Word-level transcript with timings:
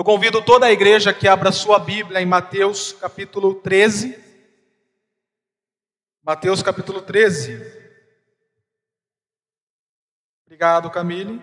Eu 0.00 0.04
convido 0.04 0.40
toda 0.40 0.64
a 0.64 0.72
igreja 0.72 1.12
que 1.12 1.28
abra 1.28 1.52
sua 1.52 1.78
Bíblia 1.78 2.22
em 2.22 2.24
Mateus 2.24 2.90
capítulo 2.90 3.56
13. 3.56 4.18
Mateus 6.22 6.62
capítulo 6.62 7.02
13. 7.02 7.60
Obrigado, 10.46 10.90
Camille. 10.90 11.38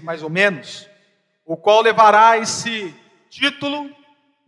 Mais 0.00 0.22
ou 0.22 0.30
menos, 0.30 0.88
o 1.44 1.56
qual 1.56 1.80
levará 1.80 2.38
esse 2.38 2.94
título, 3.30 3.90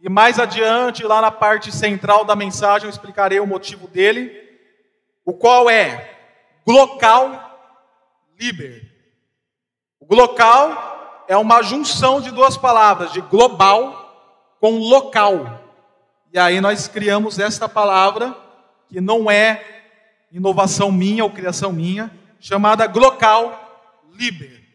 e 0.00 0.08
mais 0.08 0.38
adiante, 0.38 1.02
lá 1.02 1.20
na 1.20 1.30
parte 1.30 1.72
central 1.72 2.24
da 2.24 2.36
mensagem, 2.36 2.86
eu 2.86 2.90
explicarei 2.90 3.40
o 3.40 3.46
motivo 3.46 3.88
dele, 3.88 4.32
o 5.24 5.32
qual 5.32 5.68
é 5.68 6.16
Glocal 6.64 7.48
Liber. 8.38 8.88
O 9.98 10.06
glocal 10.06 11.24
é 11.26 11.36
uma 11.36 11.62
junção 11.62 12.20
de 12.20 12.30
duas 12.30 12.56
palavras, 12.56 13.12
de 13.12 13.20
global 13.20 14.56
com 14.60 14.78
local. 14.78 15.60
E 16.32 16.38
aí 16.38 16.60
nós 16.60 16.86
criamos 16.86 17.38
esta 17.38 17.68
palavra, 17.68 18.36
que 18.88 19.00
não 19.00 19.30
é 19.30 19.82
inovação 20.30 20.92
minha 20.92 21.24
ou 21.24 21.30
criação 21.30 21.72
minha, 21.72 22.10
chamada 22.38 22.86
Glocal 22.86 24.00
Liber. 24.12 24.67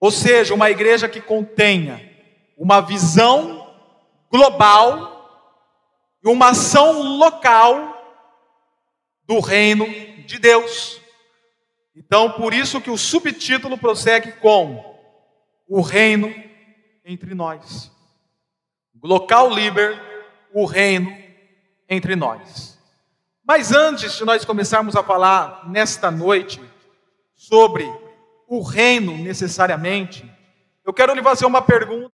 Ou 0.00 0.10
seja, 0.10 0.54
uma 0.54 0.70
igreja 0.70 1.08
que 1.08 1.20
contenha 1.20 2.14
uma 2.56 2.80
visão 2.80 3.74
global 4.30 5.16
e 6.24 6.28
uma 6.28 6.50
ação 6.50 7.02
local 7.18 7.94
do 9.26 9.40
reino 9.40 9.86
de 10.24 10.38
Deus. 10.38 11.00
Então, 11.94 12.32
por 12.32 12.52
isso 12.52 12.80
que 12.80 12.90
o 12.90 12.98
subtítulo 12.98 13.78
prossegue 13.78 14.32
com 14.32 14.96
o 15.68 15.80
reino 15.80 16.34
entre 17.04 17.34
nós. 17.34 17.90
Local 19.02 19.50
Liber, 19.50 20.00
o 20.52 20.64
reino 20.64 21.16
entre 21.88 22.16
nós. 22.16 22.78
Mas 23.44 23.72
antes 23.72 24.16
de 24.16 24.24
nós 24.24 24.44
começarmos 24.44 24.96
a 24.96 25.02
falar 25.02 25.68
nesta 25.68 26.10
noite 26.10 26.60
sobre 27.34 27.88
o 28.46 28.62
reino 28.62 29.16
necessariamente, 29.18 30.24
eu 30.84 30.92
quero 30.92 31.14
lhe 31.14 31.22
fazer 31.22 31.46
uma 31.46 31.62
pergunta. 31.62 32.15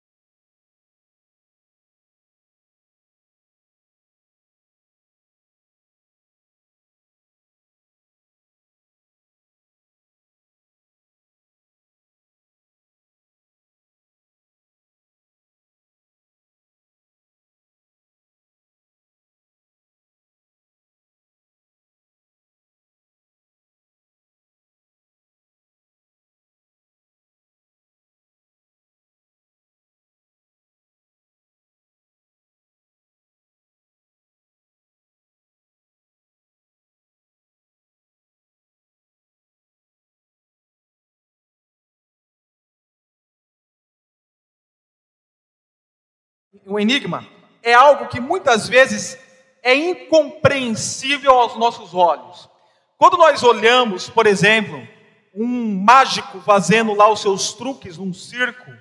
Um 46.67 46.79
enigma, 46.79 47.27
é 47.63 47.75
algo 47.75 48.09
que 48.09 48.21
muitas 48.21 48.69
vezes 48.69 49.19
é 49.63 49.75
incompreensível 49.75 51.33
aos 51.33 51.57
nossos 51.57 51.95
olhos. 51.95 52.49
Quando 52.97 53.17
nós 53.17 53.43
olhamos, 53.43 54.09
por 54.09 54.27
exemplo, 54.27 54.87
um 55.35 55.83
mágico 55.85 56.41
fazendo 56.41 56.95
lá 56.95 57.09
os 57.11 57.21
seus 57.21 57.53
truques 57.53 57.99
num 57.99 58.13
circo, 58.13 58.73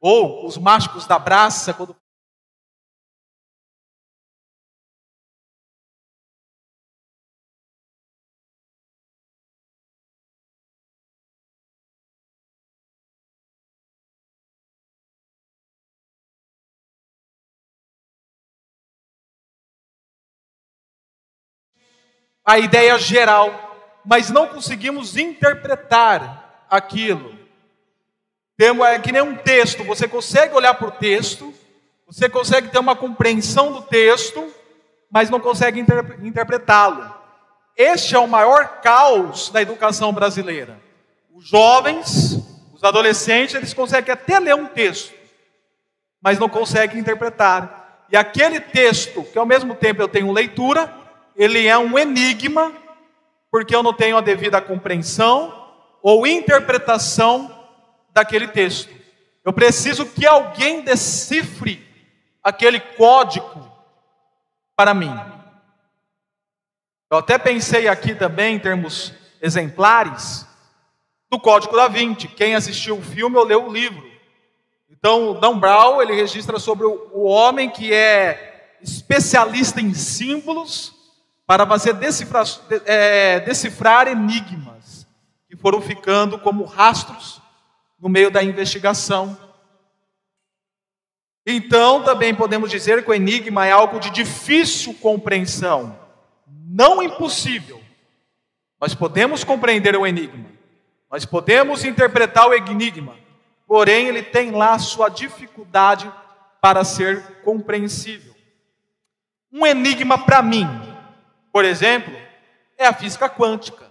ou 0.00 0.46
os 0.46 0.56
mágicos 0.56 1.06
da 1.06 1.18
braça, 1.18 1.74
quando 1.74 1.96
a 22.44 22.58
ideia 22.58 22.98
geral, 22.98 24.00
mas 24.04 24.30
não 24.30 24.46
conseguimos 24.48 25.16
interpretar 25.16 26.64
aquilo. 26.68 27.38
É 28.58 28.98
que 28.98 29.12
nem 29.12 29.22
um 29.22 29.36
texto, 29.36 29.84
você 29.84 30.06
consegue 30.06 30.54
olhar 30.54 30.74
para 30.74 30.88
o 30.88 30.92
texto, 30.92 31.54
você 32.06 32.28
consegue 32.28 32.68
ter 32.68 32.78
uma 32.78 32.94
compreensão 32.94 33.72
do 33.72 33.82
texto, 33.82 34.52
mas 35.10 35.30
não 35.30 35.40
consegue 35.40 35.80
inter 35.80 36.18
interpretá-lo. 36.22 37.14
Este 37.76 38.14
é 38.14 38.18
o 38.18 38.28
maior 38.28 38.80
caos 38.82 39.48
da 39.48 39.62
educação 39.62 40.12
brasileira. 40.12 40.78
Os 41.34 41.48
jovens, 41.48 42.38
os 42.74 42.84
adolescentes, 42.84 43.54
eles 43.54 43.72
conseguem 43.72 44.12
até 44.12 44.38
ler 44.38 44.54
um 44.54 44.66
texto, 44.66 45.14
mas 46.20 46.38
não 46.38 46.48
conseguem 46.48 47.00
interpretar. 47.00 48.04
E 48.10 48.16
aquele 48.16 48.60
texto, 48.60 49.22
que 49.22 49.38
ao 49.38 49.46
mesmo 49.46 49.74
tempo 49.74 50.02
eu 50.02 50.08
tenho 50.08 50.32
leitura, 50.32 50.92
ele 51.42 51.66
é 51.66 51.78
um 51.78 51.98
enigma, 51.98 52.70
porque 53.50 53.74
eu 53.74 53.82
não 53.82 53.94
tenho 53.94 54.18
a 54.18 54.20
devida 54.20 54.60
compreensão 54.60 55.72
ou 56.02 56.26
interpretação 56.26 57.66
daquele 58.10 58.46
texto. 58.46 58.90
Eu 59.42 59.50
preciso 59.50 60.04
que 60.04 60.26
alguém 60.26 60.82
decifre 60.82 61.82
aquele 62.42 62.78
código 62.78 63.72
para 64.76 64.92
mim. 64.92 65.18
Eu 67.10 67.16
até 67.16 67.38
pensei 67.38 67.88
aqui 67.88 68.14
também, 68.14 68.56
em 68.56 68.58
termos 68.58 69.14
exemplares, 69.40 70.46
do 71.30 71.40
Código 71.40 71.74
da 71.74 71.88
Vinci. 71.88 72.28
Quem 72.28 72.54
assistiu 72.54 72.98
o 72.98 73.02
filme 73.02 73.38
ou 73.38 73.44
leu 73.46 73.64
o 73.64 73.72
livro. 73.72 74.06
Então, 74.90 75.30
o 75.30 75.40
Dan 75.40 75.58
Brown, 75.58 76.02
ele 76.02 76.12
registra 76.12 76.58
sobre 76.58 76.84
o 76.86 77.22
homem 77.22 77.70
que 77.70 77.94
é 77.94 78.76
especialista 78.82 79.80
em 79.80 79.94
símbolos 79.94 80.99
para 81.50 81.66
fazer 81.66 81.94
decifrar, 81.94 82.46
é, 82.86 83.40
decifrar 83.40 84.06
enigmas 84.06 85.04
que 85.48 85.56
foram 85.56 85.80
ficando 85.80 86.38
como 86.38 86.62
rastros 86.62 87.42
no 87.98 88.08
meio 88.08 88.30
da 88.30 88.40
investigação. 88.40 89.36
Então, 91.44 92.04
também 92.04 92.32
podemos 92.32 92.70
dizer 92.70 93.02
que 93.02 93.10
o 93.10 93.14
enigma 93.14 93.66
é 93.66 93.72
algo 93.72 93.98
de 93.98 94.10
difícil 94.10 94.94
compreensão, 94.94 95.98
não 96.46 97.02
impossível. 97.02 97.82
Nós 98.80 98.94
podemos 98.94 99.42
compreender 99.42 99.96
o 99.96 100.06
enigma, 100.06 100.46
nós 101.10 101.24
podemos 101.24 101.84
interpretar 101.84 102.46
o 102.46 102.54
enigma, 102.54 103.16
porém 103.66 104.06
ele 104.06 104.22
tem 104.22 104.52
lá 104.52 104.78
sua 104.78 105.08
dificuldade 105.08 106.08
para 106.60 106.84
ser 106.84 107.40
compreensível. 107.42 108.36
Um 109.52 109.66
enigma 109.66 110.16
para 110.16 110.40
mim, 110.42 110.89
por 111.52 111.64
exemplo, 111.64 112.14
é 112.78 112.86
a 112.86 112.92
física 112.92 113.28
quântica. 113.28 113.90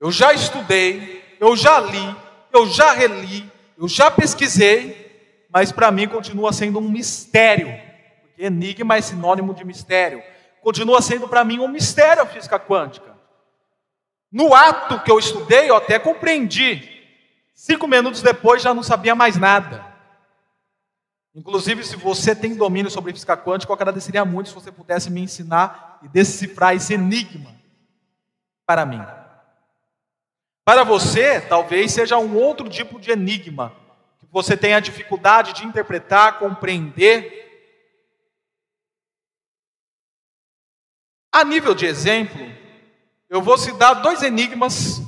Eu 0.00 0.10
já 0.10 0.32
estudei, 0.32 1.36
eu 1.38 1.56
já 1.56 1.78
li, 1.80 2.16
eu 2.52 2.66
já 2.68 2.92
reli, 2.92 3.50
eu 3.76 3.88
já 3.88 4.10
pesquisei, 4.10 5.46
mas 5.52 5.72
para 5.72 5.90
mim 5.90 6.08
continua 6.08 6.52
sendo 6.52 6.78
um 6.78 6.88
mistério. 6.88 7.68
Porque 8.22 8.44
enigma 8.44 8.96
é 8.96 9.00
sinônimo 9.00 9.52
de 9.54 9.64
mistério. 9.64 10.22
Continua 10.62 11.02
sendo 11.02 11.26
para 11.28 11.44
mim 11.44 11.58
um 11.58 11.68
mistério 11.68 12.22
a 12.22 12.26
física 12.26 12.58
quântica. 12.58 13.10
No 14.30 14.54
ato 14.54 15.02
que 15.02 15.10
eu 15.10 15.18
estudei, 15.18 15.68
eu 15.68 15.76
até 15.76 15.98
compreendi. 15.98 16.88
Cinco 17.54 17.86
minutos 17.88 18.22
depois 18.22 18.62
já 18.62 18.72
não 18.72 18.82
sabia 18.82 19.14
mais 19.14 19.36
nada. 19.36 19.89
Inclusive, 21.34 21.84
se 21.84 21.96
você 21.96 22.34
tem 22.34 22.56
domínio 22.56 22.90
sobre 22.90 23.12
física 23.12 23.36
quântica, 23.36 23.70
eu 23.70 23.74
agradeceria 23.74 24.24
muito 24.24 24.48
se 24.48 24.54
você 24.54 24.72
pudesse 24.72 25.10
me 25.10 25.20
ensinar 25.20 26.00
e 26.02 26.08
decifrar 26.08 26.74
esse 26.74 26.94
enigma 26.94 27.54
para 28.66 28.84
mim. 28.84 29.00
Para 30.64 30.84
você, 30.84 31.40
talvez 31.40 31.92
seja 31.92 32.18
um 32.18 32.36
outro 32.36 32.68
tipo 32.68 33.00
de 33.00 33.10
enigma, 33.10 33.74
que 34.18 34.26
você 34.30 34.56
tenha 34.56 34.80
dificuldade 34.80 35.52
de 35.52 35.64
interpretar, 35.64 36.38
compreender. 36.38 37.48
A 41.32 41.44
nível 41.44 41.74
de 41.74 41.86
exemplo, 41.86 42.40
eu 43.28 43.40
vou 43.40 43.56
citar 43.56 44.02
dois 44.02 44.22
enigmas 44.22 45.00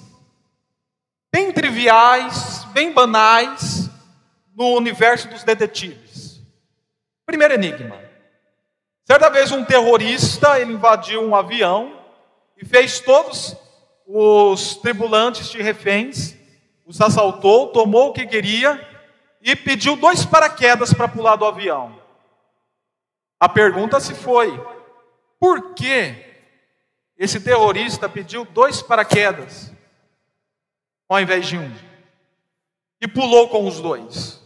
bem 1.32 1.52
triviais, 1.52 2.64
bem 2.66 2.92
banais, 2.92 3.90
no 4.54 4.76
universo 4.76 5.28
dos 5.28 5.42
detetives. 5.42 6.01
Primeiro 7.32 7.54
enigma. 7.54 7.98
Certa 9.06 9.30
vez 9.30 9.50
um 9.50 9.64
terrorista, 9.64 10.60
ele 10.60 10.74
invadiu 10.74 11.22
um 11.22 11.34
avião 11.34 11.98
e 12.58 12.62
fez 12.66 13.00
todos 13.00 13.56
os 14.06 14.74
tripulantes 14.76 15.48
de 15.48 15.62
reféns, 15.62 16.36
os 16.84 17.00
assaltou, 17.00 17.68
tomou 17.68 18.10
o 18.10 18.12
que 18.12 18.26
queria 18.26 18.78
e 19.40 19.56
pediu 19.56 19.96
dois 19.96 20.26
paraquedas 20.26 20.92
para 20.92 21.08
pular 21.08 21.36
do 21.36 21.46
avião. 21.46 21.98
A 23.40 23.48
pergunta 23.48 23.98
se 23.98 24.12
foi: 24.12 24.62
por 25.40 25.72
que 25.72 26.14
esse 27.16 27.40
terrorista 27.40 28.10
pediu 28.10 28.44
dois 28.44 28.82
paraquedas 28.82 29.72
ao 31.08 31.18
invés 31.18 31.46
de 31.46 31.56
um? 31.56 31.74
E 33.00 33.08
pulou 33.08 33.48
com 33.48 33.66
os 33.66 33.80
dois. 33.80 34.41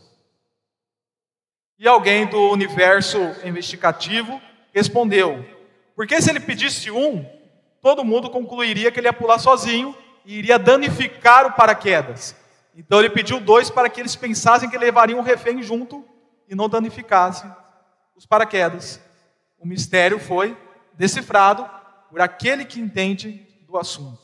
E 1.79 1.87
alguém 1.87 2.27
do 2.27 2.51
universo 2.51 3.19
investigativo 3.45 4.41
respondeu: 4.73 5.45
porque 5.97 6.21
se 6.21 6.29
ele 6.29 6.41
pedisse 6.41 6.91
um, 6.91 7.25
todo 7.81 8.05
mundo 8.05 8.29
concluiria 8.29 8.93
que 8.93 9.01
ele 9.01 9.09
ia 9.09 9.13
pular 9.13 9.39
sozinho 9.39 9.97
e 10.27 10.39
iria 10.39 10.59
danificar 10.59 11.47
o 11.47 11.53
paraquedas. 11.53 12.37
Então 12.75 12.99
ele 12.99 13.09
pediu 13.09 13.41
dois 13.41 13.71
para 13.71 13.89
que 13.89 13.99
eles 13.99 14.15
pensassem 14.15 14.69
que 14.69 14.77
levariam 14.77 15.19
o 15.19 15.23
refém 15.23 15.63
junto 15.63 16.05
e 16.47 16.55
não 16.55 16.69
danificassem 16.69 17.51
os 18.15 18.27
paraquedas. 18.27 19.01
O 19.59 19.67
mistério 19.67 20.19
foi 20.19 20.55
decifrado 20.93 21.69
por 22.11 22.21
aquele 22.21 22.67
que 22.67 22.79
entende 22.79 23.47
do 23.67 23.79
assunto. 23.79 24.21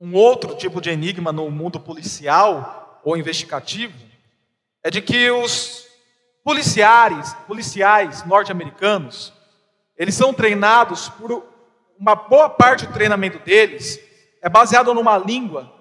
Um 0.00 0.14
outro 0.14 0.54
tipo 0.56 0.80
de 0.80 0.90
enigma 0.90 1.30
no 1.32 1.50
mundo 1.50 1.78
policial 1.78 3.00
ou 3.04 3.16
investigativo 3.16 3.94
é 4.84 4.90
de 4.90 5.00
que 5.00 5.30
os 5.30 5.88
policiais, 6.44 7.32
policiais 7.46 8.22
norte-americanos, 8.24 9.32
eles 9.96 10.14
são 10.14 10.34
treinados 10.34 11.08
por 11.08 11.42
uma 11.98 12.14
boa 12.14 12.50
parte 12.50 12.86
do 12.86 12.92
treinamento 12.92 13.38
deles 13.38 13.98
é 14.42 14.48
baseado 14.48 14.92
numa 14.92 15.16
língua 15.16 15.72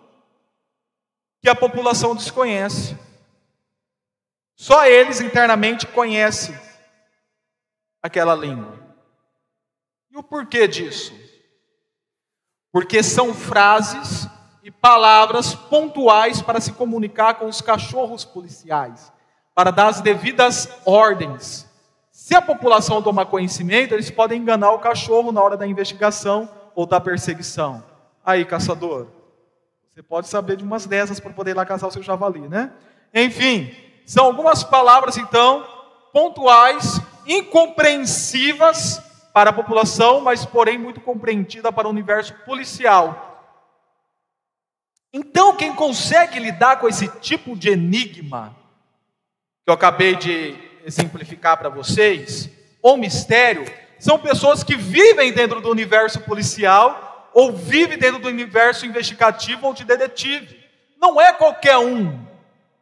que 1.41 1.49
a 1.49 1.55
população 1.55 2.15
desconhece. 2.15 2.97
Só 4.55 4.85
eles 4.85 5.19
internamente 5.19 5.85
conhecem 5.85 6.57
aquela 8.01 8.33
língua. 8.33 8.79
E 10.09 10.17
o 10.17 10.23
porquê 10.23 10.65
disso? 10.65 11.13
Porque 12.71 13.03
são 13.03 13.33
frases 13.33 14.27
e 14.63 14.71
palavras 14.71 15.53
pontuais 15.53 16.41
para 16.41 16.61
se 16.61 16.71
comunicar 16.71 17.35
com 17.35 17.45
os 17.45 17.61
cachorros 17.61 18.23
policiais, 18.23 19.11
para 19.53 19.71
dar 19.71 19.87
as 19.87 20.01
devidas 20.01 20.69
ordens 20.85 21.71
se 22.23 22.33
a 22.33 22.41
população 22.41 23.01
tomar 23.01 23.25
conhecimento, 23.25 23.93
eles 23.93 24.09
podem 24.09 24.39
enganar 24.39 24.71
o 24.71 24.79
cachorro 24.79 25.31
na 25.31 25.41
hora 25.41 25.57
da 25.57 25.67
investigação 25.67 26.47
ou 26.73 26.85
da 26.85 26.97
perseguição. 27.01 27.83
Aí, 28.23 28.45
caçador, 28.45 29.07
você 29.91 30.01
pode 30.01 30.29
saber 30.29 30.55
de 30.55 30.63
umas 30.63 30.85
dessas 30.85 31.19
para 31.19 31.33
poder 31.33 31.51
ir 31.51 31.53
lá 31.55 31.65
caçar 31.65 31.89
o 31.89 31.91
seu 31.91 32.01
javali, 32.01 32.47
né? 32.47 32.71
Enfim, 33.13 33.75
são 34.05 34.25
algumas 34.25 34.63
palavras, 34.63 35.17
então, 35.17 35.67
pontuais, 36.13 37.01
incompreensivas 37.27 39.01
para 39.33 39.49
a 39.49 39.53
população, 39.53 40.21
mas 40.21 40.45
porém 40.45 40.77
muito 40.77 41.01
compreendida 41.01 41.73
para 41.73 41.87
o 41.89 41.91
universo 41.91 42.33
policial. 42.45 43.32
Então, 45.13 45.55
quem 45.55 45.75
consegue 45.75 46.39
lidar 46.39 46.79
com 46.79 46.87
esse 46.87 47.07
tipo 47.19 47.55
de 47.55 47.69
enigma, 47.69 48.57
que 49.63 49.69
eu 49.69 49.73
acabei 49.75 50.15
de 50.15 50.57
exemplificar 50.83 51.57
para 51.57 51.69
vocês, 51.69 52.49
o 52.81 52.97
mistério, 52.97 53.63
são 53.99 54.17
pessoas 54.17 54.63
que 54.63 54.75
vivem 54.75 55.31
dentro 55.31 55.61
do 55.61 55.69
universo 55.69 56.19
policial 56.21 57.29
ou 57.31 57.53
vivem 57.53 57.97
dentro 57.97 58.19
do 58.19 58.27
universo 58.27 58.85
investigativo 58.87 59.67
ou 59.67 59.73
de 59.73 59.85
detetive. 59.85 60.59
Não 60.99 61.21
é 61.21 61.31
qualquer 61.31 61.77
um 61.77 62.25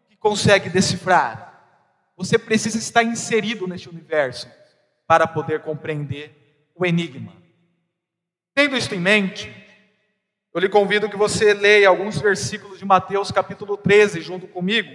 que 0.09 0.15
consegue 0.15 0.69
decifrar. 0.69 1.51
Você 2.15 2.37
precisa 2.37 2.77
estar 2.77 3.03
inserido 3.03 3.67
neste 3.67 3.89
universo 3.89 4.49
para 5.05 5.27
poder 5.27 5.61
compreender 5.61 6.69
o 6.73 6.85
enigma. 6.85 7.33
Tendo 8.55 8.77
isso 8.77 8.93
em 8.95 8.99
mente, 8.99 9.60
eu 10.53 10.59
lhe 10.59 10.69
convido 10.69 11.09
que 11.09 11.17
você 11.17 11.53
leia 11.53 11.89
alguns 11.89 12.19
versículos 12.19 12.79
de 12.79 12.85
Mateus 12.85 13.31
capítulo 13.31 13.77
13 13.77 14.21
junto 14.21 14.47
comigo. 14.47 14.89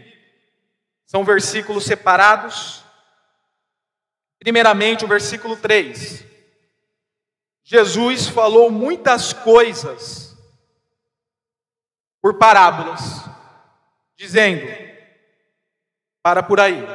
São 1.07 1.25
versículos 1.25 1.85
separados 1.85 2.87
Primeiramente, 4.39 5.05
o 5.05 5.09
versículo 5.09 5.57
3. 5.57 6.25
Jesus 7.65 8.29
falou 8.29 8.71
muitas 8.71 9.33
coisas 9.33 10.37
por 12.23 12.35
parábolas, 12.35 13.25
dizendo: 14.17 14.67
Para 16.23 16.43
por 16.43 16.61
aí. 16.61 16.87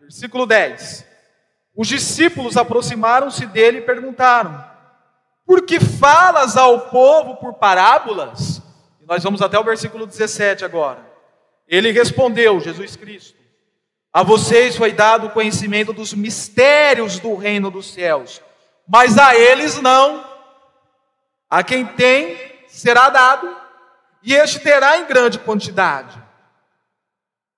Versículo 0.00 0.44
10. 0.44 1.06
Os 1.74 1.88
discípulos 1.88 2.58
aproximaram-se 2.58 3.46
dele 3.46 3.78
e 3.78 3.86
perguntaram: 3.86 4.62
Por 5.46 5.66
que 5.66 5.80
falas 5.80 6.56
ao 6.56 6.82
povo 6.82 7.36
por 7.36 7.54
parábolas? 7.54 8.62
E 9.00 9.06
nós 9.06 9.22
vamos 9.22 9.42
até 9.42 9.58
o 9.58 9.64
versículo 9.64 10.06
17 10.06 10.64
agora. 10.64 11.10
Ele 11.66 11.90
respondeu, 11.90 12.60
Jesus 12.60 12.96
Cristo: 12.96 13.42
a 14.12 14.22
vocês 14.22 14.76
foi 14.76 14.92
dado 14.92 15.26
o 15.26 15.30
conhecimento 15.30 15.92
dos 15.92 16.12
mistérios 16.12 17.18
do 17.18 17.34
reino 17.34 17.70
dos 17.70 17.92
céus, 17.92 18.42
mas 18.86 19.16
a 19.16 19.34
eles 19.34 19.80
não. 19.80 20.30
A 21.48 21.62
quem 21.62 21.86
tem 21.86 22.36
será 22.68 23.08
dado, 23.08 23.54
e 24.22 24.34
este 24.34 24.58
terá 24.60 24.98
em 24.98 25.06
grande 25.06 25.38
quantidade. 25.38 26.20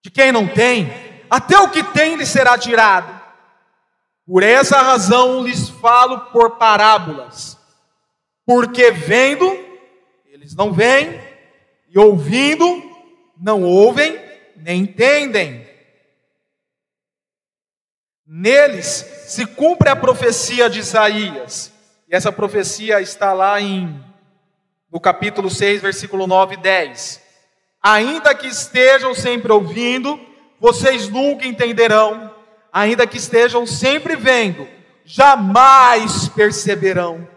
De 0.02 0.10
quem 0.10 0.30
não 0.30 0.46
tem, 0.46 0.92
até 1.28 1.58
o 1.58 1.68
que 1.68 1.82
tem 1.82 2.16
lhe 2.16 2.26
será 2.26 2.56
tirado. 2.56 3.20
Por 4.26 4.42
essa 4.42 4.80
razão 4.80 5.42
lhes 5.42 5.68
falo 5.68 6.20
por 6.26 6.52
parábolas, 6.52 7.53
porque 8.46 8.90
vendo, 8.90 9.58
eles 10.26 10.54
não 10.54 10.72
veem, 10.72 11.20
e 11.88 11.98
ouvindo, 11.98 12.82
não 13.40 13.62
ouvem, 13.62 14.18
nem 14.56 14.82
entendem. 14.82 15.66
Neles 18.26 18.86
se 19.26 19.46
cumpre 19.46 19.88
a 19.88 19.96
profecia 19.96 20.68
de 20.68 20.80
Isaías. 20.80 21.72
E 22.08 22.14
essa 22.14 22.32
profecia 22.32 23.00
está 23.00 23.32
lá 23.32 23.60
em 23.60 24.02
no 24.90 25.00
capítulo 25.00 25.50
6, 25.50 25.82
versículo 25.82 26.26
9 26.26 26.54
e 26.54 26.58
10. 26.58 27.20
Ainda 27.82 28.34
que 28.34 28.46
estejam 28.46 29.14
sempre 29.14 29.52
ouvindo, 29.52 30.18
vocês 30.60 31.08
nunca 31.08 31.46
entenderão. 31.46 32.32
Ainda 32.72 33.06
que 33.06 33.18
estejam 33.18 33.66
sempre 33.66 34.16
vendo, 34.16 34.66
jamais 35.04 36.28
perceberão. 36.28 37.33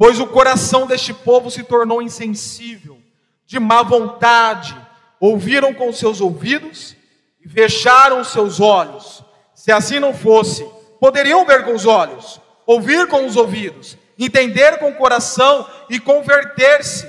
Pois 0.00 0.18
o 0.18 0.26
coração 0.26 0.86
deste 0.86 1.12
povo 1.12 1.50
se 1.50 1.62
tornou 1.62 2.00
insensível, 2.00 2.98
de 3.44 3.60
má 3.60 3.82
vontade, 3.82 4.74
ouviram 5.20 5.74
com 5.74 5.92
seus 5.92 6.22
ouvidos 6.22 6.96
e 7.38 7.46
fecharam 7.46 8.24
seus 8.24 8.60
olhos. 8.60 9.22
Se 9.54 9.70
assim 9.70 9.98
não 9.98 10.14
fosse, 10.14 10.66
poderiam 10.98 11.44
ver 11.44 11.66
com 11.66 11.74
os 11.74 11.84
olhos, 11.84 12.40
ouvir 12.64 13.08
com 13.08 13.26
os 13.26 13.36
ouvidos, 13.36 13.98
entender 14.18 14.78
com 14.78 14.88
o 14.88 14.94
coração 14.94 15.68
e 15.90 16.00
converter-se, 16.00 17.06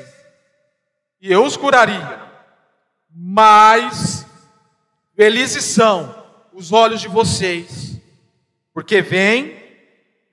e 1.22 1.32
eu 1.32 1.46
os 1.46 1.56
curaria. 1.56 2.20
Mas 3.10 4.26
felizes 5.16 5.64
são 5.64 6.14
os 6.52 6.74
olhos 6.74 7.00
de 7.00 7.08
vocês, 7.08 7.96
porque 8.74 9.02
veem, 9.02 9.56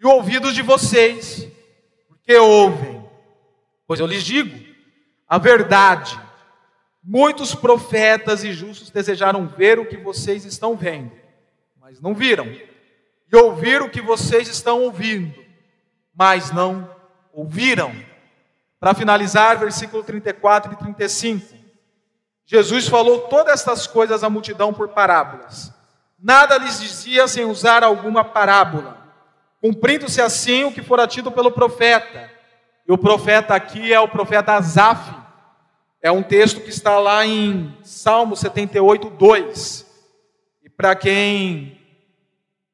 e 0.01 0.05
ouvidos 0.05 0.57
de 0.57 0.63
vocês, 0.63 1.48
porque 2.29 2.37
ouvem. 2.37 3.03
Pois 3.87 3.99
eu 3.99 4.07
lhes 4.07 4.23
digo 4.23 4.55
a 5.27 5.39
verdade. 5.39 6.21
Muitos 7.03 7.55
profetas 7.55 8.45
e 8.45 8.53
justos 8.53 8.91
desejaram 8.91 9.47
ver 9.49 9.79
o 9.79 9.87
que 9.87 9.97
vocês 9.97 10.45
estão 10.45 10.77
vendo, 10.77 11.11
mas 11.81 12.03
não 12.03 12.15
viram, 12.15 12.45
e 12.47 13.37
ouvir 13.37 13.81
o 13.81 13.89
que 13.89 14.03
vocês 14.03 14.47
estão 14.47 14.83
ouvindo, 14.83 15.35
mas 16.15 16.51
não 16.51 16.91
ouviram. 17.33 17.95
Para 18.79 18.93
finalizar, 18.93 19.59
versículo 19.59 20.03
34 20.05 20.75
e 20.75 20.77
35. 20.77 21.57
Jesus 22.45 22.89
falou 22.89 23.21
todas 23.23 23.55
estas 23.55 23.87
coisas 23.87 24.23
à 24.23 24.29
multidão 24.29 24.75
por 24.75 24.89
parábolas. 24.91 25.73
Nada 26.19 26.59
lhes 26.59 26.79
dizia 26.79 27.27
sem 27.27 27.47
usar 27.47 27.83
alguma 27.83 28.23
parábola, 28.23 28.98
cumprindo-se 29.61 30.21
assim 30.21 30.65
o 30.65 30.73
que 30.73 30.83
fora 30.83 31.07
tido 31.07 31.31
pelo 31.31 31.51
profeta. 31.51 32.31
E 32.87 32.93
o 32.93 32.99
profeta 32.99 33.55
aqui 33.55 33.93
é 33.93 34.01
o 34.01 34.09
profeta 34.09 34.55
Asaf. 34.55 35.15
É 36.01 36.11
um 36.11 36.23
texto 36.23 36.61
que 36.61 36.71
está 36.71 36.99
lá 36.99 37.27
em 37.27 37.77
Salmo 37.83 38.37
78, 38.37 39.11
2. 39.11 39.87
E 40.65 40.71
para 40.71 40.95
quem 40.95 41.79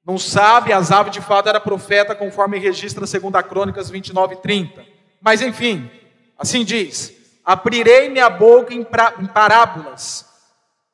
não 0.07 0.19
sabe, 0.19 0.73
Asaf 0.73 1.11
de 1.11 1.21
fato 1.21 1.49
era 1.49 1.59
profeta, 1.59 2.15
conforme 2.15 2.59
registra 2.59 3.07
2 3.07 3.47
Crônicas 3.49 3.89
29 3.89 4.37
30. 4.37 4.85
Mas 5.21 5.41
enfim, 5.41 5.91
assim 6.39 6.65
diz: 6.65 7.13
abrirei 7.43 8.11
minha 8.11 8.29
boca 8.29 8.75
em, 8.75 8.81
em 8.81 9.27
parábolas, 9.27 10.27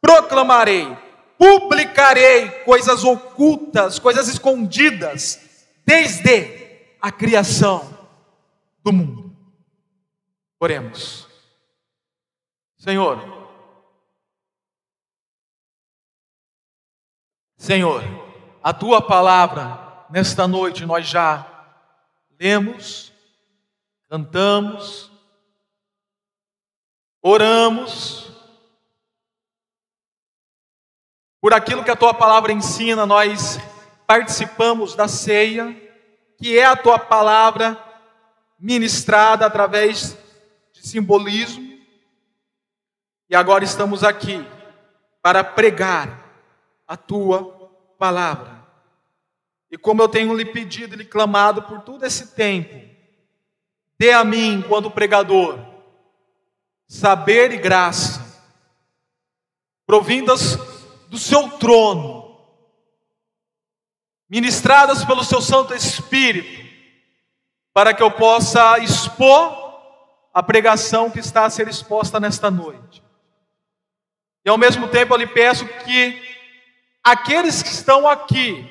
proclamarei, 0.00 0.96
publicarei 1.36 2.48
coisas 2.64 3.02
ocultas, 3.02 3.98
coisas 3.98 4.28
escondidas, 4.28 5.49
desde 5.90 6.94
a 7.00 7.10
criação 7.10 8.08
do 8.80 8.92
mundo. 8.92 9.36
Oremos. 10.60 11.26
Senhor, 12.78 13.18
Senhor, 17.56 18.04
a 18.62 18.72
tua 18.72 19.02
palavra 19.02 20.06
nesta 20.08 20.46
noite 20.46 20.86
nós 20.86 21.08
já 21.08 21.44
lemos, 22.38 23.12
cantamos, 24.08 25.10
oramos, 27.20 28.30
por 31.40 31.52
aquilo 31.52 31.82
que 31.82 31.90
a 31.90 31.96
tua 31.96 32.14
palavra 32.14 32.52
ensina, 32.52 33.04
nós 33.04 33.58
participamos 34.10 34.96
da 34.96 35.06
ceia, 35.06 35.80
que 36.36 36.58
é 36.58 36.64
a 36.64 36.74
tua 36.74 36.98
palavra 36.98 37.80
ministrada 38.58 39.46
através 39.46 40.18
de 40.72 40.84
simbolismo, 40.84 41.78
e 43.28 43.36
agora 43.36 43.62
estamos 43.62 44.02
aqui 44.02 44.44
para 45.22 45.44
pregar 45.44 46.28
a 46.88 46.96
tua 46.96 47.70
palavra. 48.00 48.66
E 49.70 49.78
como 49.78 50.02
eu 50.02 50.08
tenho 50.08 50.34
lhe 50.34 50.44
pedido 50.44 50.96
e 50.96 50.98
lhe 50.98 51.04
clamado 51.04 51.62
por 51.62 51.82
todo 51.82 52.04
esse 52.04 52.34
tempo, 52.34 52.84
dê 53.96 54.10
a 54.10 54.24
mim, 54.24 54.54
enquanto 54.54 54.90
pregador, 54.90 55.56
saber 56.88 57.52
e 57.52 57.58
graça, 57.58 58.42
provindas 59.86 60.56
do 61.08 61.16
seu 61.16 61.48
trono, 61.50 62.19
ministradas 64.30 65.04
pelo 65.04 65.24
seu 65.24 65.42
Santo 65.42 65.74
Espírito, 65.74 66.70
para 67.74 67.92
que 67.92 68.02
eu 68.02 68.12
possa 68.12 68.78
expor 68.78 69.58
a 70.32 70.40
pregação 70.40 71.10
que 71.10 71.18
está 71.18 71.44
a 71.44 71.50
ser 71.50 71.66
exposta 71.66 72.20
nesta 72.20 72.48
noite. 72.48 73.02
E 74.44 74.48
ao 74.48 74.56
mesmo 74.56 74.86
tempo 74.86 75.12
eu 75.12 75.18
lhe 75.18 75.26
peço 75.26 75.66
que 75.66 76.22
aqueles 77.02 77.60
que 77.60 77.70
estão 77.70 78.08
aqui, 78.08 78.70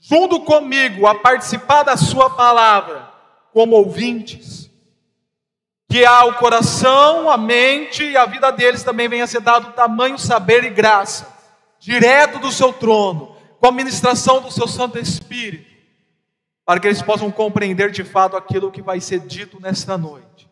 junto 0.00 0.40
comigo, 0.40 1.06
a 1.06 1.14
participar 1.14 1.84
da 1.84 1.96
Sua 1.96 2.28
palavra, 2.28 3.08
como 3.52 3.76
ouvintes, 3.76 4.68
que 5.88 6.04
ao 6.04 6.34
coração, 6.34 7.30
a 7.30 7.36
mente 7.36 8.02
e 8.02 8.16
a 8.16 8.26
vida 8.26 8.50
deles 8.50 8.82
também 8.82 9.08
venha 9.08 9.28
ser 9.28 9.40
dado 9.40 9.72
tamanho 9.74 10.18
saber 10.18 10.64
e 10.64 10.70
graça, 10.70 11.32
direto 11.78 12.40
do 12.40 12.50
seu 12.50 12.72
trono, 12.72 13.33
com 13.64 13.68
a 13.68 13.72
ministração 13.72 14.42
do 14.42 14.50
seu 14.50 14.68
Santo 14.68 14.98
Espírito, 14.98 15.72
para 16.66 16.78
que 16.78 16.86
eles 16.86 17.00
possam 17.00 17.30
compreender 17.30 17.90
de 17.90 18.04
fato 18.04 18.36
aquilo 18.36 18.70
que 18.70 18.82
vai 18.82 19.00
ser 19.00 19.20
dito 19.20 19.58
nesta 19.58 19.96
noite. 19.96 20.46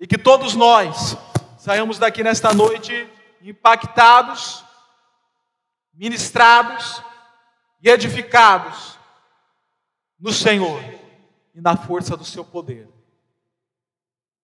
E 0.00 0.08
que 0.08 0.18
todos 0.18 0.56
nós 0.56 1.16
saiamos 1.56 2.00
daqui 2.00 2.24
nesta 2.24 2.52
noite 2.52 3.08
impactados, 3.40 4.64
ministrados 5.94 7.00
e 7.80 7.88
edificados 7.88 8.98
no 10.18 10.32
Senhor 10.32 10.82
e 11.54 11.60
na 11.60 11.76
força 11.76 12.16
do 12.16 12.24
seu 12.24 12.44
poder 12.44 12.88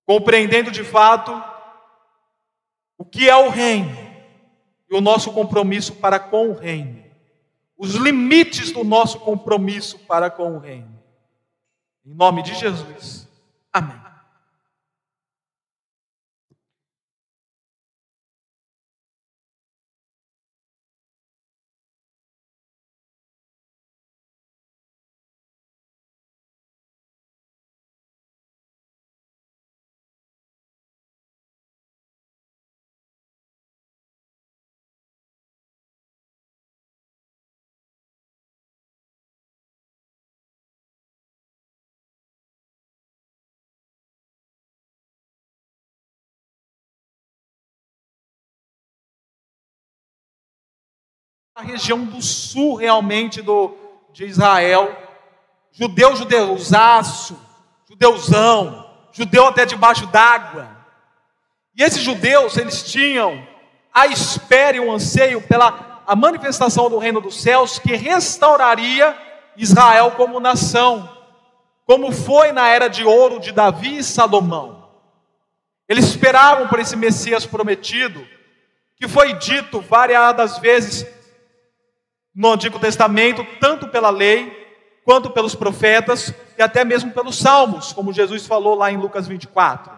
compreendendo 0.06 0.70
de 0.70 0.84
fato 0.84 1.32
o 2.96 3.04
que 3.04 3.28
é 3.28 3.34
o 3.34 3.48
reino 3.48 3.96
e 4.88 4.94
o 4.94 5.00
nosso 5.00 5.32
compromisso 5.32 5.94
para 5.96 6.20
com 6.20 6.50
o 6.50 6.54
reino, 6.54 7.02
os 7.82 7.96
limites 7.96 8.70
do 8.70 8.84
nosso 8.84 9.18
compromisso 9.18 9.98
para 9.98 10.30
com 10.30 10.54
o 10.54 10.58
reino. 10.60 10.96
Em 12.06 12.14
nome 12.14 12.40
de 12.44 12.54
Jesus. 12.54 13.28
Amém. 13.72 14.00
A 51.62 51.64
região 51.64 52.04
do 52.04 52.20
sul 52.20 52.74
realmente 52.74 53.40
do, 53.40 53.76
de 54.12 54.24
Israel. 54.24 54.94
Judeu, 55.70 56.16
judeusaço, 56.16 57.38
judeuzão, 57.88 58.90
judeu 59.12 59.46
até 59.46 59.64
debaixo 59.64 60.06
d'água. 60.08 60.68
E 61.76 61.82
esses 61.82 62.02
judeus, 62.02 62.56
eles 62.56 62.82
tinham 62.82 63.46
a 63.94 64.08
espera 64.08 64.76
e 64.76 64.80
o 64.80 64.90
anseio 64.90 65.40
pela 65.40 66.02
a 66.04 66.16
manifestação 66.16 66.90
do 66.90 66.98
reino 66.98 67.20
dos 67.20 67.40
céus 67.40 67.78
que 67.78 67.94
restauraria 67.94 69.16
Israel 69.56 70.10
como 70.10 70.40
nação, 70.40 71.08
como 71.86 72.10
foi 72.10 72.50
na 72.50 72.68
era 72.68 72.88
de 72.88 73.04
ouro 73.04 73.38
de 73.38 73.52
Davi 73.52 73.98
e 73.98 74.04
Salomão. 74.04 74.90
Eles 75.88 76.06
esperavam 76.06 76.66
por 76.66 76.80
esse 76.80 76.96
Messias 76.96 77.46
prometido, 77.46 78.26
que 78.96 79.06
foi 79.06 79.34
dito 79.34 79.80
variadas 79.80 80.58
vezes 80.58 81.06
no 82.34 82.52
Antigo 82.52 82.78
Testamento, 82.78 83.46
tanto 83.60 83.88
pela 83.88 84.10
lei, 84.10 84.60
quanto 85.04 85.30
pelos 85.30 85.54
profetas 85.54 86.32
e 86.56 86.62
até 86.62 86.84
mesmo 86.84 87.12
pelos 87.12 87.38
salmos, 87.38 87.92
como 87.92 88.12
Jesus 88.12 88.46
falou 88.46 88.74
lá 88.74 88.90
em 88.90 88.96
Lucas 88.96 89.26
24. 89.26 89.92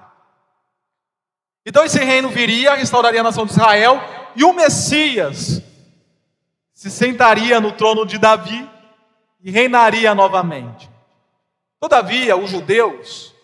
Então 1.66 1.84
esse 1.84 2.02
reino 2.02 2.28
viria, 2.28 2.74
restauraria 2.74 3.20
a 3.20 3.24
nação 3.24 3.46
de 3.46 3.52
Israel, 3.52 4.00
e 4.36 4.44
o 4.44 4.52
Messias 4.52 5.62
se 6.72 6.90
sentaria 6.90 7.60
no 7.60 7.72
trono 7.72 8.04
de 8.04 8.18
Davi 8.18 8.68
e 9.42 9.50
reinaria 9.50 10.14
novamente. 10.14 10.90
Todavia, 11.78 12.36
os 12.36 12.50
judeus, 12.50 13.34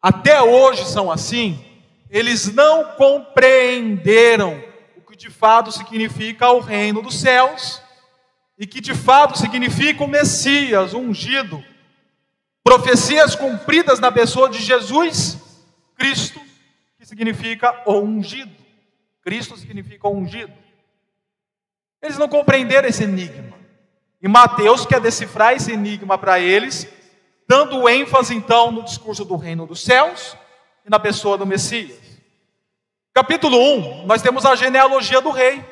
até 0.00 0.42
hoje 0.42 0.84
são 0.84 1.10
assim, 1.10 1.64
eles 2.10 2.52
não 2.52 2.84
compreenderam 2.96 4.62
o 4.96 5.02
que 5.02 5.16
de 5.16 5.30
fato 5.30 5.70
significa 5.70 6.50
o 6.50 6.60
reino 6.60 7.00
dos 7.00 7.20
céus 7.20 7.83
e 8.58 8.66
que 8.66 8.80
de 8.80 8.94
fato 8.94 9.38
significa 9.38 10.04
o 10.04 10.08
Messias, 10.08 10.94
o 10.94 10.98
ungido, 10.98 11.62
profecias 12.62 13.34
cumpridas 13.34 13.98
na 13.98 14.10
pessoa 14.10 14.48
de 14.48 14.58
Jesus 14.58 15.38
Cristo, 15.96 16.40
que 16.98 17.06
significa 17.06 17.82
o 17.86 17.98
ungido. 17.98 18.52
Cristo 19.22 19.56
significa 19.56 20.06
o 20.06 20.16
ungido. 20.16 20.52
Eles 22.02 22.18
não 22.18 22.28
compreenderam 22.28 22.88
esse 22.88 23.04
enigma. 23.04 23.56
E 24.20 24.28
Mateus 24.28 24.86
quer 24.86 25.00
decifrar 25.00 25.54
esse 25.54 25.72
enigma 25.72 26.16
para 26.16 26.38
eles, 26.38 26.86
dando 27.48 27.88
ênfase 27.88 28.34
então 28.34 28.70
no 28.70 28.82
discurso 28.82 29.24
do 29.24 29.36
reino 29.36 29.66
dos 29.66 29.82
céus 29.82 30.36
e 30.84 30.90
na 30.90 30.98
pessoa 30.98 31.36
do 31.36 31.46
Messias. 31.46 31.98
Capítulo 33.12 33.56
1, 34.02 34.06
nós 34.06 34.22
temos 34.22 34.44
a 34.44 34.54
genealogia 34.54 35.20
do 35.20 35.30
rei. 35.30 35.64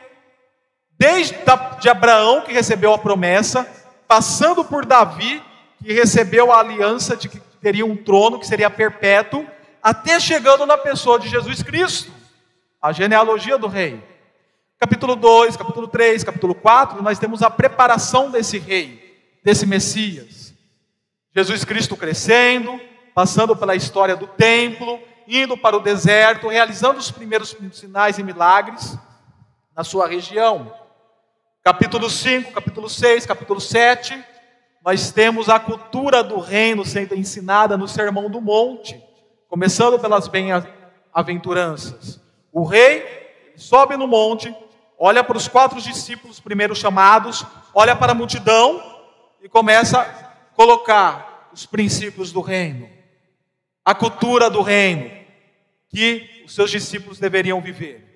Desde 1.02 1.34
de 1.80 1.88
Abraão, 1.88 2.42
que 2.42 2.52
recebeu 2.52 2.94
a 2.94 2.98
promessa, 2.98 3.68
passando 4.06 4.64
por 4.64 4.86
Davi, 4.86 5.42
que 5.82 5.92
recebeu 5.92 6.52
a 6.52 6.60
aliança 6.60 7.16
de 7.16 7.28
que 7.28 7.40
teria 7.60 7.84
um 7.84 7.96
trono 7.96 8.38
que 8.38 8.46
seria 8.46 8.70
perpétuo, 8.70 9.44
até 9.82 10.20
chegando 10.20 10.64
na 10.64 10.78
pessoa 10.78 11.18
de 11.18 11.28
Jesus 11.28 11.60
Cristo, 11.60 12.12
a 12.80 12.92
genealogia 12.92 13.58
do 13.58 13.66
rei. 13.66 14.00
Capítulo 14.78 15.16
2, 15.16 15.56
capítulo 15.56 15.88
3, 15.88 16.22
capítulo 16.22 16.54
4, 16.54 17.02
nós 17.02 17.18
temos 17.18 17.42
a 17.42 17.50
preparação 17.50 18.30
desse 18.30 18.60
rei, 18.60 19.18
desse 19.42 19.66
Messias. 19.66 20.54
Jesus 21.34 21.64
Cristo 21.64 21.96
crescendo, 21.96 22.80
passando 23.12 23.56
pela 23.56 23.74
história 23.74 24.14
do 24.14 24.28
templo, 24.28 25.00
indo 25.26 25.58
para 25.58 25.76
o 25.76 25.80
deserto, 25.80 26.46
realizando 26.46 27.00
os 27.00 27.10
primeiros 27.10 27.56
sinais 27.72 28.20
e 28.20 28.22
milagres 28.22 28.96
na 29.74 29.82
sua 29.82 30.06
região. 30.06 30.80
Capítulo 31.64 32.10
5, 32.10 32.50
capítulo 32.50 32.88
6, 32.88 33.24
capítulo 33.24 33.60
7, 33.60 34.20
nós 34.84 35.12
temos 35.12 35.48
a 35.48 35.60
cultura 35.60 36.20
do 36.20 36.40
reino 36.40 36.84
sendo 36.84 37.14
ensinada 37.14 37.76
no 37.76 37.86
Sermão 37.86 38.28
do 38.28 38.40
Monte, 38.40 39.00
começando 39.46 39.96
pelas 39.96 40.26
bem-aventuranças. 40.26 42.20
O 42.50 42.64
rei 42.64 43.52
sobe 43.54 43.96
no 43.96 44.08
monte, 44.08 44.52
olha 44.98 45.22
para 45.22 45.36
os 45.36 45.46
quatro 45.46 45.80
discípulos 45.80 46.40
primeiros 46.40 46.78
chamados, 46.78 47.46
olha 47.72 47.94
para 47.94 48.10
a 48.10 48.14
multidão 48.14 48.82
e 49.40 49.48
começa 49.48 50.00
a 50.00 50.04
colocar 50.56 51.48
os 51.52 51.64
princípios 51.64 52.32
do 52.32 52.40
reino, 52.40 52.90
a 53.84 53.94
cultura 53.94 54.50
do 54.50 54.62
reino 54.62 55.08
que 55.88 56.42
os 56.44 56.56
seus 56.56 56.72
discípulos 56.72 57.20
deveriam 57.20 57.60
viver. 57.60 58.08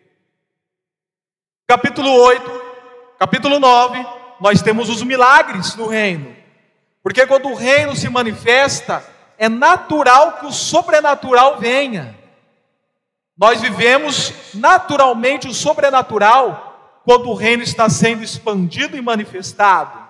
Capítulo 1.65 2.11
8, 2.11 2.66
capítulo 3.19 3.59
9, 3.59 4.07
nós 4.41 4.63
temos 4.63 4.89
os 4.89 5.03
milagres 5.03 5.75
do 5.75 5.87
reino. 5.87 6.37
Porque 7.03 7.27
quando 7.27 7.49
o 7.49 7.55
reino 7.55 7.95
se 7.95 8.09
manifesta, 8.09 9.05
é 9.39 9.49
natural 9.49 10.39
que 10.39 10.47
o 10.47 10.53
sobrenatural 10.53 11.59
venha. 11.59 12.19
Nós 13.37 13.61
vivemos 13.61 14.33
naturalmente 14.55 15.47
o 15.47 15.55
sobrenatural 15.55 17.01
quando 17.05 17.29
o 17.29 17.35
reino 17.35 17.63
está 17.63 17.89
sendo 17.89 18.25
expandido 18.25 18.97
e 18.97 19.03
manifestado. 19.03 20.07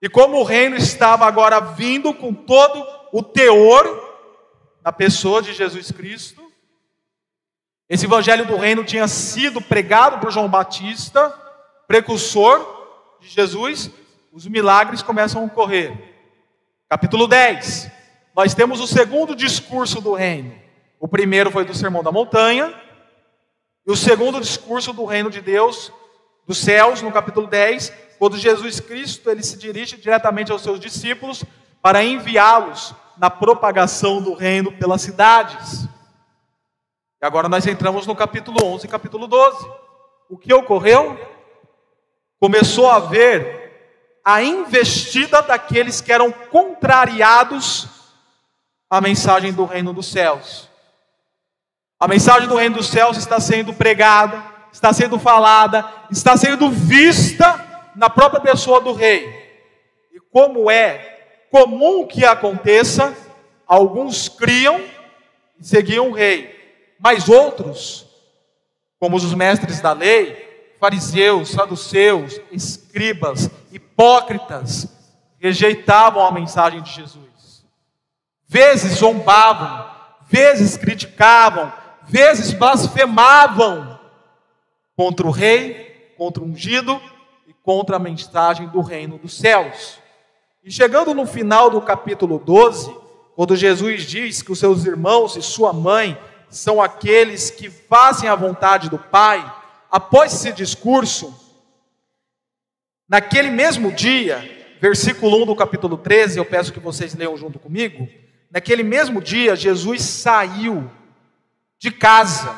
E 0.00 0.08
como 0.08 0.38
o 0.38 0.44
reino 0.44 0.76
estava 0.76 1.26
agora 1.26 1.60
vindo 1.60 2.14
com 2.14 2.32
todo 2.32 2.86
o 3.12 3.22
teor 3.22 3.84
da 4.82 4.92
pessoa 4.92 5.42
de 5.42 5.52
Jesus 5.52 5.90
Cristo, 5.90 6.42
esse 7.88 8.06
evangelho 8.06 8.46
do 8.46 8.56
reino 8.56 8.84
tinha 8.84 9.06
sido 9.06 9.60
pregado 9.60 10.18
por 10.18 10.30
João 10.30 10.48
Batista, 10.48 11.43
precursor 11.86 13.18
de 13.20 13.28
Jesus, 13.28 13.90
os 14.32 14.46
milagres 14.46 15.02
começam 15.02 15.42
a 15.42 15.44
ocorrer. 15.44 15.92
Capítulo 16.88 17.26
10. 17.26 17.90
Nós 18.34 18.54
temos 18.54 18.80
o 18.80 18.86
segundo 18.86 19.34
discurso 19.34 20.00
do 20.00 20.12
reino. 20.12 20.54
O 20.98 21.06
primeiro 21.06 21.50
foi 21.50 21.64
do 21.64 21.74
Sermão 21.74 22.02
da 22.02 22.10
Montanha, 22.10 22.74
e 23.86 23.92
o 23.92 23.96
segundo 23.96 24.40
discurso 24.40 24.92
do 24.92 25.04
reino 25.04 25.28
de 25.28 25.40
Deus, 25.40 25.92
dos 26.46 26.58
céus, 26.58 27.02
no 27.02 27.12
capítulo 27.12 27.46
10, 27.46 27.92
quando 28.18 28.38
Jesus 28.38 28.80
Cristo 28.80 29.30
ele 29.30 29.42
se 29.42 29.58
dirige 29.58 29.96
diretamente 29.96 30.50
aos 30.50 30.62
seus 30.62 30.80
discípulos 30.80 31.44
para 31.82 32.02
enviá-los 32.02 32.94
na 33.18 33.28
propagação 33.28 34.22
do 34.22 34.32
reino 34.32 34.72
pelas 34.72 35.02
cidades. 35.02 35.84
E 37.22 37.26
agora 37.26 37.48
nós 37.48 37.66
entramos 37.66 38.06
no 38.06 38.16
capítulo 38.16 38.56
11 38.64 38.86
e 38.86 38.88
capítulo 38.88 39.26
12. 39.26 39.68
O 40.30 40.38
que 40.38 40.52
ocorreu? 40.54 41.33
Começou 42.44 42.90
a 42.90 42.96
haver 42.96 43.72
a 44.22 44.42
investida 44.42 45.40
daqueles 45.40 46.02
que 46.02 46.12
eram 46.12 46.30
contrariados 46.30 47.88
à 48.90 49.00
mensagem 49.00 49.50
do 49.50 49.64
reino 49.64 49.94
dos 49.94 50.12
céus. 50.12 50.68
A 51.98 52.06
mensagem 52.06 52.46
do 52.46 52.56
reino 52.56 52.76
dos 52.76 52.88
céus 52.88 53.16
está 53.16 53.40
sendo 53.40 53.72
pregada, 53.72 54.44
está 54.70 54.92
sendo 54.92 55.18
falada, 55.18 55.90
está 56.10 56.36
sendo 56.36 56.68
vista 56.68 57.90
na 57.96 58.10
própria 58.10 58.42
pessoa 58.42 58.78
do 58.78 58.92
rei. 58.92 59.26
E 60.12 60.20
como 60.30 60.70
é 60.70 61.46
comum 61.50 62.06
que 62.06 62.26
aconteça, 62.26 63.16
alguns 63.66 64.28
criam 64.28 64.84
e 65.58 65.66
seguiam 65.66 66.10
o 66.10 66.12
rei, 66.12 66.94
mas 67.00 67.26
outros, 67.26 68.06
como 69.00 69.16
os 69.16 69.32
mestres 69.32 69.80
da 69.80 69.94
lei, 69.94 70.43
fariseus, 70.84 71.48
saduceus, 71.48 72.38
escribas, 72.52 73.48
hipócritas, 73.72 74.86
rejeitavam 75.38 76.26
a 76.26 76.30
mensagem 76.30 76.82
de 76.82 76.92
Jesus. 76.92 77.64
Vezes 78.46 78.98
zombavam, 78.98 79.90
vezes 80.28 80.76
criticavam, 80.76 81.72
vezes 82.02 82.52
blasfemavam 82.52 83.98
contra 84.94 85.26
o 85.26 85.30
rei, 85.30 86.12
contra 86.18 86.42
o 86.42 86.46
ungido 86.46 87.00
e 87.48 87.54
contra 87.62 87.96
a 87.96 87.98
mensagem 87.98 88.68
do 88.68 88.82
reino 88.82 89.16
dos 89.16 89.38
céus. 89.38 89.98
E 90.62 90.70
chegando 90.70 91.14
no 91.14 91.26
final 91.26 91.70
do 91.70 91.80
capítulo 91.80 92.38
12, 92.38 92.94
quando 93.34 93.56
Jesus 93.56 94.02
diz 94.02 94.42
que 94.42 94.52
os 94.52 94.58
seus 94.58 94.84
irmãos 94.84 95.34
e 95.34 95.40
sua 95.40 95.72
mãe 95.72 96.18
são 96.50 96.82
aqueles 96.82 97.48
que 97.48 97.70
fazem 97.70 98.28
a 98.28 98.34
vontade 98.34 98.90
do 98.90 98.98
Pai, 98.98 99.63
após 99.94 100.34
esse 100.34 100.52
discurso, 100.52 101.32
naquele 103.08 103.48
mesmo 103.48 103.92
dia, 103.92 104.38
versículo 104.80 105.40
1 105.40 105.46
do 105.46 105.54
capítulo 105.54 105.96
13, 105.96 106.36
eu 106.36 106.44
peço 106.44 106.72
que 106.72 106.80
vocês 106.80 107.14
leiam 107.14 107.36
junto 107.36 107.60
comigo. 107.60 108.08
Naquele 108.50 108.82
mesmo 108.82 109.22
dia, 109.22 109.54
Jesus 109.54 110.02
saiu 110.02 110.90
de 111.78 111.92
casa 111.92 112.56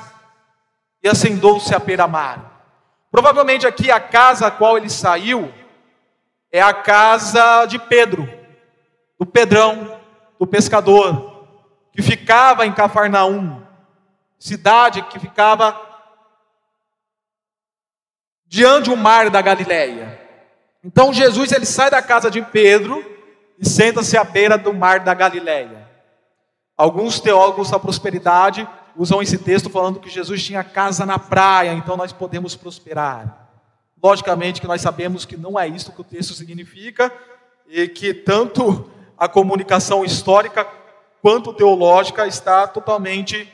e 1.03 1.09
assentou-se 1.09 1.75
a 1.75 1.79
beira-mar. 1.79 2.64
Provavelmente 3.11 3.66
aqui 3.66 3.90
a 3.90 4.01
casa 4.01 4.46
a 4.46 4.51
qual 4.51 4.79
ele 4.79 4.88
saiu 4.88 5.53
é 6.51 6.62
a 6.62 6.72
casa 6.72 7.66
de 7.66 7.79
Pedro, 7.79 8.27
do 9.18 9.27
Pedrão, 9.27 10.01
do 10.38 10.46
pescador, 10.46 11.46
que 11.92 12.01
ficava 12.01 12.64
em 12.64 12.72
Cafarnaum, 12.72 13.61
cidade 14.38 15.03
que 15.03 15.18
ficava 15.18 15.86
diante 18.57 18.88
do 18.88 18.97
mar 18.97 19.29
da 19.29 19.42
Galileia. 19.42 20.19
Então 20.83 21.12
Jesus 21.12 21.53
ele 21.53 21.66
sai 21.66 21.90
da 21.90 22.01
casa 22.01 22.31
de 22.31 22.40
Pedro 22.40 23.05
e 23.59 23.69
senta-se 23.69 24.16
à 24.16 24.25
beira 24.25 24.57
do 24.57 24.73
mar 24.73 25.01
da 25.01 25.12
Galileia. 25.12 25.87
Alguns 26.75 27.21
teólogos 27.21 27.71
da 27.71 27.79
prosperidade 27.79 28.66
usam 28.97 29.21
esse 29.21 29.37
texto 29.37 29.69
falando 29.69 30.01
que 30.01 30.09
Jesus 30.09 30.42
tinha 30.42 30.64
casa 30.64 31.05
na 31.05 31.19
praia, 31.19 31.75
então 31.75 31.99
nós 31.99 32.14
podemos 32.14 32.57
prosperar. 32.57 33.47
Logicamente 34.03 34.59
que 34.59 34.66
nós 34.66 34.81
sabemos 34.81 35.27
que 35.27 35.37
não 35.37 35.61
é 35.61 35.69
isso 35.69 35.92
que 35.92 36.01
o 36.01 36.05
texto 36.05 36.33
significa 36.33 37.12
e 37.69 37.87
que 37.87 38.14
tanto 38.14 38.90
a 39.19 39.29
comunicação 39.29 40.03
histórica 40.03 40.66
quanto 41.21 41.53
teológica 41.53 42.27
está 42.27 42.66
totalmente 42.66 43.53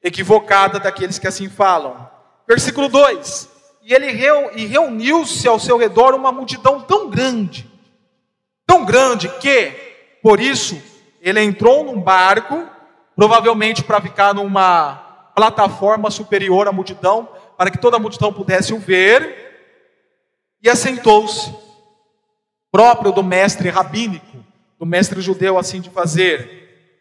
equivocada 0.00 0.78
daqueles 0.78 1.18
que 1.18 1.26
assim 1.26 1.48
falam. 1.48 2.08
Versículo 2.46 2.88
2: 2.88 3.57
E 3.88 3.94
ele 3.94 4.12
reuniu-se 4.66 5.48
ao 5.48 5.58
seu 5.58 5.78
redor 5.78 6.14
uma 6.14 6.30
multidão 6.30 6.78
tão 6.78 7.08
grande, 7.08 7.66
tão 8.66 8.84
grande 8.84 9.30
que, 9.40 9.70
por 10.22 10.38
isso, 10.38 10.78
ele 11.22 11.42
entrou 11.42 11.82
num 11.82 11.98
barco 11.98 12.68
provavelmente 13.16 13.82
para 13.82 13.98
ficar 13.98 14.34
numa 14.34 15.32
plataforma 15.34 16.10
superior 16.10 16.68
à 16.68 16.72
multidão, 16.72 17.30
para 17.56 17.70
que 17.70 17.78
toda 17.78 17.96
a 17.96 17.98
multidão 17.98 18.30
pudesse 18.30 18.74
o 18.74 18.78
ver, 18.78 19.80
e 20.62 20.68
assentou-se, 20.68 21.50
próprio 22.70 23.10
do 23.10 23.24
mestre 23.24 23.70
rabínico, 23.70 24.44
do 24.78 24.84
mestre 24.84 25.22
judeu 25.22 25.56
assim 25.56 25.80
de 25.80 25.88
fazer. 25.88 26.92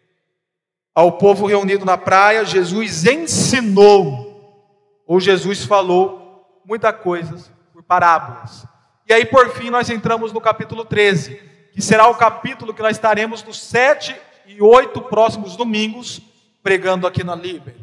Ao 0.96 1.12
povo 1.12 1.48
reunido 1.48 1.84
na 1.84 1.98
praia, 1.98 2.46
Jesus 2.46 3.06
ensinou, 3.06 4.64
ou 5.06 5.20
Jesus 5.20 5.66
falou 5.66 6.27
muita 6.68 6.92
coisas 6.92 7.50
por 7.72 7.82
parábolas. 7.82 8.66
E 9.08 9.14
aí, 9.14 9.26
por 9.26 9.50
fim, 9.52 9.70
nós 9.70 9.90
entramos 9.90 10.34
no 10.34 10.42
capítulo 10.42 10.84
13, 10.84 11.36
que 11.72 11.82
será 11.82 12.10
o 12.10 12.16
capítulo 12.16 12.74
que 12.74 12.82
nós 12.82 12.98
estaremos 12.98 13.42
nos 13.42 13.58
sete 13.64 14.14
e 14.46 14.62
oito 14.62 15.00
próximos 15.00 15.56
domingos 15.56 16.22
pregando 16.62 17.08
aqui 17.08 17.24
na 17.24 17.36
Liber. 17.36 17.74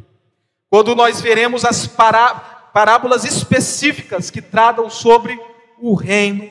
Quando 0.68 0.94
nós 0.94 1.18
veremos 1.18 1.64
as 1.64 1.86
pará 1.86 2.34
parábolas 2.74 3.24
específicas 3.24 4.30
que 4.30 4.42
tratam 4.42 4.90
sobre 4.90 5.40
o 5.78 5.94
reino 5.94 6.50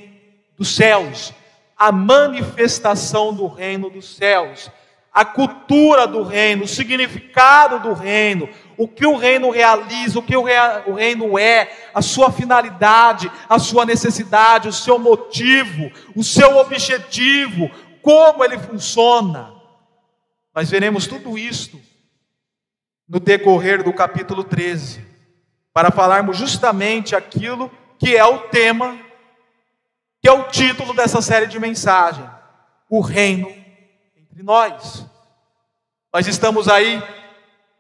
dos 0.58 0.76
céus, 0.76 1.34
a 1.78 1.92
manifestação 1.92 3.32
do 3.32 3.46
reino 3.46 3.92
dos 3.92 4.16
céus, 4.16 4.72
a 5.14 5.24
cultura 5.24 6.08
do 6.08 6.24
reino, 6.24 6.64
o 6.64 6.68
significado 6.68 7.80
do 7.80 7.94
reino, 7.94 8.50
o 8.76 8.88
que 8.88 9.06
o 9.06 9.16
reino 9.16 9.52
realiza, 9.52 10.18
o 10.18 10.24
que 10.24 10.36
o, 10.36 10.46
o 10.88 10.94
reino 10.96 11.38
é, 11.38 11.72
a 11.94 12.02
sua 12.02 12.32
finalidade, 12.32 13.32
a 13.48 13.60
sua 13.60 13.86
necessidade, 13.86 14.68
o 14.68 14.74
seu 14.74 14.98
motivo, 14.98 15.92
o 16.16 16.24
seu 16.24 16.58
objetivo, 16.58 17.70
como 18.02 18.44
ele 18.44 18.58
funciona. 18.58 19.54
Nós 20.54 20.72
veremos 20.72 21.06
tudo 21.06 21.38
isto 21.38 21.80
no 23.08 23.20
decorrer 23.20 23.84
do 23.84 23.94
capítulo 23.94 24.44
13, 24.44 25.06
para 25.72 25.92
falarmos 25.92 26.38
justamente 26.38 27.16
aquilo 27.16 27.72
que 28.00 28.16
é 28.18 28.26
o 28.26 28.40
tema, 28.50 28.98
que 30.20 30.28
é 30.28 30.32
o 30.32 30.48
título 30.48 30.92
dessa 30.96 31.22
série 31.22 31.46
de 31.46 31.60
mensagens: 31.60 32.28
o 32.90 33.00
reino 33.00 33.63
entre 34.34 34.42
nós. 34.42 35.06
Nós 36.12 36.28
estamos 36.28 36.68
aí 36.68 37.04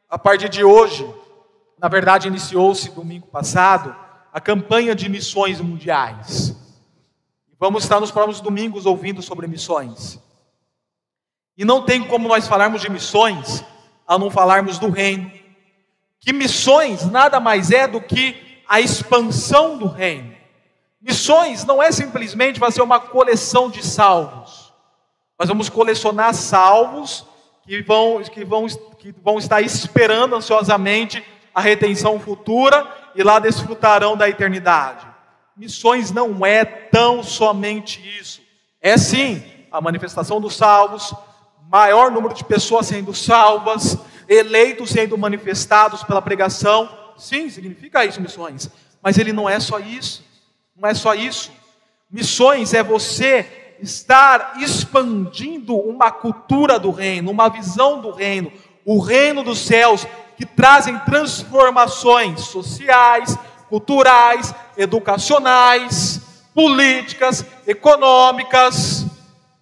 a 0.07 0.19
partir 0.19 0.47
de 0.49 0.63
hoje, 0.63 1.03
na 1.79 1.87
verdade, 1.87 2.27
iniciou-se 2.27 2.91
domingo 2.91 3.25
passado, 3.25 3.95
a 4.31 4.39
campanha 4.39 4.93
de 4.93 5.09
missões 5.09 5.59
mundiais. 5.59 6.55
Vamos 7.59 7.83
estar 7.83 7.99
nos 7.99 8.11
próximos 8.11 8.39
domingos 8.39 8.85
ouvindo 8.85 9.19
sobre 9.19 9.47
missões. 9.47 10.19
E 11.57 11.65
não 11.65 11.83
tem 11.83 12.03
como 12.03 12.27
nós 12.27 12.47
falarmos 12.47 12.83
de 12.83 12.91
missões 12.91 13.65
a 14.07 14.19
não 14.19 14.29
falarmos 14.29 14.77
do 14.77 14.91
reino. 14.91 15.31
Que 16.19 16.31
missões 16.31 17.03
nada 17.03 17.39
mais 17.39 17.71
é 17.71 17.87
do 17.87 17.99
que 17.99 18.61
a 18.69 18.79
expansão 18.79 19.75
do 19.75 19.87
reino. 19.87 20.35
Missões 21.01 21.65
não 21.65 21.81
é 21.81 21.91
simplesmente 21.91 22.59
fazer 22.59 22.83
uma 22.83 22.99
coleção 22.99 23.71
de 23.71 23.83
salvos. 23.83 24.62
Nós 25.43 25.49
vamos 25.49 25.67
colecionar 25.67 26.34
salvos 26.34 27.25
que 27.63 27.82
vão, 27.82 28.23
que 28.23 28.45
vão, 28.45 28.65
que 28.97 29.13
vão 29.21 29.38
estar 29.38 29.60
esperando 29.60 30.38
ansiosamente 30.38 31.21
a 31.53 31.60
retenção 31.60 32.17
futura 32.17 32.89
e 33.13 33.21
lá 33.21 33.39
desfrutarão 33.39 34.15
da 34.15 34.29
eternidade. 34.29 35.06
Missões 35.58 36.12
não 36.12 36.45
é 36.45 36.63
tão 36.63 37.21
somente 37.21 38.01
isso. 38.17 38.41
É 38.82 38.97
sim 38.97 39.43
a 39.69 39.82
manifestação 39.82 40.39
dos 40.39 40.56
salvos, 40.56 41.13
maior 41.69 42.10
número 42.10 42.34
de 42.34 42.45
pessoas 42.45 42.88
sendo 42.88 43.13
salvas, 43.13 43.97
eleitos 44.29 44.91
sendo 44.91 45.17
manifestados 45.17 46.06
pela 46.06 46.21
pregação. 46.21 46.89
Sim, 47.17 47.49
significa 47.49 48.06
isso, 48.06 48.21
missões. 48.21 48.69
Mas 49.01 49.17
ele 49.17 49.34
não 49.34 49.49
é 49.49 49.60
só 49.60 49.77
isso. 49.77 50.23
Não 50.73 50.88
é 50.88 50.93
só 50.93 51.13
isso. 51.13 51.51
Missões 52.10 52.73
é 52.73 52.82
você 52.82 53.62
estar 53.83 54.55
expandindo 54.61 55.75
uma 55.75 56.09
cultura 56.09 56.79
do 56.79 56.89
reino, 56.89 57.29
uma 57.29 57.49
visão 57.49 58.01
do 58.01 58.11
reino, 58.11 58.51
o 58.85 58.99
reino 58.99 59.43
dos 59.43 59.59
céus, 59.59 60.07
que 60.37 60.45
trazem 60.45 60.97
transformações 60.99 62.41
sociais, 62.41 63.37
culturais, 63.69 64.53
educacionais, 64.77 66.21
políticas, 66.53 67.45
econômicas, 67.67 69.05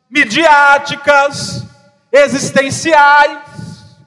midiáticas, 0.10 1.66
existenciais. 2.12 3.98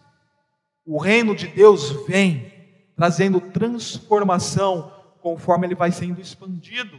O 0.87 0.99
reino 0.99 1.35
de 1.35 1.49
Deus 1.49 2.07
vem 2.07 2.53
trazendo 2.97 3.41
transformação 3.41 4.93
conforme 5.21 5.67
ele 5.67 5.75
vai 5.75 5.91
sendo 5.91 6.21
expandido. 6.21 6.99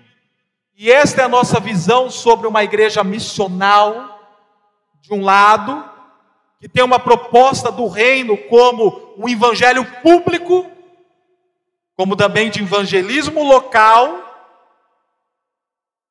E 0.77 0.91
esta 0.91 1.21
é 1.21 1.25
a 1.25 1.29
nossa 1.29 1.57
visão 1.57 2.09
sobre 2.09 2.47
uma 2.47 2.61
igreja 2.61 3.01
missional, 3.01 4.19
de 4.99 5.13
um 5.13 5.23
lado, 5.23 5.89
que 6.59 6.67
tem 6.67 6.83
uma 6.83 6.99
proposta 6.99 7.71
do 7.71 7.87
reino 7.87 8.35
como 8.49 9.13
um 9.17 9.29
evangelho 9.29 9.85
público, 10.01 10.69
como 11.95 12.15
também 12.17 12.49
de 12.49 12.61
evangelismo 12.61 13.41
local, 13.41 14.21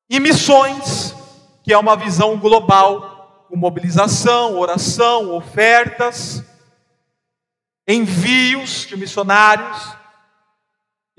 e 0.09 0.19
missões, 0.19 1.15
que 1.63 1.73
é 1.73 1.77
uma 1.77 1.95
visão 1.95 2.39
global, 2.39 3.47
com 3.49 3.57
mobilização, 3.57 4.59
oração, 4.59 5.35
ofertas, 5.35 6.43
envios 7.87 8.87
de 8.87 8.97
missionários 8.97 9.95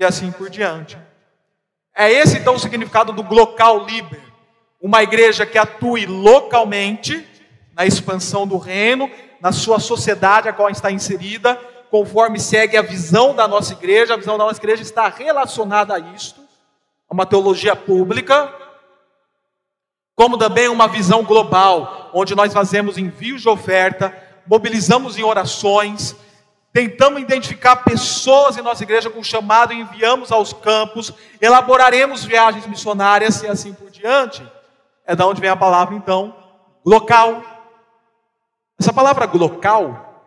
e 0.00 0.04
assim 0.04 0.32
por 0.32 0.50
diante. 0.50 0.98
É 1.96 2.12
esse 2.12 2.36
então 2.36 2.54
o 2.54 2.58
significado 2.58 3.10
do 3.10 3.22
local 3.34 3.86
liber. 3.86 4.20
Uma 4.78 5.02
igreja 5.02 5.46
que 5.46 5.56
atue 5.56 6.04
localmente 6.04 7.26
na 7.74 7.86
expansão 7.86 8.46
do 8.46 8.58
reino, 8.58 9.10
na 9.40 9.50
sua 9.50 9.80
sociedade 9.80 10.46
a 10.46 10.52
qual 10.52 10.68
está 10.68 10.90
inserida, 10.90 11.56
conforme 11.90 12.38
segue 12.38 12.76
a 12.76 12.82
visão 12.82 13.34
da 13.34 13.48
nossa 13.48 13.72
igreja. 13.72 14.12
A 14.12 14.18
visão 14.18 14.36
da 14.36 14.44
nossa 14.44 14.60
igreja 14.60 14.82
está 14.82 15.08
relacionada 15.08 15.94
a 15.94 15.98
isto, 15.98 16.42
a 17.08 17.14
uma 17.14 17.24
teologia 17.24 17.74
pública, 17.74 18.54
como 20.14 20.36
também 20.36 20.68
uma 20.68 20.86
visão 20.86 21.22
global, 21.22 22.10
onde 22.12 22.34
nós 22.34 22.52
fazemos 22.52 22.98
envios 22.98 23.40
de 23.40 23.48
oferta, 23.48 24.14
mobilizamos 24.46 25.16
em 25.18 25.24
orações, 25.24 26.14
Tentamos 26.76 27.22
identificar 27.22 27.76
pessoas 27.76 28.58
em 28.58 28.60
nossa 28.60 28.82
igreja 28.82 29.08
com 29.08 29.24
chamado 29.24 29.72
e 29.72 29.80
enviamos 29.80 30.30
aos 30.30 30.52
campos, 30.52 31.10
elaboraremos 31.40 32.22
viagens 32.22 32.66
missionárias 32.66 33.42
e 33.42 33.46
assim 33.46 33.72
por 33.72 33.90
diante. 33.90 34.46
É 35.06 35.16
da 35.16 35.26
onde 35.26 35.40
vem 35.40 35.48
a 35.48 35.56
palavra 35.56 35.94
então, 35.94 36.36
local. 36.84 37.42
Essa 38.78 38.92
palavra 38.92 39.24
local, 39.24 40.22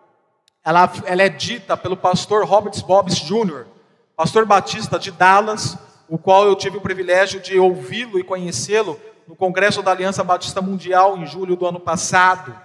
ela, 0.66 0.92
ela 1.06 1.22
é 1.22 1.30
dita 1.30 1.78
pelo 1.78 1.96
pastor 1.96 2.44
Roberts 2.48 2.82
Bobbs 2.82 3.20
Jr., 3.20 3.68
pastor 4.16 4.44
batista 4.44 4.98
de 4.98 5.12
Dallas, 5.12 5.78
o 6.08 6.18
qual 6.18 6.48
eu 6.48 6.56
tive 6.56 6.78
o 6.78 6.82
privilégio 6.82 7.40
de 7.40 7.60
ouvi-lo 7.60 8.18
e 8.18 8.24
conhecê-lo 8.24 9.00
no 9.28 9.36
Congresso 9.36 9.84
da 9.84 9.92
Aliança 9.92 10.24
Batista 10.24 10.64
Mundial 10.64 11.16
em 11.16 11.28
julho 11.28 11.56
do 11.56 11.68
ano 11.68 11.80
passado. 11.80 12.60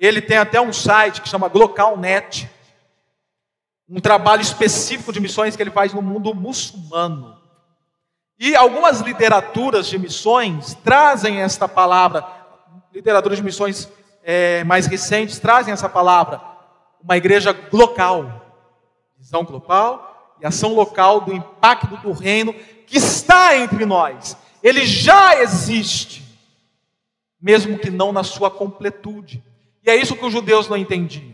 Ele 0.00 0.20
tem 0.20 0.36
até 0.36 0.60
um 0.60 0.72
site 0.72 1.20
que 1.20 1.28
chama 1.28 1.46
Glocalnet 1.46 2.50
um 3.90 4.00
trabalho 4.00 4.40
específico 4.40 5.12
de 5.12 5.18
missões 5.18 5.56
que 5.56 5.62
ele 5.62 5.70
faz 5.70 5.92
no 5.92 6.00
mundo 6.00 6.32
muçulmano. 6.32 7.36
E 8.38 8.54
algumas 8.54 9.00
literaturas 9.00 9.88
de 9.88 9.98
missões 9.98 10.74
trazem 10.84 11.40
esta 11.42 11.68
palavra, 11.68 12.24
literaturas 12.94 13.38
de 13.38 13.44
missões 13.44 13.90
é, 14.22 14.62
mais 14.64 14.86
recentes 14.86 15.38
trazem 15.38 15.72
essa 15.72 15.88
palavra, 15.88 16.40
uma 17.02 17.16
igreja 17.16 17.56
local, 17.72 18.46
visão 19.18 19.44
global 19.44 20.36
e 20.40 20.46
ação 20.46 20.74
local 20.74 21.20
do 21.20 21.34
impacto 21.34 21.96
do 21.96 22.12
reino 22.12 22.54
que 22.86 22.96
está 22.96 23.56
entre 23.56 23.84
nós. 23.84 24.36
Ele 24.62 24.86
já 24.86 25.40
existe, 25.42 26.22
mesmo 27.40 27.78
que 27.78 27.90
não 27.90 28.12
na 28.12 28.22
sua 28.22 28.50
completude. 28.50 29.42
E 29.82 29.90
é 29.90 29.96
isso 29.96 30.16
que 30.16 30.24
os 30.24 30.32
judeus 30.32 30.68
não 30.68 30.76
entendiam. 30.76 31.29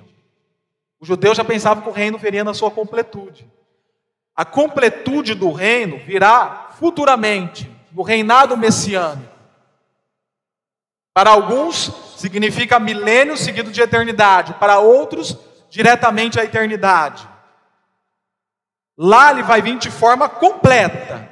Os 1.00 1.09
judeus 1.09 1.37
já 1.37 1.44
pensavam 1.44 1.82
que 1.82 1.88
o 1.88 1.92
reino 1.92 2.18
viria 2.18 2.44
na 2.44 2.54
sua 2.54 2.70
completude. 2.70 3.50
A 4.35 4.44
completude 4.44 5.35
do 5.35 5.50
reino 5.50 5.98
virá 5.98 6.70
futuramente, 6.78 7.70
no 7.92 8.02
reinado 8.02 8.56
messiânico. 8.56 9.35
Para 11.14 11.30
alguns, 11.30 11.90
significa 12.18 12.78
milênio 12.78 13.37
seguido 13.37 13.70
de 13.70 13.80
eternidade. 13.80 14.52
Para 14.54 14.78
outros, 14.80 15.37
diretamente 15.70 16.38
a 16.38 16.44
eternidade. 16.44 17.26
Lá 18.98 19.30
ele 19.30 19.42
vai 19.42 19.62
vir 19.62 19.78
de 19.78 19.90
forma 19.90 20.28
completa. 20.28 21.30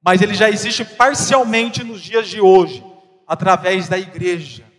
Mas 0.00 0.22
ele 0.22 0.34
já 0.34 0.48
existe 0.48 0.84
parcialmente 0.84 1.82
nos 1.82 2.00
dias 2.00 2.28
de 2.28 2.40
hoje, 2.40 2.84
através 3.26 3.88
da 3.88 3.98
igreja. 3.98 4.69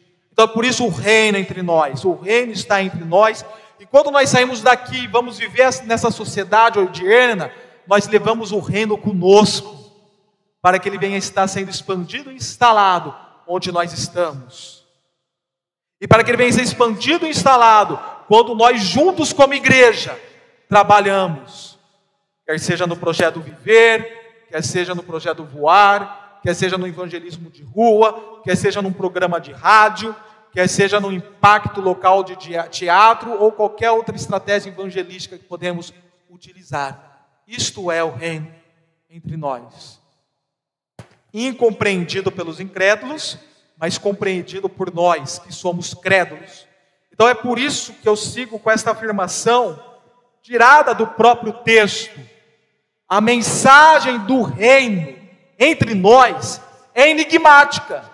Então, 0.42 0.56
por 0.56 0.66
isso, 0.66 0.84
o 0.84 0.90
reino 0.90 1.38
entre 1.38 1.62
nós. 1.62 2.04
O 2.04 2.16
reino 2.16 2.52
está 2.52 2.82
entre 2.82 3.06
nós 3.06 3.46
E 3.80 3.86
quando 3.86 4.10
nós 4.10 4.30
saímos 4.30 4.62
daqui 4.62 5.04
e 5.04 5.08
vamos 5.08 5.38
viver 5.38 5.70
nessa 5.86 6.10
sociedade 6.10 6.80
odierna, 6.80 7.52
nós 7.88 8.08
levamos 8.08 8.52
o 8.52 8.60
reino 8.60 8.96
conosco, 8.98 9.76
para 10.62 10.80
que 10.80 10.88
ele 10.90 11.00
venha 11.00 11.18
estar 11.18 11.48
sendo 11.48 11.70
expandido 11.70 12.32
e 12.32 12.36
instalado 12.36 13.16
onde 13.48 13.72
nós 13.72 13.94
estamos. 13.94 14.84
E 16.00 16.08
para 16.08 16.24
que 16.24 16.32
ele 16.32 16.38
venha 16.38 16.54
ser 16.54 16.62
expandido 16.62 17.26
e 17.26 17.30
instalado 17.30 18.00
quando 18.28 18.56
nós 18.56 18.82
juntos 18.82 19.34
como 19.34 19.54
igreja 19.54 20.16
trabalhamos, 20.70 21.78
quer 22.48 22.60
seja 22.60 22.86
no 22.86 22.96
projeto 22.96 23.40
Viver, 23.42 24.46
quer 24.50 24.64
seja 24.64 24.94
no 24.94 25.02
projeto 25.02 25.44
Voar, 25.44 26.40
quer 26.42 26.56
seja 26.56 26.78
no 26.78 26.88
evangelismo 26.88 27.50
de 27.50 27.64
rua, 27.64 28.42
quer 28.44 28.56
seja 28.56 28.82
num 28.82 28.94
programa 28.94 29.40
de 29.40 29.52
rádio, 29.52 30.16
quer 30.52 30.68
seja 30.68 31.00
no 31.00 31.12
impacto 31.12 31.82
local 31.82 32.24
de 32.24 32.36
teatro 32.70 33.32
ou 33.42 33.52
qualquer 33.52 33.92
outra 33.92 34.16
estratégia 34.16 34.70
evangelística 34.70 35.38
que 35.38 35.46
podemos 35.46 35.94
utilizar. 36.30 37.28
Isto 37.48 37.92
é 37.92 38.04
o 38.04 38.12
reino 38.12 38.54
entre 39.10 39.38
nós. 39.38 40.00
Incompreendido 41.34 42.32
pelos 42.32 42.60
incrédulos, 42.60 43.38
mas 43.78 43.98
compreendido 43.98 44.70
por 44.70 44.94
nós 44.94 45.40
que 45.40 45.54
somos 45.54 45.94
crédulos. 45.94 46.68
Então 47.12 47.28
é 47.28 47.34
por 47.34 47.58
isso 47.58 47.94
que 47.94 48.08
eu 48.08 48.16
sigo 48.16 48.60
com 48.60 48.70
esta 48.70 48.92
afirmação, 48.92 49.82
tirada 50.42 50.94
do 50.94 51.08
próprio 51.08 51.54
texto. 51.54 52.20
A 53.08 53.22
mensagem 53.22 54.20
do 54.20 54.42
reino 54.42 55.18
entre 55.58 55.94
nós 55.94 56.62
é 56.94 57.10
enigmática. 57.10 58.11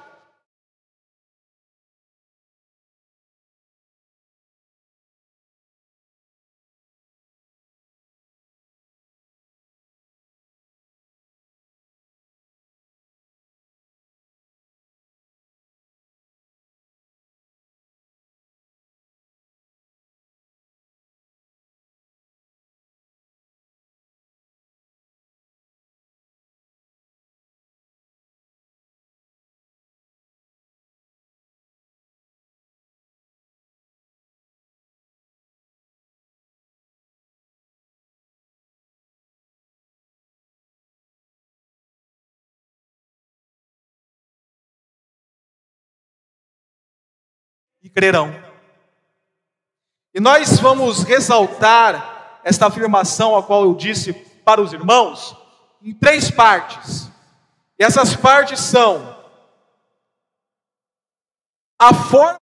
E 47.88 47.90
crerão. 47.90 48.36
E 50.14 50.20
nós 50.20 50.60
vamos 50.60 51.04
ressaltar 51.04 52.42
esta 52.44 52.68
afirmação 52.68 53.34
a 53.34 53.42
qual 53.42 53.64
eu 53.64 53.74
disse 53.74 54.12
para 54.14 54.62
os 54.62 54.74
irmãos 54.74 55.34
em 55.82 55.94
três 55.94 56.30
partes. 56.30 57.10
E 57.80 57.84
essas 57.86 58.14
partes 58.14 58.60
são 58.60 59.16
a 61.80 61.94
forma 61.94 62.38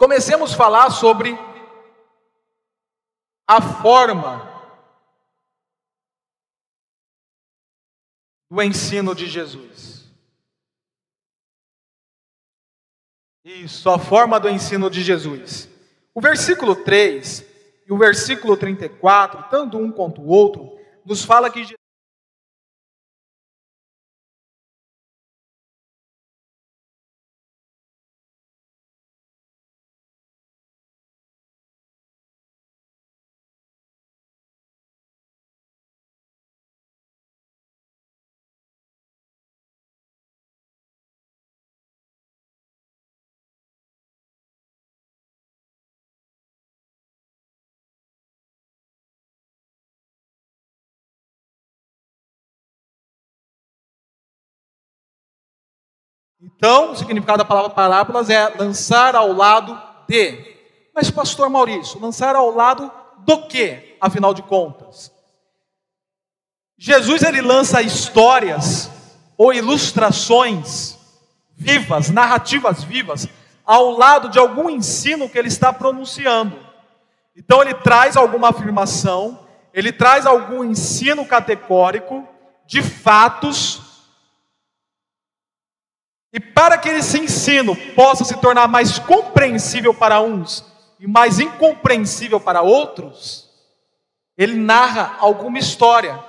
Comecemos 0.00 0.54
a 0.54 0.56
falar 0.56 0.90
sobre 0.90 1.38
a 3.46 3.60
forma 3.60 4.48
do 8.50 8.62
ensino 8.62 9.14
de 9.14 9.26
Jesus. 9.26 10.10
Isso, 13.44 13.90
a 13.90 13.98
forma 13.98 14.40
do 14.40 14.48
ensino 14.48 14.88
de 14.88 15.02
Jesus. 15.02 15.68
O 16.14 16.20
versículo 16.22 16.74
3 16.74 17.44
e 17.86 17.92
o 17.92 17.98
versículo 17.98 18.56
34, 18.56 19.50
tanto 19.50 19.76
um 19.76 19.92
quanto 19.92 20.22
o 20.22 20.28
outro, 20.28 20.80
nos 21.04 21.22
fala 21.22 21.50
que 21.50 21.76
Então, 56.42 56.92
o 56.92 56.96
significado 56.96 57.38
da 57.38 57.44
palavra 57.44 57.70
parábolas 57.70 58.30
é 58.30 58.48
lançar 58.58 59.14
ao 59.14 59.32
lado 59.32 59.78
de. 60.08 60.56
Mas, 60.94 61.10
pastor 61.10 61.50
Maurício, 61.50 62.00
lançar 62.00 62.34
ao 62.34 62.50
lado 62.50 62.90
do 63.18 63.46
que, 63.46 63.96
afinal 64.00 64.32
de 64.32 64.42
contas? 64.42 65.12
Jesus 66.78 67.22
ele 67.22 67.42
lança 67.42 67.82
histórias 67.82 68.90
ou 69.36 69.52
ilustrações 69.52 70.98
vivas, 71.54 72.08
narrativas 72.08 72.82
vivas, 72.82 73.28
ao 73.66 73.90
lado 73.90 74.30
de 74.30 74.38
algum 74.38 74.70
ensino 74.70 75.28
que 75.28 75.38
ele 75.38 75.48
está 75.48 75.74
pronunciando. 75.74 76.58
Então 77.36 77.60
ele 77.60 77.74
traz 77.74 78.16
alguma 78.16 78.48
afirmação, 78.48 79.46
ele 79.74 79.92
traz 79.92 80.24
algum 80.24 80.64
ensino 80.64 81.26
categórico 81.26 82.26
de 82.66 82.82
fatos 82.82 83.89
e 86.32 86.38
para 86.38 86.78
que 86.78 86.88
esse 86.88 87.18
ensino 87.18 87.74
possa 87.94 88.24
se 88.24 88.36
tornar 88.36 88.68
mais 88.68 88.98
compreensível 88.98 89.92
para 89.92 90.20
uns 90.20 90.64
e 90.98 91.06
mais 91.06 91.40
incompreensível 91.40 92.38
para 92.38 92.62
outros, 92.62 93.50
ele 94.38 94.54
narra 94.54 95.16
alguma 95.18 95.58
história. 95.58 96.22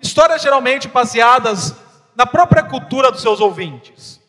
Histórias 0.00 0.42
geralmente 0.42 0.86
baseadas 0.86 1.74
na 2.14 2.24
própria 2.24 2.62
cultura 2.62 3.10
dos 3.10 3.20
seus 3.20 3.40
ouvintes, 3.40 4.20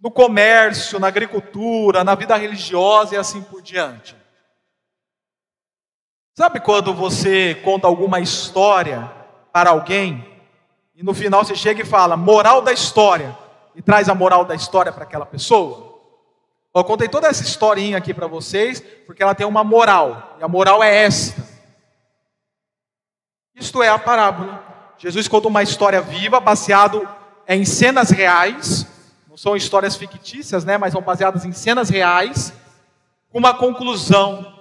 no 0.00 0.10
comércio, 0.10 1.00
na 1.00 1.08
agricultura, 1.08 2.04
na 2.04 2.14
vida 2.14 2.36
religiosa 2.36 3.14
e 3.14 3.18
assim 3.18 3.42
por 3.42 3.60
diante. 3.60 4.16
Sabe 6.34 6.60
quando 6.60 6.94
você 6.94 7.54
conta 7.64 7.88
alguma 7.88 8.20
história 8.20 9.10
para 9.52 9.70
alguém 9.70 10.24
e 10.94 11.02
no 11.02 11.12
final 11.12 11.44
você 11.44 11.56
chega 11.56 11.82
e 11.82 11.86
fala, 11.86 12.16
moral 12.16 12.62
da 12.62 12.72
história 12.72 13.36
e 13.76 13.82
traz 13.82 14.08
a 14.08 14.14
moral 14.14 14.44
da 14.44 14.54
história 14.54 14.90
para 14.90 15.04
aquela 15.04 15.26
pessoa? 15.26 15.94
Eu 16.74 16.84
contei 16.84 17.08
toda 17.08 17.28
essa 17.28 17.42
historinha 17.42 17.98
aqui 17.98 18.12
para 18.12 18.26
vocês, 18.26 18.82
porque 19.06 19.22
ela 19.22 19.34
tem 19.34 19.46
uma 19.46 19.62
moral, 19.62 20.36
e 20.40 20.44
a 20.44 20.48
moral 20.48 20.82
é 20.82 21.04
esta. 21.04 21.42
Isto 23.54 23.82
é 23.82 23.88
a 23.88 23.98
parábola. 23.98 24.62
Jesus 24.98 25.28
conta 25.28 25.48
uma 25.48 25.62
história 25.62 26.00
viva, 26.00 26.40
baseado 26.40 27.06
em 27.46 27.64
cenas 27.64 28.10
reais, 28.10 28.86
não 29.28 29.36
são 29.36 29.56
histórias 29.56 29.96
fictícias, 29.96 30.64
né, 30.64 30.76
mas 30.76 30.92
são 30.92 31.02
baseadas 31.02 31.44
em 31.44 31.52
cenas 31.52 31.88
reais, 31.88 32.52
com 33.30 33.38
uma 33.38 33.54
conclusão. 33.54 34.54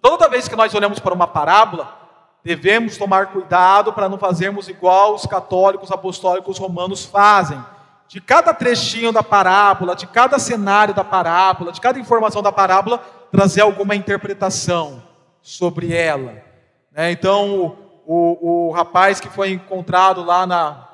Toda 0.00 0.28
vez 0.28 0.46
que 0.46 0.56
nós 0.56 0.74
olhamos 0.74 0.98
para 0.98 1.14
uma 1.14 1.26
parábola, 1.26 1.96
devemos 2.44 2.96
tomar 2.96 3.26
cuidado 3.26 3.92
para 3.92 4.08
não 4.08 4.18
fazermos 4.18 4.68
igual 4.68 5.14
os 5.14 5.26
católicos 5.26 5.90
apostólicos 5.90 6.58
romanos 6.58 7.04
fazem 7.04 7.62
de 8.08 8.20
cada 8.22 8.54
trechinho 8.54 9.12
da 9.12 9.22
parábola, 9.22 9.94
de 9.94 10.06
cada 10.06 10.38
cenário 10.38 10.94
da 10.94 11.04
parábola, 11.04 11.70
de 11.70 11.80
cada 11.80 12.00
informação 12.00 12.42
da 12.42 12.50
parábola, 12.50 12.98
trazer 13.30 13.60
alguma 13.60 13.94
interpretação 13.94 15.02
sobre 15.42 15.94
ela. 15.94 16.42
Né? 16.90 17.12
Então, 17.12 17.76
o, 18.06 18.14
o, 18.40 18.68
o, 18.68 18.72
rapaz 18.72 19.20
que 19.20 19.28
foi 19.28 19.50
encontrado 19.50 20.24
lá 20.24 20.46
na, 20.46 20.88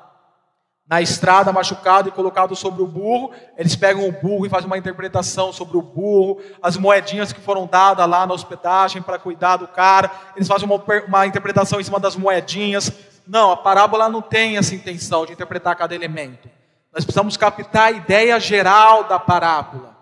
na 0.85 1.01
estrada 1.01 1.53
machucado 1.53 2.09
e 2.09 2.11
colocado 2.11 2.53
sobre 2.53 2.83
o 2.83 2.87
burro. 2.87 3.31
Eles 3.57 3.77
pegam 3.77 4.07
o 4.07 4.11
burro 4.11 4.45
e 4.45 4.49
fazem 4.49 4.67
uma 4.67 4.77
interpretação 4.77 5.53
sobre 5.53 5.77
o 5.77 5.81
burro, 5.81 6.41
as 6.61 6.75
moedinhas 6.75 7.31
que 7.31 7.39
foram 7.39 7.65
dadas 7.65 8.09
lá 8.09 8.27
na 8.27 8.33
hospedagem 8.33 9.01
para 9.01 9.17
cuidar 9.17 9.55
do 9.55 9.69
cara. 9.69 10.11
Eles 10.35 10.49
fazem 10.49 10.67
uma, 10.67 10.83
uma 11.07 11.25
interpretação 11.25 11.79
em 11.79 11.83
cima 11.83 11.99
das 11.99 12.17
moedinhas. 12.17 12.91
Não, 13.25 13.51
a 13.51 13.57
parábola 13.57 14.09
não 14.09 14.21
tem 14.21 14.57
essa 14.57 14.75
intenção 14.75 15.25
de 15.25 15.31
interpretar 15.31 15.77
cada 15.77 15.95
elemento. 15.95 16.49
Nós 16.95 17.03
precisamos 17.03 17.35
captar 17.35 17.87
a 17.87 17.91
ideia 17.91 18.39
geral 18.39 19.03
da 19.03 19.19
parábola. 19.19 19.97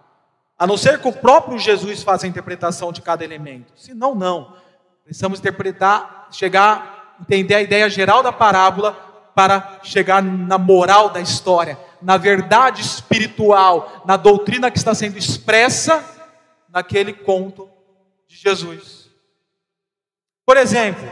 A 0.60 0.68
não 0.68 0.78
ser 0.78 1.02
que 1.02 1.08
o 1.08 1.12
próprio 1.12 1.58
Jesus 1.58 2.04
faça 2.04 2.28
a 2.28 2.30
interpretação 2.30 2.92
de 2.92 3.02
cada 3.02 3.24
elemento. 3.24 3.74
Senão, 3.76 4.14
não. 4.14 4.56
Precisamos 5.04 5.40
interpretar, 5.40 6.28
chegar, 6.30 7.18
entender 7.20 7.56
a 7.56 7.62
ideia 7.64 7.90
geral 7.90 8.22
da 8.22 8.32
parábola 8.32 8.94
para 9.34 9.80
chegar 9.82 10.22
na 10.22 10.60
moral 10.60 11.10
da 11.10 11.20
história, 11.20 11.80
na 12.00 12.16
verdade 12.18 12.84
espiritual, 12.84 14.04
na 14.06 14.16
doutrina 14.16 14.70
que 14.70 14.78
está 14.78 14.94
sendo 14.94 15.18
expressa 15.18 16.06
naquele 16.70 17.12
conto 17.12 17.68
de 18.28 18.38
Jesus. 18.38 19.10
Por 20.46 20.58
exemplo, 20.58 21.10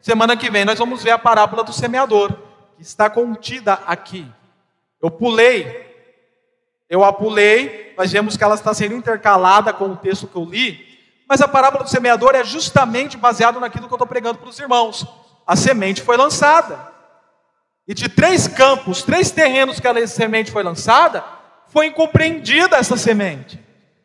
semana 0.00 0.38
que 0.38 0.50
vem 0.50 0.64
nós 0.64 0.78
vamos 0.78 1.02
ver 1.02 1.10
a 1.10 1.18
parábola 1.18 1.62
do 1.62 1.72
semeador, 1.74 2.32
que 2.76 2.82
está 2.82 3.10
contida 3.10 3.74
aqui. 3.86 4.26
Eu 5.00 5.10
pulei, 5.10 5.86
eu 6.90 7.04
a 7.04 7.12
pulei, 7.12 7.94
nós 7.96 8.10
vemos 8.10 8.36
que 8.36 8.42
ela 8.42 8.54
está 8.54 8.72
sendo 8.74 8.94
intercalada 8.94 9.72
com 9.72 9.86
o 9.86 9.96
texto 9.96 10.26
que 10.26 10.36
eu 10.36 10.44
li, 10.44 10.86
mas 11.28 11.40
a 11.40 11.48
parábola 11.48 11.84
do 11.84 11.90
semeador 11.90 12.34
é 12.34 12.42
justamente 12.42 13.16
baseado 13.16 13.60
naquilo 13.60 13.86
que 13.86 13.92
eu 13.92 13.96
estou 13.96 14.06
pregando 14.06 14.38
para 14.38 14.48
os 14.48 14.58
irmãos. 14.58 15.06
A 15.46 15.54
semente 15.54 16.02
foi 16.02 16.16
lançada. 16.16 16.92
E 17.86 17.94
de 17.94 18.08
três 18.08 18.48
campos, 18.48 19.02
três 19.02 19.30
terrenos 19.30 19.78
que 19.78 19.86
a 19.86 20.06
semente 20.06 20.50
foi 20.50 20.62
lançada, 20.62 21.22
foi 21.68 21.86
incompreendida 21.86 22.76
essa 22.76 22.96
semente. 22.96 23.58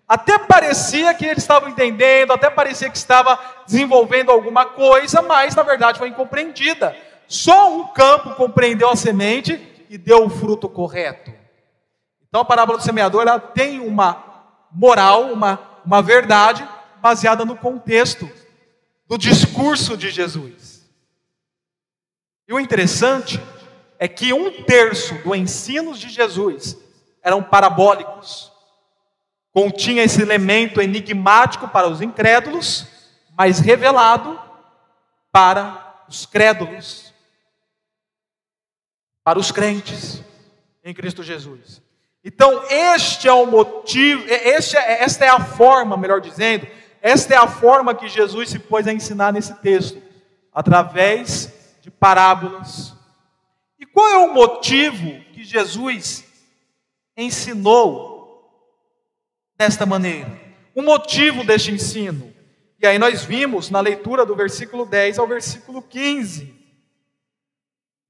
Até 0.08 0.38
parecia 0.38 1.14
que 1.14 1.26
eles 1.26 1.44
estavam 1.44 1.70
entendendo, 1.70 2.34
até 2.34 2.50
parecia 2.50 2.90
que 2.90 2.98
estava 2.98 3.40
desenvolvendo 3.66 4.32
alguma 4.32 4.66
coisa, 4.66 5.22
mas 5.22 5.56
na 5.56 5.64
verdade 5.64 5.98
foi 5.98 6.10
incompreendida. 6.10 6.96
Só 7.28 7.74
um 7.74 7.88
campo 7.88 8.36
compreendeu 8.36 8.90
a 8.90 8.96
semente 8.96 9.73
e 9.94 9.98
deu 10.00 10.26
o 10.26 10.30
fruto 10.30 10.68
correto. 10.68 11.32
Então 12.28 12.42
a 12.42 12.46
parábola 12.46 12.80
do 12.80 12.84
semeador 12.84 13.22
ela 13.22 13.40
tem 13.40 13.80
uma 13.80 14.48
moral, 14.72 15.32
uma, 15.32 15.60
uma 15.86 16.02
verdade 16.02 16.68
baseada 17.00 17.46
no 17.46 17.56
contexto 17.56 18.28
do 19.08 19.20
discurso 19.20 19.96
de 19.96 20.10
Jesus. 20.10 20.90
E 22.48 22.54
o 22.54 22.60
interessante 22.60 23.40
é 24.00 24.08
que 24.08 24.34
um 24.34 24.64
terço 24.64 25.14
do 25.20 25.36
ensino 25.36 25.94
de 25.94 26.10
Jesus 26.10 26.76
eram 27.22 27.44
parabólicos. 27.44 28.52
Continha 29.52 30.02
esse 30.02 30.24
elemento 30.24 30.82
enigmático 30.82 31.68
para 31.68 31.88
os 31.88 32.02
incrédulos, 32.02 32.88
mas 33.38 33.60
revelado 33.60 34.42
para 35.32 36.04
os 36.10 36.26
crédulos, 36.26 37.03
para 39.24 39.40
os 39.40 39.52
crentes 39.52 40.22
em 40.84 40.94
Cristo 40.94 41.24
Jesus. 41.24 41.82
Então, 42.24 42.64
este 42.70 43.28
é 43.28 43.34
o 43.34 43.46
motivo, 43.46 44.24
este 44.28 44.78
é, 44.78 45.04
esta 45.04 45.26
é 45.26 45.30
a 45.30 45.40
forma, 45.40 45.98
melhor 45.98 46.22
dizendo, 46.22 46.68
esta 47.02 47.34
é 47.34 47.38
a 47.38 47.48
forma 47.48 47.94
que 47.94 48.08
Jesus 48.08 48.50
se 48.50 48.60
pôs 48.60 48.88
a 48.88 48.94
ensinar 48.94 49.34
nesse 49.34 49.54
texto, 49.56 50.02
através 50.54 51.52
de 51.82 51.92
parábolas, 51.92 52.94
e 53.84 53.86
qual 53.86 54.08
é 54.08 54.18
o 54.18 54.34
motivo 54.34 55.20
que 55.34 55.44
Jesus 55.44 56.24
ensinou 57.18 58.50
desta 59.58 59.86
maneira? 59.86 60.40
O 60.74 60.82
motivo 60.82 61.44
deste 61.44 61.72
ensino. 61.72 62.34
E 62.80 62.88
aí 62.88 62.98
nós 62.98 63.26
vimos 63.26 63.70
na 63.70 63.82
leitura 63.82 64.26
do 64.26 64.36
versículo 64.36 64.86
10 64.86 65.20
ao 65.20 65.28
versículo 65.28 65.82
15. 65.82 66.63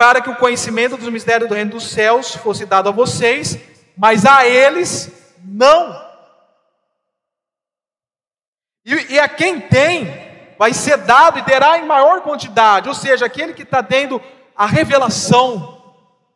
Para 0.04 0.20
que 0.20 0.30
o 0.30 0.36
conhecimento 0.36 0.98
dos 0.98 1.08
mistérios 1.08 1.48
do 1.48 1.56
reino 1.56 1.72
dos 1.72 1.90
céus 1.90 2.36
fosse 2.36 2.66
dado 2.66 2.90
a 2.90 2.92
vocês, 2.92 3.58
mas 3.96 4.26
a 4.26 4.46
eles 4.46 5.10
não. 5.42 5.98
E, 8.86 9.14
e 9.14 9.18
a 9.18 9.30
quem 9.30 9.62
tem, 9.62 10.14
vai 10.60 10.74
ser 10.74 10.98
dado 10.98 11.40
e 11.40 11.44
terá 11.44 11.78
em 11.78 11.86
maior 11.86 12.20
quantidade. 12.20 12.90
Ou 12.90 12.94
seja, 12.94 13.26
aquele 13.26 13.54
que 13.54 13.64
está 13.64 13.82
tendo 13.82 14.22
a 14.54 14.66
revelação 14.66 15.82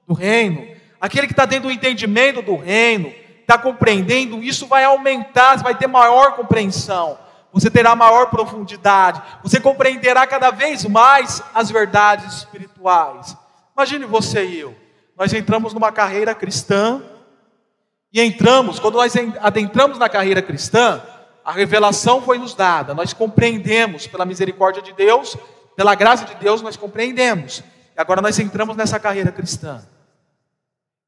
do 0.08 0.14
reino, 0.14 0.66
aquele 1.02 1.28
que 1.28 1.34
está 1.34 1.46
tendo 1.46 1.68
o 1.68 1.72
entendimento 1.72 2.42
do 2.42 2.56
reino, 2.56 3.14
está 3.42 3.58
compreendendo, 3.58 4.42
isso 4.42 4.66
vai 4.66 4.86
aumentar, 4.86 5.62
vai 5.62 5.76
ter 5.76 5.88
maior 5.88 6.38
compreensão, 6.38 7.20
você 7.52 7.70
terá 7.70 7.98
maior 7.98 8.30
profundidade, 8.30 9.22
você 9.44 9.60
compreenderá 9.60 10.26
cada 10.26 10.52
vez 10.52 10.86
mais 10.86 11.44
as 11.54 11.70
verdades 11.70 12.34
espirituais. 12.34 13.36
Imagine 13.78 14.06
você 14.06 14.44
e 14.44 14.60
eu, 14.60 14.76
nós 15.16 15.32
entramos 15.34 15.72
numa 15.72 15.92
carreira 15.92 16.34
cristã, 16.34 17.00
e 18.12 18.20
entramos, 18.20 18.80
quando 18.80 18.96
nós 18.96 19.14
adentramos 19.40 20.00
na 20.00 20.10
carreira 20.10 20.42
cristã, 20.42 21.00
a 21.46 21.52
revelação 21.52 22.20
foi 22.20 22.40
nos 22.40 22.56
dada, 22.56 22.96
nós 22.96 23.14
compreendemos 23.14 24.08
pela 24.08 24.26
misericórdia 24.26 24.82
de 24.82 24.94
Deus, 24.94 25.38
pela 25.76 25.94
graça 25.94 26.26
de 26.26 26.34
Deus, 26.34 26.64
nós 26.64 26.76
compreendemos. 26.76 27.60
E 27.96 28.02
agora 28.02 28.20
nós 28.20 28.40
entramos 28.40 28.76
nessa 28.76 29.00
carreira 29.00 29.32
cristã. 29.32 29.86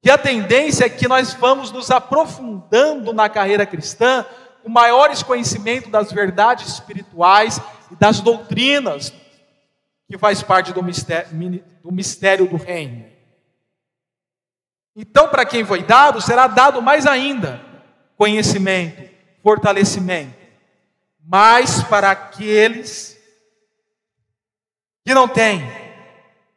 E 0.04 0.12
a 0.12 0.18
tendência 0.18 0.86
é 0.86 0.90
que 0.90 1.08
nós 1.08 1.34
vamos 1.34 1.72
nos 1.72 1.90
aprofundando 1.90 3.12
na 3.14 3.28
carreira 3.28 3.66
cristã 3.66 4.24
com 4.62 4.70
maiores 4.70 5.24
conhecimentos 5.24 5.90
das 5.90 6.12
verdades 6.12 6.72
espirituais 6.74 7.60
e 7.92 7.96
das 7.96 8.20
doutrinas 8.20 9.12
que 10.10 10.18
faz 10.18 10.42
parte 10.42 10.74
do 10.74 10.82
mistério 10.82 11.64
do, 11.84 11.92
mistério 11.92 12.48
do 12.48 12.58
reino. 12.58 13.06
Então, 14.96 15.30
para 15.30 15.46
quem 15.46 15.64
foi 15.64 15.84
dado, 15.84 16.20
será 16.20 16.48
dado 16.48 16.82
mais 16.82 17.06
ainda 17.06 17.64
conhecimento, 18.18 19.08
fortalecimento. 19.44 20.34
Mas 21.24 21.84
para 21.84 22.10
aqueles 22.10 23.18
que 25.06 25.14
não 25.14 25.28
têm, 25.28 25.62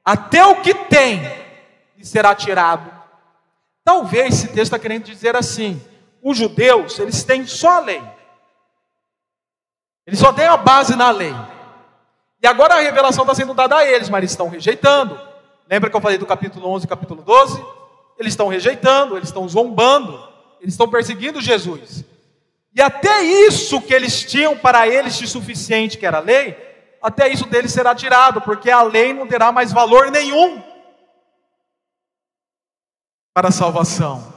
até 0.03 0.45
o 0.47 0.63
que 0.63 0.75
tem 0.75 1.21
lhe 1.97 2.07
será 2.07 2.35
tirado. 2.35 2.91
Talvez 3.85 4.35
esse 4.35 4.47
texto 4.47 4.61
está 4.61 4.79
querendo 4.79 5.05
dizer 5.05 5.37
assim: 5.37 5.81
os 6.23 6.39
judeus, 6.39 6.99
eles 6.99 7.23
têm 7.23 7.47
só 7.47 7.77
a 7.77 7.81
lei. 7.81 8.03
Eles 10.07 10.19
só 10.19 10.33
têm 10.33 10.47
a 10.47 10.57
base 10.57 10.97
na 10.97 11.11
lei. 11.11 11.35
E 12.43 12.47
agora 12.47 12.75
a 12.75 12.81
revelação 12.81 13.23
está 13.23 13.37
sendo 13.37 13.55
dada 13.55 13.77
a 13.77 13.87
eles, 13.87 14.09
mas 14.09 14.19
eles 14.19 14.31
estão 14.33 14.49
rejeitando. 14.49 15.19
Lembra 15.71 15.89
que 15.89 15.97
eu 15.97 16.01
falei 16.01 16.19
do 16.19 16.27
capítulo 16.27 16.69
11 16.71 16.85
e 16.85 16.89
capítulo 16.89 17.23
12? 17.23 17.65
Eles 18.19 18.33
estão 18.33 18.49
rejeitando, 18.49 19.17
eles 19.17 19.29
estão 19.29 19.49
zombando, 19.49 20.13
eles 20.61 20.75
estão 20.75 20.89
perseguindo 20.89 21.41
Jesus. 21.41 22.05
E 22.75 22.83
até 22.83 23.23
isso 23.23 23.81
que 23.81 23.95
eles 23.95 24.25
tinham 24.25 24.59
para 24.59 24.89
eles 24.89 25.17
de 25.17 25.29
suficiente, 25.29 25.97
que 25.97 26.05
era 26.05 26.19
a 26.19 26.21
lei, 26.21 26.57
até 27.01 27.29
isso 27.29 27.47
deles 27.47 27.73
será 27.73 27.95
tirado, 27.95 28.41
porque 28.41 28.71
a 28.71 28.83
lei 28.83 29.13
não 29.13 29.27
terá 29.27 29.53
mais 29.53 29.73
valor 29.73 30.11
nenhum 30.11 30.61
para 33.33 33.49
a 33.49 33.53
salvação. 33.53 34.33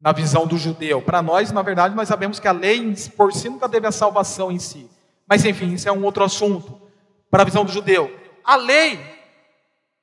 Na 0.00 0.10
visão 0.10 0.44
do 0.44 0.58
judeu. 0.58 1.00
Para 1.00 1.22
nós, 1.22 1.52
na 1.52 1.62
verdade, 1.62 1.94
nós 1.94 2.08
sabemos 2.08 2.40
que 2.40 2.48
a 2.48 2.52
lei 2.52 2.94
por 3.16 3.32
si 3.32 3.48
nunca 3.48 3.68
teve 3.68 3.86
a 3.86 3.92
salvação 3.92 4.50
em 4.50 4.58
si. 4.58 4.90
Mas 5.28 5.44
enfim, 5.44 5.74
isso 5.74 5.88
é 5.88 5.92
um 5.92 6.04
outro 6.04 6.24
assunto. 6.24 6.80
Para 7.30 7.42
a 7.42 7.44
visão 7.44 7.64
do 7.64 7.72
judeu. 7.72 8.14
A 8.44 8.56
lei 8.56 8.98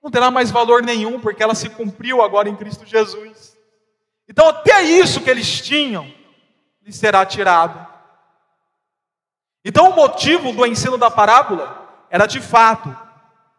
não 0.03 0.11
terá 0.11 0.29
mais 0.29 0.51
valor 0.51 0.83
nenhum, 0.83 1.19
porque 1.19 1.41
ela 1.41 1.55
se 1.55 1.69
cumpriu 1.69 2.21
agora 2.21 2.49
em 2.49 2.55
Cristo 2.55 2.85
Jesus. 2.85 3.57
Então, 4.27 4.49
até 4.49 4.81
isso 4.81 5.21
que 5.21 5.29
eles 5.29 5.61
tinham, 5.61 6.13
lhes 6.81 6.97
será 6.97 7.25
tirado. 7.25 7.87
Então, 9.63 9.89
o 9.89 9.95
motivo 9.95 10.51
do 10.51 10.65
ensino 10.65 10.97
da 10.97 11.09
parábola 11.09 12.05
era 12.09 12.25
de 12.25 12.41
fato 12.41 12.93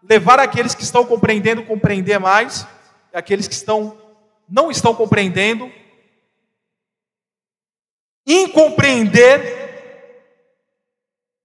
levar 0.03 0.39
aqueles 0.39 0.75
que 0.75 0.83
estão 0.83 1.07
compreendendo 1.07 1.65
compreender 1.65 2.19
mais, 2.19 2.67
e 3.13 3.17
aqueles 3.17 3.49
que 3.49 3.55
estão 3.55 3.99
não 4.47 4.71
estão 4.71 4.95
compreendendo 4.95 5.73
incompreender 8.27 9.64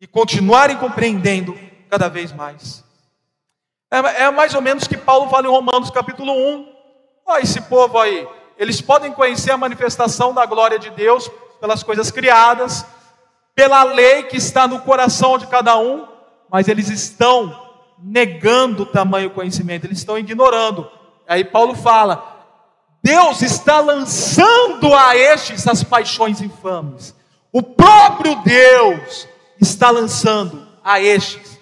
e 0.01 0.07
continuarem 0.07 0.77
compreendendo 0.77 1.57
cada 1.89 2.07
vez 2.07 2.31
mais. 2.31 2.83
É, 3.91 4.23
é, 4.23 4.31
mais 4.31 4.53
ou 4.53 4.61
menos 4.61 4.87
que 4.87 4.95
Paulo 4.95 5.29
fala 5.29 5.47
em 5.47 5.49
Romanos 5.49 5.89
capítulo 5.89 6.31
1. 6.31 6.71
Olha 7.25 7.41
esse 7.41 7.61
povo 7.61 7.97
aí, 7.99 8.27
eles 8.57 8.81
podem 8.81 9.11
conhecer 9.11 9.51
a 9.51 9.57
manifestação 9.57 10.33
da 10.33 10.45
glória 10.45 10.77
de 10.77 10.89
Deus 10.89 11.29
pelas 11.59 11.83
coisas 11.83 12.11
criadas, 12.11 12.85
pela 13.53 13.83
lei 13.83 14.23
que 14.23 14.37
está 14.37 14.67
no 14.67 14.79
coração 14.81 15.37
de 15.37 15.47
cada 15.47 15.77
um, 15.77 16.07
mas 16.49 16.67
eles 16.67 16.89
estão 16.89 17.67
negando 17.97 18.83
o 18.83 18.85
tamanho 18.85 19.29
conhecimento, 19.31 19.85
eles 19.85 19.99
estão 19.99 20.17
ignorando. 20.17 20.89
Aí 21.27 21.43
Paulo 21.43 21.75
fala: 21.75 22.45
Deus 23.03 23.41
está 23.41 23.79
lançando 23.79 24.93
a 24.93 25.15
estes 25.15 25.67
as 25.67 25.83
paixões 25.83 26.41
infames. 26.41 27.15
O 27.51 27.61
próprio 27.63 28.35
Deus 28.43 29.27
está 29.60 29.89
lançando 29.89 30.68
a 30.84 30.99
estes 30.99 31.60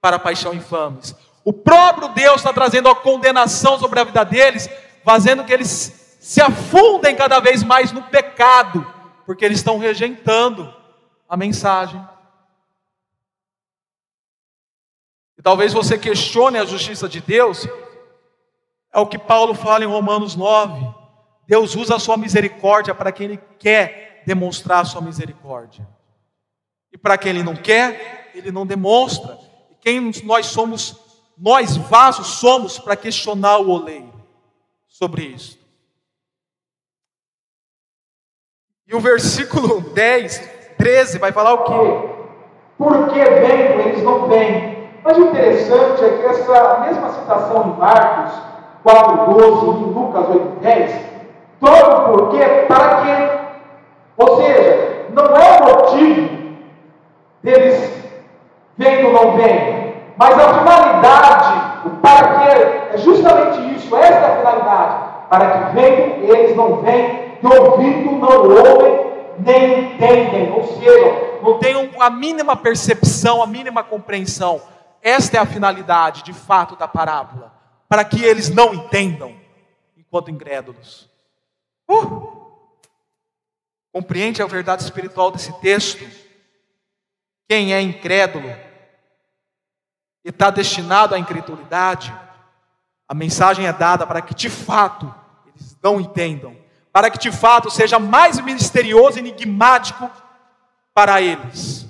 para 0.00 0.16
a 0.16 0.18
paixão 0.18 0.52
infames. 0.52 1.14
O 1.44 1.52
próprio 1.52 2.08
Deus 2.08 2.36
está 2.36 2.52
trazendo 2.52 2.88
a 2.88 2.94
condenação 2.94 3.78
sobre 3.78 4.00
a 4.00 4.04
vida 4.04 4.24
deles, 4.24 4.68
fazendo 5.04 5.44
que 5.44 5.52
eles 5.52 6.18
se 6.20 6.40
afundem 6.40 7.16
cada 7.16 7.40
vez 7.40 7.62
mais 7.62 7.90
no 7.90 8.02
pecado, 8.02 8.86
porque 9.26 9.44
eles 9.44 9.58
estão 9.58 9.78
rejeitando 9.78 10.72
a 11.28 11.36
mensagem. 11.36 12.04
E 15.36 15.42
talvez 15.42 15.72
você 15.72 15.98
questione 15.98 16.58
a 16.58 16.64
justiça 16.64 17.08
de 17.08 17.20
Deus, 17.20 17.66
é 18.92 19.00
o 19.00 19.06
que 19.06 19.18
Paulo 19.18 19.54
fala 19.54 19.82
em 19.82 19.88
Romanos 19.88 20.36
9. 20.36 21.02
Deus 21.46 21.74
usa 21.74 21.96
a 21.96 21.98
sua 21.98 22.16
misericórdia 22.16 22.94
para 22.94 23.10
quem 23.10 23.26
ele 23.26 23.40
quer 23.58 24.22
demonstrar 24.24 24.80
a 24.80 24.84
sua 24.84 25.00
misericórdia. 25.00 25.86
E 26.92 26.98
para 26.98 27.16
quem 27.16 27.30
ele 27.30 27.42
não 27.42 27.56
quer, 27.56 28.30
ele 28.34 28.52
não 28.52 28.66
demonstra. 28.66 29.38
E 29.70 29.74
quem 29.76 30.12
nós 30.24 30.46
somos, 30.46 30.96
nós 31.38 31.76
vasos 31.76 32.26
somos 32.38 32.78
para 32.78 32.96
questionar 32.96 33.58
o 33.58 33.70
oleiro 33.70 34.12
sobre 34.86 35.22
isso. 35.24 35.58
E 38.86 38.94
o 38.94 39.00
versículo 39.00 39.80
10, 39.94 40.50
13 40.76 41.18
vai 41.18 41.32
falar 41.32 41.54
o 41.54 41.64
quê? 41.64 42.08
Porque 42.76 43.18
vendo 43.18 43.80
eles 43.80 44.02
não 44.02 44.28
vêm. 44.28 44.90
Mas 45.02 45.16
o 45.16 45.22
interessante 45.22 46.04
é 46.04 46.18
que 46.18 46.26
essa 46.26 46.78
mesma 46.80 47.12
citação 47.12 47.74
em 47.74 47.78
Marcos 47.78 48.52
4,12 48.84 49.64
e 49.64 49.82
em 49.82 49.92
Lucas 49.92 50.26
8,10, 50.26 51.02
troca 51.60 51.96
o 51.96 52.12
porquê 52.12 52.44
para 52.66 53.02
quê? 53.02 53.52
Ou 54.16 54.36
seja, 54.36 55.06
não 55.10 55.36
é 55.36 55.60
motivo 55.60 56.31
deles 57.42 57.92
vendo 58.76 59.08
ou 59.08 59.12
não 59.12 59.36
vendo, 59.36 59.94
mas 60.16 60.38
a 60.38 60.58
finalidade, 60.58 61.86
o 61.86 61.90
para 62.00 62.38
quê, 62.38 62.94
é 62.94 62.98
justamente 62.98 63.76
isso, 63.76 63.94
essa 63.96 64.14
é 64.14 64.32
a 64.32 64.36
finalidade, 64.38 65.28
para 65.28 65.50
que 65.50 65.74
vendo 65.74 66.32
eles 66.32 66.56
não 66.56 66.82
veem, 66.82 67.38
e 67.42 67.46
ouvindo 67.46 68.12
não 68.12 68.42
ouvem, 68.42 69.12
nem 69.38 69.94
entendem, 69.94 70.52
ou 70.52 70.64
seja, 70.64 71.40
não 71.42 71.58
tem 71.58 71.90
a 71.98 72.10
mínima 72.10 72.54
percepção, 72.54 73.42
a 73.42 73.46
mínima 73.46 73.82
compreensão. 73.82 74.60
Esta 75.02 75.38
é 75.38 75.40
a 75.40 75.46
finalidade, 75.46 76.22
de 76.22 76.32
fato, 76.32 76.76
da 76.76 76.86
parábola 76.86 77.52
para 77.92 78.06
que 78.06 78.24
eles 78.24 78.48
não 78.48 78.72
entendam, 78.72 79.36
enquanto 79.98 80.30
incrédulos. 80.30 81.10
Uh! 81.86 82.56
Compreende 83.92 84.40
a 84.40 84.46
verdade 84.46 84.82
espiritual 84.82 85.30
desse 85.30 85.52
texto? 85.60 86.02
Quem 87.48 87.74
é 87.74 87.80
incrédulo 87.80 88.48
e 90.24 90.30
está 90.30 90.50
destinado 90.50 91.14
à 91.14 91.18
incredulidade, 91.18 92.16
a 93.08 93.14
mensagem 93.14 93.66
é 93.66 93.72
dada 93.72 94.06
para 94.06 94.22
que 94.22 94.34
de 94.34 94.48
fato 94.48 95.12
eles 95.46 95.76
não 95.82 96.00
entendam, 96.00 96.56
para 96.92 97.10
que 97.10 97.18
de 97.18 97.32
fato 97.32 97.70
seja 97.70 97.98
mais 97.98 98.40
misterioso 98.40 99.18
e 99.18 99.20
enigmático 99.20 100.10
para 100.94 101.20
eles. 101.20 101.86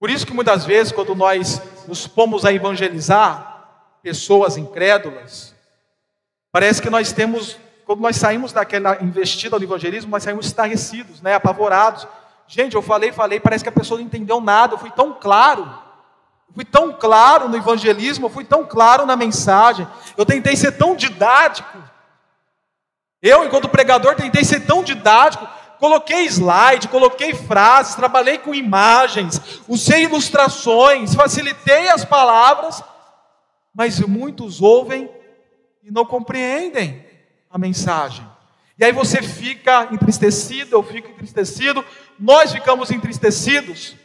Por 0.00 0.08
isso 0.08 0.26
que 0.26 0.32
muitas 0.32 0.64
vezes, 0.64 0.92
quando 0.92 1.14
nós 1.14 1.60
nos 1.86 2.06
pomos 2.06 2.46
a 2.46 2.52
evangelizar 2.52 3.98
pessoas 4.02 4.56
incrédulas, 4.56 5.54
parece 6.50 6.80
que 6.80 6.88
nós 6.88 7.12
temos, 7.12 7.58
quando 7.90 8.02
nós 8.02 8.14
saímos 8.14 8.52
daquela 8.52 9.02
investida 9.02 9.58
do 9.58 9.64
evangelismo, 9.64 10.12
nós 10.12 10.22
saímos 10.22 10.46
estarrecidos, 10.46 11.20
né, 11.20 11.34
apavorados. 11.34 12.06
Gente, 12.46 12.76
eu 12.76 12.82
falei, 12.82 13.10
falei, 13.10 13.40
parece 13.40 13.64
que 13.64 13.68
a 13.68 13.72
pessoa 13.72 13.98
não 13.98 14.06
entendeu 14.06 14.40
nada, 14.40 14.74
eu 14.74 14.78
fui 14.78 14.92
tão 14.92 15.12
claro. 15.12 15.62
Eu 15.62 16.54
fui 16.54 16.64
tão 16.64 16.92
claro 16.92 17.48
no 17.48 17.56
evangelismo, 17.56 18.26
eu 18.26 18.30
fui 18.30 18.44
tão 18.44 18.64
claro 18.64 19.04
na 19.06 19.16
mensagem. 19.16 19.88
Eu 20.16 20.24
tentei 20.24 20.54
ser 20.54 20.70
tão 20.70 20.94
didático. 20.94 21.82
Eu, 23.20 23.44
enquanto 23.44 23.68
pregador, 23.68 24.14
tentei 24.14 24.44
ser 24.44 24.60
tão 24.60 24.84
didático 24.84 25.48
coloquei 25.80 26.26
slide, 26.26 26.88
coloquei 26.88 27.32
frases, 27.32 27.94
trabalhei 27.94 28.36
com 28.36 28.54
imagens, 28.54 29.62
usei 29.66 30.02
ilustrações, 30.04 31.14
facilitei 31.14 31.88
as 31.88 32.04
palavras, 32.04 32.84
mas 33.74 33.98
muitos 33.98 34.60
ouvem 34.60 35.10
e 35.82 35.90
não 35.90 36.04
compreendem 36.04 37.09
a 37.50 37.58
mensagem. 37.58 38.26
E 38.78 38.84
aí 38.84 38.92
você 38.92 39.20
fica 39.20 39.88
entristecido, 39.92 40.76
eu 40.76 40.82
fico 40.82 41.10
entristecido, 41.10 41.84
nós 42.18 42.52
ficamos 42.52 42.90
entristecidos, 42.90 43.96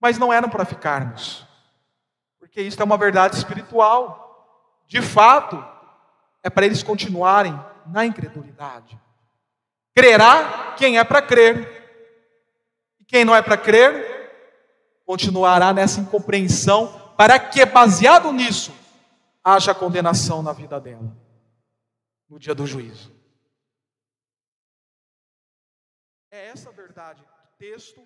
mas 0.00 0.18
não 0.18 0.32
eram 0.32 0.48
para 0.48 0.64
ficarmos, 0.64 1.44
porque 2.38 2.62
isso 2.62 2.80
é 2.80 2.84
uma 2.84 2.98
verdade 2.98 3.36
espiritual, 3.36 4.84
de 4.86 5.00
fato, 5.00 5.64
é 6.42 6.50
para 6.50 6.66
eles 6.66 6.82
continuarem 6.82 7.58
na 7.86 8.04
incredulidade. 8.04 9.00
Crerá 9.94 10.74
quem 10.76 10.98
é 10.98 11.04
para 11.04 11.22
crer. 11.22 11.82
E 13.00 13.04
quem 13.04 13.24
não 13.24 13.34
é 13.34 13.40
para 13.40 13.56
crer, 13.56 14.14
continuará 15.06 15.72
nessa 15.72 16.00
incompreensão, 16.00 17.12
para 17.16 17.38
que, 17.38 17.64
baseado 17.64 18.32
nisso, 18.32 18.72
haja 19.42 19.74
condenação 19.74 20.42
na 20.42 20.52
vida 20.52 20.80
dela, 20.80 21.16
no 22.34 22.38
dia 22.40 22.54
do 22.54 22.66
juízo. 22.66 23.14
É 26.32 26.46
essa 26.46 26.70
a 26.70 26.72
verdade 26.72 27.22
do 27.22 27.56
texto 27.56 28.04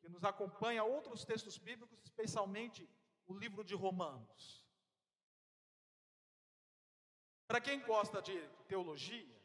que 0.00 0.08
nos 0.08 0.24
acompanha 0.24 0.82
outros 0.82 1.26
textos 1.26 1.58
bíblicos, 1.58 2.00
especialmente 2.02 2.88
o 3.26 3.34
livro 3.34 3.62
de 3.62 3.74
Romanos. 3.74 4.66
Para 7.46 7.60
quem 7.60 7.78
gosta 7.80 8.22
de 8.22 8.36
teologia, 8.66 9.36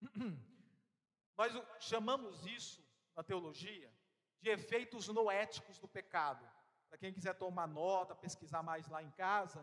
Nós 1.36 1.52
chamamos 1.80 2.46
isso 2.46 2.80
na 3.16 3.22
teologia 3.24 3.92
de 4.40 4.50
efeitos 4.50 5.08
noéticos 5.08 5.80
do 5.80 5.88
pecado. 5.88 6.48
Para 6.88 6.98
quem 6.98 7.12
quiser 7.12 7.34
tomar 7.34 7.66
nota, 7.66 8.14
pesquisar 8.14 8.62
mais 8.62 8.86
lá 8.88 9.02
em 9.02 9.10
casa, 9.10 9.60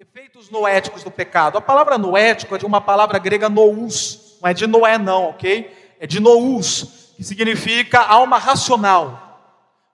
efeitos 0.00 0.48
noéticos 0.48 1.02
do 1.02 1.10
pecado. 1.10 1.58
A 1.58 1.60
palavra 1.60 1.98
noético 1.98 2.54
é 2.54 2.58
de 2.58 2.64
uma 2.64 2.80
palavra 2.80 3.18
grega 3.18 3.48
nous, 3.48 4.38
não 4.40 4.48
é 4.48 4.54
de 4.54 4.64
Noé 4.64 4.96
não, 4.96 5.30
ok? 5.30 5.96
É 5.98 6.06
de 6.06 6.20
nous, 6.20 7.14
que 7.16 7.24
significa 7.24 7.98
alma 7.98 8.38
racional. 8.38 9.40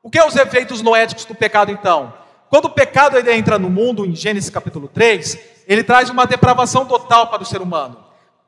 O 0.03 0.11
que 0.11 0.19
é 0.19 0.27
os 0.27 0.37
efeitos 0.37 0.83
noéticos 0.83 1.25
do 1.25 1.35
pecado 1.35 1.73
então? 1.73 2.13
Quando 2.51 2.67
o 2.67 2.71
pecado 2.71 3.17
ele 3.17 3.33
entra 3.33 3.59
no 3.59 3.71
mundo, 3.71 4.05
em 4.05 4.15
Gênesis 4.15 4.51
capítulo 4.51 4.89
3, 4.89 5.39
ele 5.67 5.83
traz 5.83 6.11
uma 6.11 6.27
depravação 6.27 6.85
total 6.85 7.29
para 7.29 7.43
o 7.43 7.47
ser 7.47 7.63
humano. 7.63 7.97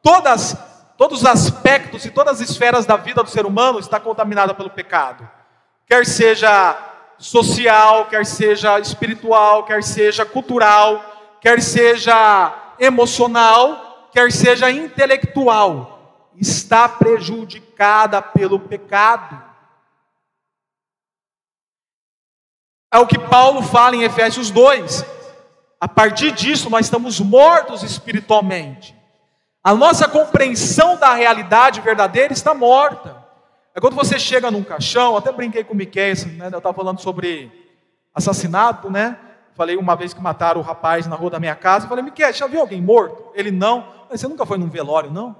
Todas 0.03 0.59
todos 0.99 1.21
os 1.21 1.27
aspectos 1.27 2.05
e 2.05 2.11
todas 2.11 2.41
as 2.41 2.51
esferas 2.51 2.85
da 2.85 2.97
vida 2.97 3.23
do 3.23 3.31
ser 3.31 3.47
humano 3.47 3.79
está 3.79 3.99
contaminada 3.99 4.53
pelo 4.53 4.69
pecado. 4.69 5.27
Quer 5.87 6.05
seja 6.05 6.77
social, 7.19 8.07
quer 8.07 8.27
seja 8.27 8.79
espiritual, 8.79 9.65
quer 9.65 9.83
seja 9.83 10.25
cultural, 10.27 11.16
quer 11.47 11.63
seja 11.63 12.75
emocional, 12.77 14.09
quer 14.11 14.33
seja 14.33 14.69
intelectual, 14.69 16.29
está 16.37 16.89
prejudicada 16.89 18.21
pelo 18.21 18.59
pecado. 18.59 19.41
É 22.93 22.99
o 22.99 23.07
que 23.07 23.17
Paulo 23.17 23.63
fala 23.63 23.95
em 23.95 24.03
Efésios 24.03 24.51
2. 24.51 25.05
A 25.81 25.87
partir 25.87 26.33
disso, 26.33 26.69
nós 26.69 26.87
estamos 26.87 27.21
mortos 27.21 27.85
espiritualmente. 27.85 28.93
A 29.63 29.73
nossa 29.73 30.09
compreensão 30.09 30.97
da 30.97 31.15
realidade 31.15 31.81
verdadeira 31.81 32.33
está 32.33 32.55
morta. 32.55 33.25
É 33.73 33.81
quando 33.81 33.95
você 33.95 34.19
chega 34.19 34.51
num 34.51 34.65
caixão, 34.65 35.17
até 35.17 35.31
brinquei 35.31 35.63
com 35.63 35.75
o 35.75 35.77
Miquel, 35.77 36.13
né? 36.39 36.47
eu 36.51 36.59
estava 36.59 36.75
falando 36.75 37.01
sobre 37.01 37.53
assassinato, 38.13 38.91
né? 38.91 39.17
Falei 39.57 39.77
uma 39.77 39.97
vez 39.97 40.13
que 40.13 40.21
mataram 40.21 40.61
o 40.61 40.65
rapaz 40.65 41.07
na 41.07 41.17
rua 41.17 41.31
da 41.31 41.41
minha 41.41 41.57
casa, 41.57 41.89
falei, 41.89 42.05
Miquel, 42.05 42.33
já 42.33 42.47
viu 42.47 42.61
alguém 42.61 42.81
morto? 42.81 43.33
Ele 43.35 43.51
não. 43.51 43.89
Mas 44.09 44.21
você 44.21 44.29
nunca 44.29 44.45
foi 44.45 44.59
num 44.59 44.69
velório, 44.69 45.11
não? 45.11 45.35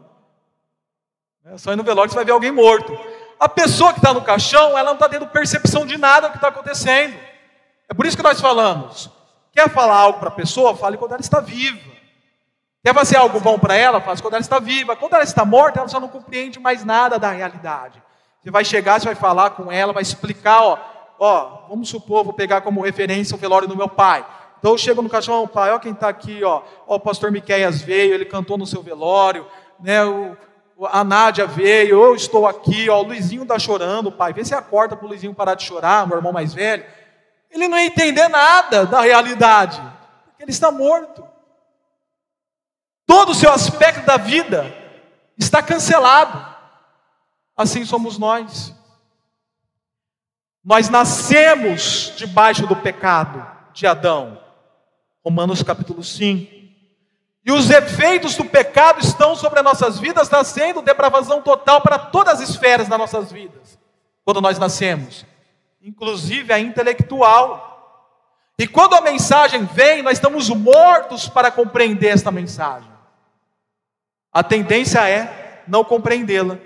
É 1.45 1.59
só 1.59 1.73
ir 1.73 1.77
no 1.77 1.85
velório 1.85 2.11
você 2.11 2.17
vai 2.17 2.25
ver 2.25 2.33
alguém 2.33 2.51
morto. 2.51 2.99
A 3.39 3.49
pessoa 3.49 3.93
que 3.93 3.99
está 3.99 4.15
no 4.15 4.23
caixão, 4.23 4.71
ela 4.71 4.85
não 4.85 4.95
está 4.95 5.09
tendo 5.09 5.27
percepção 5.27 5.85
de 5.85 5.99
nada 5.99 6.29
do 6.29 6.31
que 6.33 6.39
está 6.39 6.49
acontecendo. 6.49 7.15
É 7.89 7.93
por 7.93 8.07
isso 8.07 8.17
que 8.17 8.23
nós 8.23 8.41
falamos. 8.41 9.11
Quer 9.53 9.69
falar 9.69 9.97
algo 9.97 10.19
para 10.19 10.29
a 10.29 10.33
pessoa? 10.33 10.75
Fale 10.75 10.97
quando 10.97 11.13
ela 11.13 11.21
está 11.21 11.39
viva. 11.39 11.79
Quer 12.83 12.95
fazer 12.95 13.17
algo 13.17 13.39
bom 13.39 13.59
para 13.59 13.75
ela? 13.75 14.01
Faz 14.01 14.21
quando 14.21 14.35
ela 14.35 14.41
está 14.41 14.59
viva. 14.59 14.97
Quando 14.97 15.15
ela 15.15 15.23
está 15.23 15.45
morta, 15.45 15.81
ela 15.81 15.89
só 15.89 16.01
não 16.01 16.09
compreende 16.09 16.59
mais 16.59 16.85
nada 16.85 17.19
da 17.19 17.31
realidade. 17.31 18.03
Você 18.41 18.51
vai 18.51 18.65
chegar, 18.65 18.99
você 18.99 19.07
vai 19.07 19.15
falar 19.15 19.51
com 19.51 19.71
ela, 19.71 19.93
vai 19.93 20.03
explicar, 20.03 20.63
ó, 20.63 20.79
ó, 21.19 21.67
vamos 21.69 21.89
supor, 21.89 22.25
vou 22.25 22.33
pegar 22.33 22.61
como 22.61 22.83
referência 22.83 23.35
o 23.35 23.39
velório 23.39 23.69
do 23.69 23.77
meu 23.77 23.89
pai. 23.89 24.27
Então 24.59 24.73
eu 24.73 24.79
chego 24.79 25.03
no 25.03 25.09
caixão, 25.09 25.47
pai, 25.47 25.73
ó 25.73 25.79
quem 25.79 25.93
está 25.93 26.09
aqui, 26.09 26.43
ó, 26.43 26.63
ó, 26.87 26.97
o 26.97 27.01
pastor 27.01 27.31
Miqueias 27.31 27.83
veio, 27.83 28.15
ele 28.15 28.25
cantou 28.25 28.57
no 28.57 28.67
seu 28.67 28.83
velório, 28.83 29.47
né, 29.79 30.05
o, 30.05 30.37
a 30.85 31.05
Nádia 31.05 31.47
veio, 31.47 32.03
eu 32.03 32.15
estou 32.15 32.47
aqui, 32.47 32.89
ó, 32.91 33.01
o 33.01 33.05
Luizinho 33.05 33.43
está 33.43 33.59
chorando, 33.59 34.13
pai, 34.13 34.33
vê 34.33 34.45
se 34.45 34.55
acorda 34.55 34.97
para 34.97 35.07
o 35.07 35.09
Luizinho 35.09 35.35
parar 35.35 35.55
de 35.55 35.63
chorar, 35.63 36.07
meu 36.07 36.17
irmão 36.17 36.33
mais 36.33 36.53
velho. 36.53 36.85
Ele 37.51 37.69
não 37.69 37.79
ia 37.79 37.87
entender 37.87 38.29
nada 38.29 38.85
da 38.85 39.01
realidade, 39.01 39.81
porque 40.27 40.43
ele 40.43 40.51
está 40.51 40.71
morto. 40.71 41.27
Todo 43.07 43.31
o 43.31 43.35
seu 43.35 43.51
aspecto 43.51 44.05
da 44.05 44.17
vida 44.17 44.75
está 45.39 45.63
cancelado. 45.63 46.45
Assim 47.57 47.85
somos 47.85 48.19
nós. 48.19 48.75
Nós 50.67 50.89
nascemos 50.89 52.13
debaixo 52.17 52.67
do 52.67 52.75
pecado 52.75 53.47
de 53.73 53.87
Adão. 53.87 54.37
Romanos 55.25 55.63
capítulo 55.63 56.03
5. 56.03 56.53
E 57.45 57.53
os 57.53 57.71
efeitos 57.71 58.35
do 58.35 58.45
pecado 58.45 58.99
estão 58.99 59.37
sobre 59.37 59.61
as 59.61 59.65
nossas 59.65 60.01
vidas, 60.01 60.29
nascendo 60.29 60.83
depravação 60.83 61.41
total 61.41 61.81
para 61.81 62.01
todas 62.01 62.41
as 62.41 62.51
esferas 62.51 62.89
das 62.89 62.99
nossas 62.99 63.31
vidas, 63.31 63.79
quando 64.25 64.41
nós 64.41 64.59
nascemos, 64.59 65.25
inclusive 65.81 66.53
a 66.53 66.59
intelectual. 66.59 68.11
E 68.59 68.67
quando 68.67 68.95
a 68.95 69.01
mensagem 69.01 69.65
vem, 69.67 70.03
nós 70.03 70.15
estamos 70.15 70.49
mortos 70.49 71.29
para 71.29 71.53
compreender 71.53 72.09
esta 72.09 72.33
mensagem. 72.33 72.91
A 74.33 74.43
tendência 74.43 75.09
é 75.09 75.63
não 75.69 75.85
compreendê-la, 75.85 76.59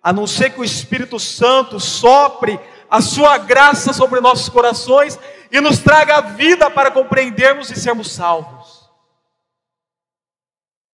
a 0.00 0.12
não 0.12 0.28
ser 0.28 0.50
que 0.50 0.60
o 0.60 0.64
Espírito 0.64 1.18
Santo 1.18 1.80
sopre 1.80 2.60
a 2.90 3.00
sua 3.00 3.38
graça 3.38 3.92
sobre 3.92 4.20
nossos 4.20 4.48
corações 4.48 5.18
e 5.50 5.60
nos 5.60 5.78
traga 5.78 6.16
a 6.16 6.20
vida 6.20 6.70
para 6.70 6.90
compreendermos 6.90 7.70
e 7.70 7.76
sermos 7.76 8.10
salvos. 8.10 8.88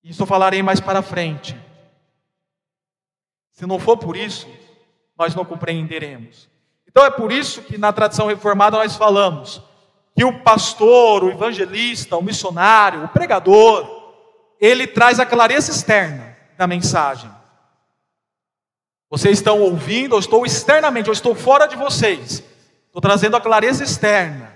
Isso 0.02 0.26
falarei 0.26 0.62
mais 0.62 0.80
para 0.80 1.02
frente. 1.02 1.56
Se 3.52 3.66
não 3.66 3.78
for 3.78 3.96
por 3.96 4.16
isso, 4.16 4.48
nós 5.16 5.34
não 5.34 5.44
compreenderemos. 5.44 6.48
Então 6.86 7.04
é 7.04 7.10
por 7.10 7.32
isso 7.32 7.62
que 7.62 7.78
na 7.78 7.92
tradição 7.92 8.26
reformada 8.26 8.76
nós 8.76 8.96
falamos 8.96 9.62
que 10.16 10.24
o 10.24 10.40
pastor, 10.42 11.24
o 11.24 11.30
evangelista, 11.30 12.16
o 12.16 12.22
missionário, 12.22 13.04
o 13.04 13.08
pregador, 13.08 14.04
ele 14.60 14.86
traz 14.86 15.18
a 15.18 15.26
clareza 15.26 15.72
externa 15.72 16.36
da 16.56 16.66
mensagem. 16.66 17.30
Vocês 19.14 19.38
estão 19.38 19.60
ouvindo, 19.60 20.16
eu 20.16 20.18
estou 20.18 20.44
externamente, 20.44 21.06
eu 21.06 21.12
estou 21.12 21.36
fora 21.36 21.68
de 21.68 21.76
vocês. 21.76 22.42
Estou 22.86 23.00
trazendo 23.00 23.36
a 23.36 23.40
clareza 23.40 23.84
externa. 23.84 24.52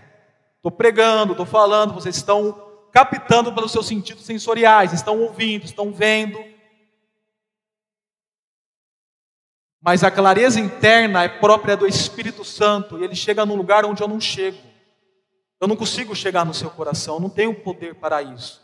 Estou 0.57 0.73
pregando, 0.73 1.31
estou 1.31 1.47
falando, 1.47 1.95
vocês 1.95 2.17
estão 2.17 2.61
captando 2.91 3.53
pelos 3.53 3.71
seus 3.71 3.87
sentidos 3.87 4.25
sensoriais, 4.25 4.93
estão 4.93 5.21
ouvindo, 5.21 5.65
estão 5.65 5.93
vendo. 5.93 6.45
Mas 9.81 10.03
a 10.03 10.11
clareza 10.11 10.59
interna 10.59 11.23
é 11.23 11.29
própria 11.29 11.77
do 11.77 11.87
Espírito 11.87 12.45
Santo 12.45 12.99
e 12.99 13.05
ele 13.05 13.15
chega 13.15 13.47
num 13.47 13.55
lugar 13.55 13.87
onde 13.87 14.03
eu 14.03 14.09
não 14.09 14.21
chego. 14.21 14.59
Eu 15.61 15.69
não 15.69 15.77
consigo 15.77 16.17
chegar 16.17 16.45
no 16.45 16.53
seu 16.53 16.69
coração, 16.69 17.21
não 17.21 17.31
tenho 17.31 17.55
poder 17.55 17.95
para 17.95 18.23
isso. 18.23 18.61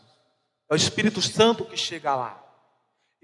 É 0.69 0.73
o 0.73 0.75
Espírito 0.75 1.21
Santo 1.21 1.63
que 1.63 1.77
chega 1.77 2.13
lá. 2.13 2.44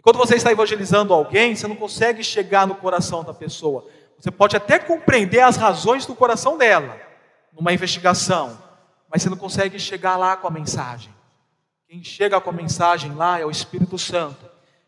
E 0.02 0.04
quando 0.04 0.18
você 0.18 0.34
está 0.36 0.52
evangelizando 0.52 1.14
alguém, 1.14 1.56
você 1.56 1.68
não 1.68 1.76
consegue 1.76 2.24
chegar 2.24 2.66
no 2.66 2.74
coração 2.74 3.24
da 3.24 3.36
pessoa. 3.36 3.88
Você 4.18 4.32
pode 4.32 4.58
até 4.58 4.80
compreender 4.80 5.42
as 5.42 5.58
razões 5.58 6.08
do 6.08 6.16
coração 6.16 6.58
dela, 6.58 7.00
numa 7.54 7.72
investigação, 7.72 8.58
mas 9.08 9.22
você 9.22 9.30
não 9.30 9.38
consegue 9.38 9.78
chegar 9.78 10.18
lá 10.18 10.36
com 10.36 10.48
a 10.48 10.52
mensagem. 10.52 11.14
Quem 11.88 12.04
chega 12.04 12.42
com 12.42 12.50
a 12.50 12.54
mensagem 12.54 13.14
lá 13.14 13.40
é 13.40 13.46
o 13.46 13.52
Espírito 13.52 13.96
Santo. 14.00 14.44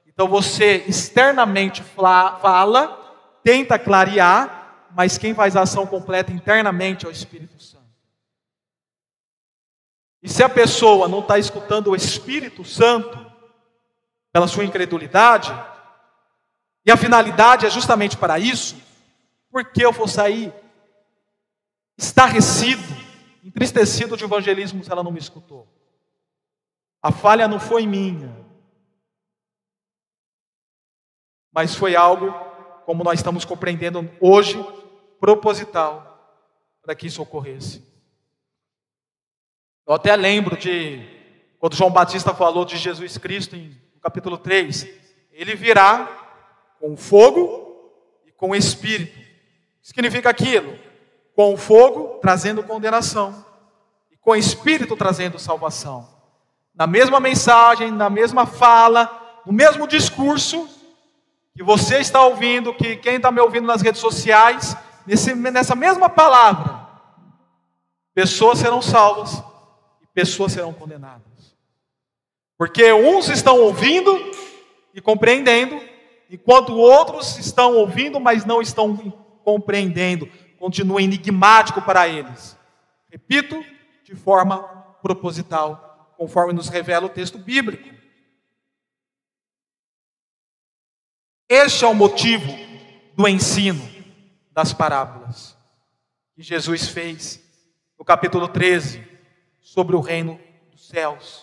Então 0.07 0.28
você 0.28 0.84
externamente 0.88 1.84
fala, 1.84 3.39
tenta 3.43 3.78
clarear, 3.78 4.88
mas 4.95 5.20
quem 5.20 5.36
faz 5.36 5.55
a 5.55 5.61
ação 5.61 5.86
completa 5.86 6.32
internamente 6.32 7.05
é 7.05 7.09
o 7.09 7.11
Espírito 7.11 7.61
Santo. 7.61 7.84
E 10.24 10.28
se 10.28 10.41
a 10.41 10.49
pessoa 10.49 11.07
não 11.07 11.20
está 11.20 11.38
escutando 11.38 11.91
o 11.91 11.95
Espírito 11.95 12.66
Santo, 12.66 13.22
pela 14.34 14.47
sua 14.47 14.65
incredulidade, 14.65 15.53
e 16.86 16.91
a 16.91 16.97
finalidade 16.97 17.65
é 17.65 17.69
justamente 17.69 18.17
para 18.17 18.39
isso, 18.39 18.75
porque 19.51 19.86
eu 19.86 19.91
vou 19.91 20.07
sair 20.07 20.51
estarrecido, 21.95 22.81
entristecido 23.43 24.17
de 24.17 24.23
evangelismo 24.23 24.84
se 24.84 24.91
ela 24.91 25.03
não 25.03 25.11
me 25.11 25.19
escutou? 25.19 25.67
A 27.01 27.11
falha 27.11 27.47
não 27.47 27.59
foi 27.59 27.86
minha, 27.86 28.36
mas 31.51 31.75
foi 31.75 31.95
algo, 31.95 32.34
como 32.86 33.03
nós 33.03 33.19
estamos 33.19 33.45
compreendendo 33.45 34.09
hoje, 34.19 34.57
proposital 35.19 36.09
para 36.81 36.95
que 36.95 37.05
isso 37.05 37.21
ocorresse. 37.21 37.81
Eu 39.86 39.93
até 39.93 40.15
lembro 40.15 40.57
de 40.57 41.07
quando 41.59 41.75
João 41.75 41.91
Batista 41.91 42.34
falou 42.34 42.65
de 42.65 42.77
Jesus 42.77 43.17
Cristo 43.17 43.55
em 43.55 43.82
capítulo 44.04 44.38
3, 44.38 44.86
ele 45.32 45.56
virá 45.56 46.10
com 46.78 46.97
fogo 46.97 47.89
e 48.28 48.32
com 48.34 48.54
espírito. 48.54 49.18
Significa 49.82 50.30
aquilo? 50.30 50.78
Com 51.34 51.56
fogo 51.56 52.20
trazendo 52.22 52.62
condenação 52.64 53.45
e 54.12 54.18
com 54.18 54.36
espírito 54.36 54.97
trazendo 54.97 55.39
salvação. 55.39 56.10
Na 56.76 56.86
mesma 56.86 57.22
mensagem, 57.22 57.91
na 57.91 58.10
mesma 58.10 58.45
fala, 58.45 59.41
no 59.45 59.54
mesmo 59.54 59.88
discurso 59.88 60.68
que 61.56 61.64
você 61.64 61.99
está 61.99 62.22
ouvindo, 62.26 62.74
que 62.74 62.97
quem 62.97 63.16
está 63.16 63.32
me 63.32 63.39
ouvindo 63.39 63.68
nas 63.68 63.82
redes 63.82 64.01
sociais, 64.01 64.76
nesse, 65.08 65.34
nessa 65.34 65.76
mesma 65.76 66.10
palavra, 66.10 66.89
pessoas 68.14 68.60
serão 68.60 68.82
salvas 68.82 69.41
e 70.01 70.08
pessoas 70.14 70.51
serão 70.51 70.74
condenadas. 70.74 71.32
Porque 72.64 72.93
uns 72.93 73.28
estão 73.28 73.59
ouvindo 73.59 74.18
e 74.93 75.01
compreendendo, 75.01 75.78
enquanto 76.30 76.74
outros 76.74 77.38
estão 77.38 77.76
ouvindo, 77.76 78.22
mas 78.22 78.45
não 78.45 78.61
estão 78.61 78.95
compreendendo. 79.43 80.30
Continua 80.57 81.03
enigmático 81.03 81.82
para 81.82 82.07
eles. 82.07 82.57
Repito, 83.11 83.61
de 84.05 84.16
forma 84.16 84.59
proposital, 85.01 86.16
conforme 86.18 86.53
nos 86.53 86.70
revela 86.70 87.07
o 87.07 87.09
texto 87.09 87.38
bíblico. 87.38 87.93
Este 91.49 91.84
é 91.84 91.88
o 91.89 91.93
motivo 91.93 92.47
do 93.14 93.28
ensino 93.28 93.86
das 94.51 94.72
parábolas 94.72 95.57
que 96.34 96.41
Jesus 96.41 96.88
fez 96.88 97.43
no 97.99 98.05
capítulo 98.05 98.47
13 98.47 99.05
sobre 99.59 99.97
o 99.97 99.99
reino 99.99 100.39
dos 100.72 100.88
céus. 100.88 101.43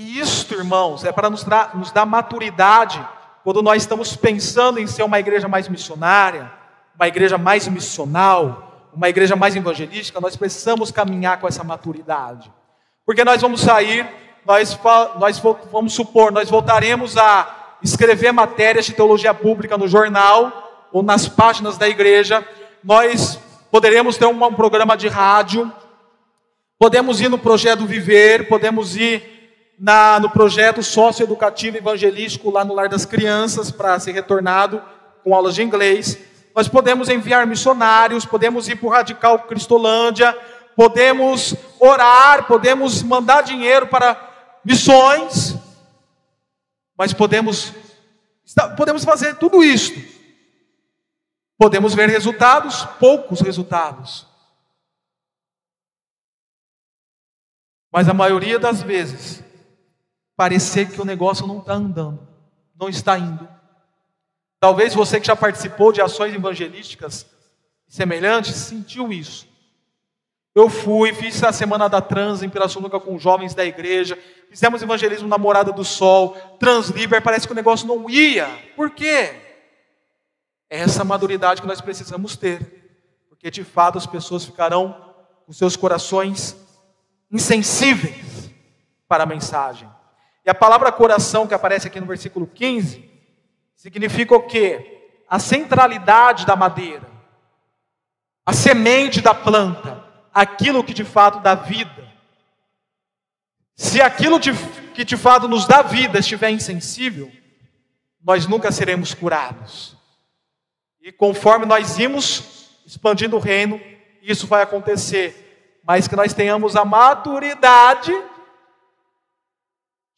E 0.00 0.20
isto, 0.20 0.54
irmãos, 0.54 1.04
é 1.04 1.10
para 1.10 1.28
nos, 1.28 1.44
nos 1.74 1.90
dar 1.90 2.06
maturidade 2.06 3.04
quando 3.42 3.60
nós 3.60 3.82
estamos 3.82 4.14
pensando 4.14 4.78
em 4.78 4.86
ser 4.86 5.02
uma 5.02 5.18
igreja 5.18 5.48
mais 5.48 5.66
missionária, 5.66 6.52
uma 6.94 7.08
igreja 7.08 7.36
mais 7.36 7.66
missional, 7.66 8.90
uma 8.94 9.08
igreja 9.08 9.34
mais 9.34 9.56
evangelística, 9.56 10.20
nós 10.20 10.36
precisamos 10.36 10.92
caminhar 10.92 11.40
com 11.40 11.48
essa 11.48 11.64
maturidade. 11.64 12.48
Porque 13.04 13.24
nós 13.24 13.42
vamos 13.42 13.60
sair, 13.60 14.08
nós, 14.46 14.78
nós 15.18 15.42
vamos 15.72 15.94
supor, 15.94 16.30
nós 16.30 16.48
voltaremos 16.48 17.16
a 17.16 17.76
escrever 17.82 18.30
matérias 18.30 18.86
de 18.86 18.92
teologia 18.92 19.34
pública 19.34 19.76
no 19.76 19.88
jornal 19.88 20.86
ou 20.92 21.02
nas 21.02 21.28
páginas 21.28 21.76
da 21.76 21.88
igreja, 21.88 22.46
nós 22.84 23.36
poderemos 23.68 24.16
ter 24.16 24.26
um, 24.26 24.44
um 24.44 24.54
programa 24.54 24.96
de 24.96 25.08
rádio, 25.08 25.72
podemos 26.78 27.20
ir 27.20 27.28
no 27.28 27.36
projeto 27.36 27.84
Viver, 27.84 28.46
podemos 28.48 28.94
ir 28.94 29.37
na, 29.78 30.18
no 30.18 30.28
projeto 30.30 30.82
socioeducativo 30.82 31.76
evangelístico 31.76 32.50
lá 32.50 32.64
no 32.64 32.74
Lar 32.74 32.88
das 32.88 33.04
Crianças, 33.04 33.70
para 33.70 33.98
ser 34.00 34.12
retornado 34.12 34.82
com 35.22 35.34
aulas 35.34 35.54
de 35.54 35.62
inglês. 35.62 36.18
Nós 36.54 36.66
podemos 36.66 37.08
enviar 37.08 37.46
missionários, 37.46 38.26
podemos 38.26 38.68
ir 38.68 38.76
para 38.76 38.86
o 38.86 38.90
Radical 38.90 39.38
Cristolândia, 39.40 40.36
podemos 40.74 41.54
orar, 41.78 42.46
podemos 42.46 43.02
mandar 43.02 43.42
dinheiro 43.42 43.86
para 43.86 44.60
missões, 44.64 45.54
mas 46.96 47.12
podemos, 47.12 47.72
podemos 48.76 49.04
fazer 49.04 49.36
tudo 49.36 49.62
isso. 49.62 49.92
Podemos 51.56 51.94
ver 51.94 52.08
resultados, 52.08 52.84
poucos 53.00 53.40
resultados. 53.40 54.26
Mas 57.90 58.08
a 58.08 58.14
maioria 58.14 58.58
das 58.58 58.82
vezes, 58.82 59.42
parecer 60.38 60.88
que 60.88 61.00
o 61.00 61.04
negócio 61.04 61.48
não 61.48 61.58
está 61.58 61.72
andando, 61.72 62.20
não 62.78 62.88
está 62.88 63.18
indo. 63.18 63.48
Talvez 64.60 64.94
você 64.94 65.18
que 65.18 65.26
já 65.26 65.34
participou 65.34 65.92
de 65.92 66.00
ações 66.00 66.32
evangelísticas 66.32 67.26
semelhantes 67.88 68.54
sentiu 68.54 69.12
isso. 69.12 69.48
Eu 70.54 70.70
fui, 70.70 71.12
fiz 71.12 71.42
a 71.42 71.52
semana 71.52 71.88
da 71.88 72.00
trans 72.00 72.40
em 72.40 72.48
Pirassununga 72.48 73.00
com 73.00 73.18
jovens 73.18 73.52
da 73.52 73.64
igreja, 73.64 74.16
fizemos 74.48 74.80
evangelismo 74.80 75.26
na 75.26 75.36
Morada 75.36 75.72
do 75.72 75.84
Sol, 75.84 76.36
Transliber, 76.60 77.20
parece 77.20 77.44
que 77.44 77.52
o 77.52 77.56
negócio 77.56 77.88
não 77.88 78.08
ia. 78.08 78.46
Por 78.76 78.90
quê? 78.90 79.34
É 80.70 80.78
essa 80.78 81.02
maturidade 81.02 81.60
que 81.60 81.66
nós 81.66 81.80
precisamos 81.80 82.36
ter, 82.36 82.94
porque 83.28 83.50
de 83.50 83.64
fato 83.64 83.98
as 83.98 84.06
pessoas 84.06 84.44
ficarão 84.44 85.04
com 85.44 85.52
seus 85.52 85.74
corações 85.74 86.56
insensíveis 87.28 88.52
para 89.08 89.24
a 89.24 89.26
mensagem. 89.26 89.97
E 90.44 90.50
a 90.50 90.54
palavra 90.54 90.90
coração 90.90 91.46
que 91.46 91.54
aparece 91.54 91.86
aqui 91.86 92.00
no 92.00 92.06
versículo 92.06 92.46
15 92.46 93.08
significa 93.76 94.34
o 94.34 94.42
quê? 94.42 95.10
A 95.28 95.38
centralidade 95.38 96.46
da 96.46 96.56
madeira, 96.56 97.06
a 98.44 98.52
semente 98.52 99.20
da 99.20 99.34
planta, 99.34 100.04
aquilo 100.32 100.82
que 100.82 100.94
de 100.94 101.04
fato 101.04 101.40
dá 101.40 101.54
vida. 101.54 102.08
Se 103.76 104.00
aquilo 104.00 104.40
que 104.40 105.04
de 105.04 105.16
fato 105.16 105.46
nos 105.46 105.66
dá 105.66 105.82
vida 105.82 106.18
estiver 106.18 106.50
insensível, 106.50 107.30
nós 108.22 108.46
nunca 108.46 108.72
seremos 108.72 109.14
curados. 109.14 109.96
E 111.00 111.12
conforme 111.12 111.64
nós 111.64 111.98
irmos 111.98 112.70
expandindo 112.84 113.36
o 113.36 113.40
reino, 113.40 113.80
isso 114.22 114.46
vai 114.46 114.62
acontecer. 114.62 115.80
Mas 115.84 116.08
que 116.08 116.16
nós 116.16 116.34
tenhamos 116.34 116.74
a 116.74 116.84
maturidade 116.84 118.12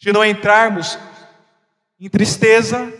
de 0.01 0.13
não 0.13 0.25
entrarmos 0.25 0.99
em 2.01 2.09
tristeza, 2.09 2.91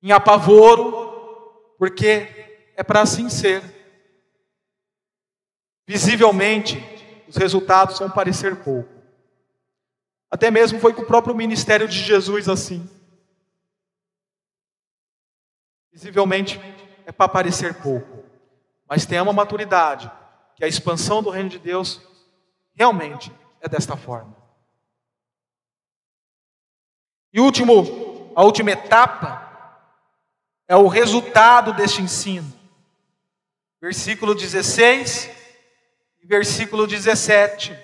em 0.00 0.12
apavoro, 0.12 1.74
porque 1.76 2.62
é 2.76 2.84
para 2.84 3.02
assim 3.02 3.28
ser. 3.28 3.60
Visivelmente, 5.84 6.80
os 7.26 7.36
resultados 7.36 7.98
vão 7.98 8.08
parecer 8.08 8.62
pouco. 8.62 8.88
Até 10.30 10.48
mesmo 10.48 10.78
foi 10.78 10.94
com 10.94 11.02
o 11.02 11.06
próprio 11.06 11.34
ministério 11.34 11.88
de 11.88 11.98
Jesus 11.98 12.48
assim. 12.48 12.88
Visivelmente 15.90 16.60
é 17.04 17.10
para 17.10 17.28
parecer 17.28 17.74
pouco, 17.82 18.24
mas 18.88 19.06
tenha 19.06 19.24
uma 19.24 19.32
maturidade, 19.32 20.10
que 20.54 20.64
a 20.64 20.68
expansão 20.68 21.20
do 21.20 21.30
reino 21.30 21.48
de 21.48 21.58
Deus 21.58 22.00
realmente 22.74 23.32
é 23.60 23.68
desta 23.68 23.96
forma. 23.96 24.45
E 27.36 27.40
último, 27.40 28.32
a 28.34 28.42
última 28.42 28.70
etapa 28.70 29.46
é 30.66 30.74
o 30.74 30.86
resultado 30.86 31.74
deste 31.74 32.00
ensino. 32.00 32.50
Versículo 33.78 34.34
16 34.34 35.28
e 36.22 36.26
versículo 36.26 36.86
17. 36.86 37.76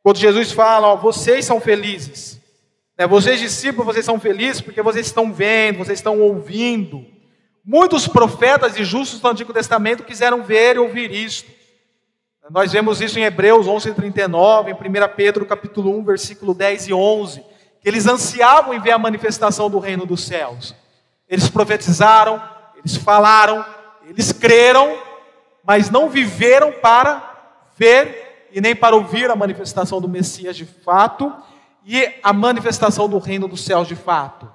Quando 0.00 0.18
Jesus 0.18 0.52
fala, 0.52 0.86
ó, 0.86 0.96
vocês 0.96 1.44
são 1.44 1.60
felizes. 1.60 2.40
Né? 2.96 3.04
Vocês, 3.04 3.40
discípulos, 3.40 3.84
vocês 3.84 4.04
são 4.04 4.20
felizes 4.20 4.60
porque 4.60 4.80
vocês 4.80 5.06
estão 5.06 5.32
vendo, 5.32 5.78
vocês 5.78 5.98
estão 5.98 6.20
ouvindo. 6.20 7.04
Muitos 7.64 8.06
profetas 8.06 8.78
e 8.78 8.84
justos 8.84 9.18
do 9.18 9.26
Antigo 9.26 9.52
Testamento 9.52 10.04
quiseram 10.04 10.44
ver 10.44 10.76
e 10.76 10.78
ouvir 10.78 11.10
isto. 11.10 11.50
Nós 12.48 12.70
vemos 12.70 13.00
isso 13.00 13.18
em 13.18 13.24
Hebreus 13.24 13.66
11:39, 13.66 14.70
em 14.70 14.74
1 14.74 15.16
Pedro 15.16 15.44
capítulo 15.44 15.98
1, 15.98 16.04
versículo 16.04 16.54
10 16.54 16.86
e 16.86 16.94
11 16.94 17.57
que 17.80 17.88
eles 17.88 18.06
ansiavam 18.06 18.74
em 18.74 18.80
ver 18.80 18.92
a 18.92 18.98
manifestação 18.98 19.70
do 19.70 19.78
reino 19.78 20.06
dos 20.06 20.24
céus. 20.24 20.74
Eles 21.28 21.48
profetizaram, 21.48 22.42
eles 22.76 22.96
falaram, 22.96 23.64
eles 24.06 24.32
creram, 24.32 24.98
mas 25.64 25.90
não 25.90 26.08
viveram 26.08 26.72
para 26.72 27.56
ver 27.76 28.48
e 28.52 28.60
nem 28.60 28.74
para 28.74 28.96
ouvir 28.96 29.30
a 29.30 29.36
manifestação 29.36 30.00
do 30.00 30.08
Messias 30.08 30.56
de 30.56 30.64
fato 30.64 31.34
e 31.84 32.14
a 32.22 32.32
manifestação 32.32 33.08
do 33.08 33.18
reino 33.18 33.46
dos 33.46 33.64
céus 33.64 33.86
de 33.86 33.96
fato. 33.96 34.50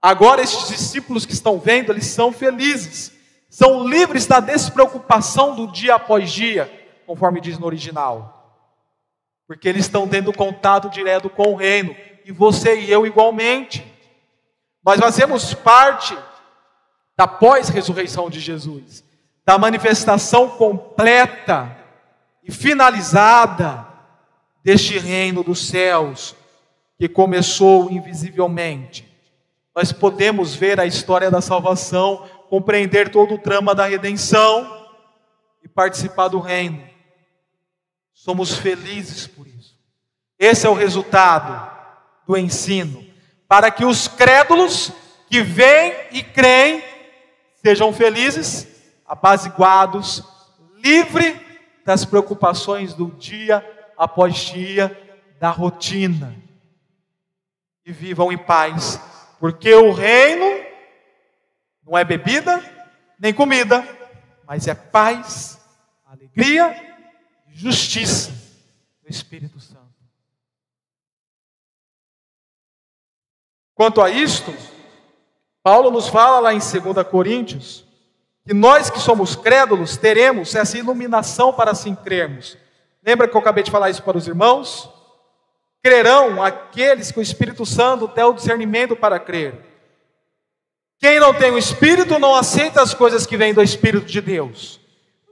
Agora, 0.00 0.40
estes 0.40 0.68
discípulos 0.68 1.26
que 1.26 1.32
estão 1.32 1.58
vendo, 1.58 1.92
eles 1.92 2.06
são 2.06 2.32
felizes, 2.32 3.12
são 3.48 3.86
livres 3.86 4.26
da 4.26 4.38
despreocupação 4.38 5.56
do 5.56 5.66
dia 5.66 5.96
após 5.96 6.30
dia, 6.30 6.70
conforme 7.06 7.40
diz 7.40 7.58
no 7.58 7.66
original, 7.66 8.62
porque 9.46 9.68
eles 9.68 9.86
estão 9.86 10.06
tendo 10.06 10.32
contato 10.32 10.88
direto 10.88 11.28
com 11.28 11.52
o 11.52 11.56
reino, 11.56 11.96
e 12.28 12.32
você 12.32 12.78
e 12.78 12.92
eu 12.92 13.06
igualmente. 13.06 13.82
Nós 14.84 15.00
fazemos 15.00 15.54
parte 15.54 16.16
da 17.16 17.26
pós-ressurreição 17.26 18.28
de 18.28 18.38
Jesus, 18.38 19.02
da 19.46 19.56
manifestação 19.56 20.50
completa 20.50 21.74
e 22.44 22.52
finalizada 22.52 23.88
deste 24.62 24.98
reino 24.98 25.42
dos 25.42 25.68
céus 25.68 26.36
que 26.98 27.08
começou 27.08 27.90
invisivelmente. 27.90 29.08
Nós 29.74 29.90
podemos 29.90 30.54
ver 30.54 30.78
a 30.78 30.84
história 30.84 31.30
da 31.30 31.40
salvação, 31.40 32.28
compreender 32.50 33.08
todo 33.10 33.36
o 33.36 33.38
trama 33.38 33.74
da 33.74 33.86
redenção 33.86 34.86
e 35.64 35.68
participar 35.68 36.28
do 36.28 36.40
reino. 36.40 36.86
Somos 38.12 38.52
felizes 38.52 39.26
por 39.26 39.46
isso. 39.46 39.78
Esse 40.38 40.66
é 40.66 40.70
o 40.70 40.74
resultado 40.74 41.77
do 42.28 42.36
ensino, 42.36 43.02
para 43.48 43.70
que 43.70 43.86
os 43.86 44.06
crédulos 44.06 44.92
que 45.30 45.40
vêm 45.40 45.94
e 46.12 46.22
creem 46.22 46.84
sejam 47.54 47.90
felizes, 47.90 48.68
apaziguados, 49.06 50.22
livre 50.76 51.40
das 51.86 52.04
preocupações 52.04 52.92
do 52.92 53.10
dia 53.12 53.64
após 53.96 54.34
dia, 54.36 54.94
da 55.40 55.48
rotina, 55.48 56.36
e 57.84 57.90
vivam 57.90 58.30
em 58.30 58.36
paz, 58.36 59.00
porque 59.40 59.74
o 59.74 59.90
reino 59.90 60.66
não 61.82 61.96
é 61.96 62.04
bebida 62.04 62.62
nem 63.18 63.32
comida, 63.32 63.82
mas 64.46 64.68
é 64.68 64.74
paz, 64.74 65.58
alegria 66.04 66.76
e 67.48 67.56
justiça 67.56 68.30
do 69.02 69.08
Espírito 69.08 69.58
Santo. 69.58 69.87
Quanto 73.78 74.02
a 74.02 74.10
isto, 74.10 74.52
Paulo 75.62 75.88
nos 75.88 76.08
fala 76.08 76.40
lá 76.40 76.52
em 76.52 76.58
2 76.58 77.06
Coríntios 77.08 77.84
que 78.44 78.52
nós 78.52 78.90
que 78.90 78.98
somos 78.98 79.36
crédulos 79.36 79.96
teremos 79.96 80.52
essa 80.56 80.76
iluminação 80.76 81.52
para 81.52 81.70
assim 81.70 81.94
crermos. 81.94 82.58
Lembra 83.06 83.28
que 83.28 83.36
eu 83.36 83.40
acabei 83.40 83.62
de 83.62 83.70
falar 83.70 83.88
isso 83.88 84.02
para 84.02 84.18
os 84.18 84.26
irmãos? 84.26 84.90
Crerão 85.80 86.42
aqueles 86.42 87.12
que 87.12 87.20
o 87.20 87.22
Espírito 87.22 87.64
Santo 87.64 88.08
dá 88.08 88.26
o 88.26 88.34
discernimento 88.34 88.96
para 88.96 89.20
crer. 89.20 89.54
Quem 90.98 91.20
não 91.20 91.32
tem 91.32 91.52
o 91.52 91.58
Espírito 91.58 92.18
não 92.18 92.34
aceita 92.34 92.82
as 92.82 92.92
coisas 92.92 93.26
que 93.26 93.36
vêm 93.36 93.54
do 93.54 93.62
Espírito 93.62 94.06
de 94.06 94.20
Deus. 94.20 94.80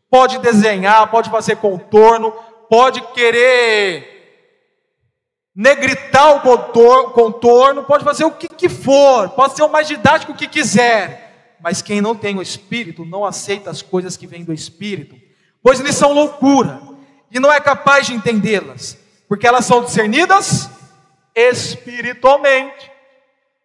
Pode 0.08 0.38
desenhar, 0.38 1.10
pode 1.10 1.30
fazer 1.30 1.56
contorno, 1.56 2.30
pode 2.70 3.00
querer 3.12 4.15
negritar 5.56 6.46
o 6.46 7.10
contorno, 7.12 7.84
pode 7.84 8.04
fazer 8.04 8.24
o 8.24 8.30
que, 8.30 8.46
que 8.46 8.68
for, 8.68 9.30
pode 9.30 9.56
ser 9.56 9.62
o 9.62 9.70
mais 9.70 9.88
didático 9.88 10.34
que 10.34 10.46
quiser, 10.46 11.56
mas 11.62 11.80
quem 11.80 12.02
não 12.02 12.14
tem 12.14 12.36
o 12.36 12.42
Espírito 12.42 13.06
não 13.06 13.24
aceita 13.24 13.70
as 13.70 13.80
coisas 13.80 14.18
que 14.18 14.26
vêm 14.26 14.44
do 14.44 14.52
Espírito, 14.52 15.16
pois 15.62 15.80
eles 15.80 15.94
são 15.94 16.12
loucura 16.12 16.82
e 17.30 17.40
não 17.40 17.50
é 17.50 17.58
capaz 17.58 18.06
de 18.06 18.12
entendê-las, 18.12 18.98
porque 19.26 19.46
elas 19.46 19.64
são 19.64 19.82
discernidas 19.82 20.68
espiritualmente. 21.34 22.92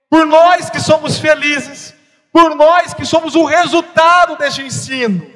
Por 0.09 0.25
nós 0.25 0.69
que 0.69 0.79
somos 0.79 1.19
felizes, 1.19 1.93
por 2.31 2.55
nós 2.55 2.93
que 2.93 3.05
somos 3.05 3.35
o 3.35 3.43
resultado 3.43 4.37
deste 4.37 4.61
ensino. 4.61 5.29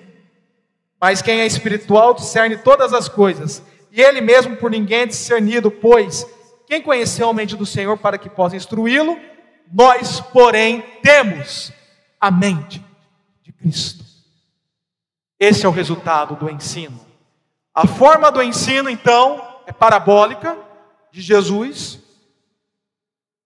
Mas 1.00 1.22
quem 1.22 1.42
é 1.42 1.46
espiritual 1.46 2.14
discerne 2.14 2.58
todas 2.58 2.94
as 2.94 3.10
coisas, 3.10 3.62
e 3.92 4.02
ele 4.02 4.22
mesmo 4.22 4.56
por 4.56 4.72
ninguém 4.72 5.02
é 5.02 5.06
discernido, 5.06 5.70
pois 5.70 6.26
quem 6.68 6.82
conheceu 6.82 7.30
a 7.30 7.34
mente 7.34 7.56
do 7.56 7.66
Senhor 7.66 7.98
para 7.98 8.18
que 8.18 8.30
possa 8.30 8.56
instruí-lo? 8.56 9.20
Nós, 9.72 10.20
porém, 10.20 10.82
temos 11.02 11.72
a 12.20 12.32
mente 12.32 12.84
de 13.44 13.52
Cristo. 13.52 14.04
Esse 15.40 15.66
é 15.66 15.70
o 15.70 15.72
resultado 15.72 16.36
do 16.36 16.50
ensino. 16.50 17.00
A 17.74 17.86
forma 17.86 18.32
do 18.32 18.42
ensino, 18.42 18.90
então, 18.90 19.60
é 19.66 19.72
parabólica 19.72 20.58
de 21.12 21.22
Jesus. 21.22 22.00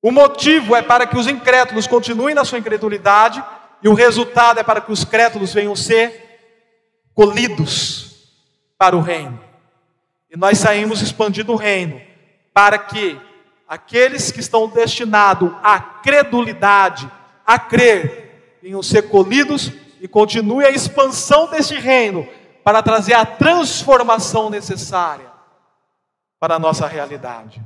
O 0.01 0.11
motivo 0.11 0.75
é 0.75 0.81
para 0.81 1.05
que 1.05 1.17
os 1.17 1.27
incrédulos 1.27 1.87
continuem 1.87 2.35
na 2.35 2.45
sua 2.45 2.59
incredulidade, 2.59 3.43
e 3.81 3.89
o 3.89 3.93
resultado 3.93 4.59
é 4.59 4.63
para 4.63 4.81
que 4.81 4.91
os 4.91 5.03
crédulos 5.03 5.53
venham 5.53 5.75
ser 5.75 6.39
colhidos 7.13 8.33
para 8.77 8.95
o 8.95 9.01
reino. 9.01 9.39
E 10.29 10.37
nós 10.37 10.57
saímos 10.57 11.01
expandindo 11.01 11.53
o 11.53 11.55
reino 11.55 12.08
para 12.59 12.77
que 12.77 13.17
aqueles 13.65 14.33
que 14.33 14.41
estão 14.41 14.67
destinados 14.67 15.49
à 15.63 15.79
credulidade, 15.79 17.09
a 17.47 17.57
crer, 17.57 18.59
venham 18.61 18.83
ser 18.83 19.03
colhidos 19.03 19.71
e 20.01 20.09
continue 20.09 20.65
a 20.65 20.69
expansão 20.69 21.49
deste 21.49 21.75
reino 21.75 22.27
para 22.61 22.83
trazer 22.83 23.13
a 23.13 23.25
transformação 23.25 24.49
necessária 24.49 25.31
para 26.37 26.55
a 26.55 26.59
nossa 26.59 26.85
realidade. 26.85 27.65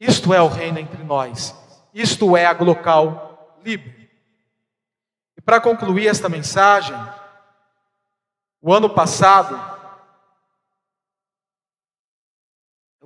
Isto 0.00 0.32
é 0.32 0.40
o 0.40 0.48
reino 0.48 0.78
entre 0.78 1.04
nós. 1.04 1.54
Isto 1.92 2.38
é 2.38 2.46
a 2.46 2.54
Glocal 2.54 3.54
Livre. 3.62 4.10
E 5.36 5.42
para 5.42 5.60
concluir 5.60 6.06
esta 6.06 6.30
mensagem, 6.30 6.96
o 8.62 8.72
ano 8.72 8.88
passado, 8.88 9.60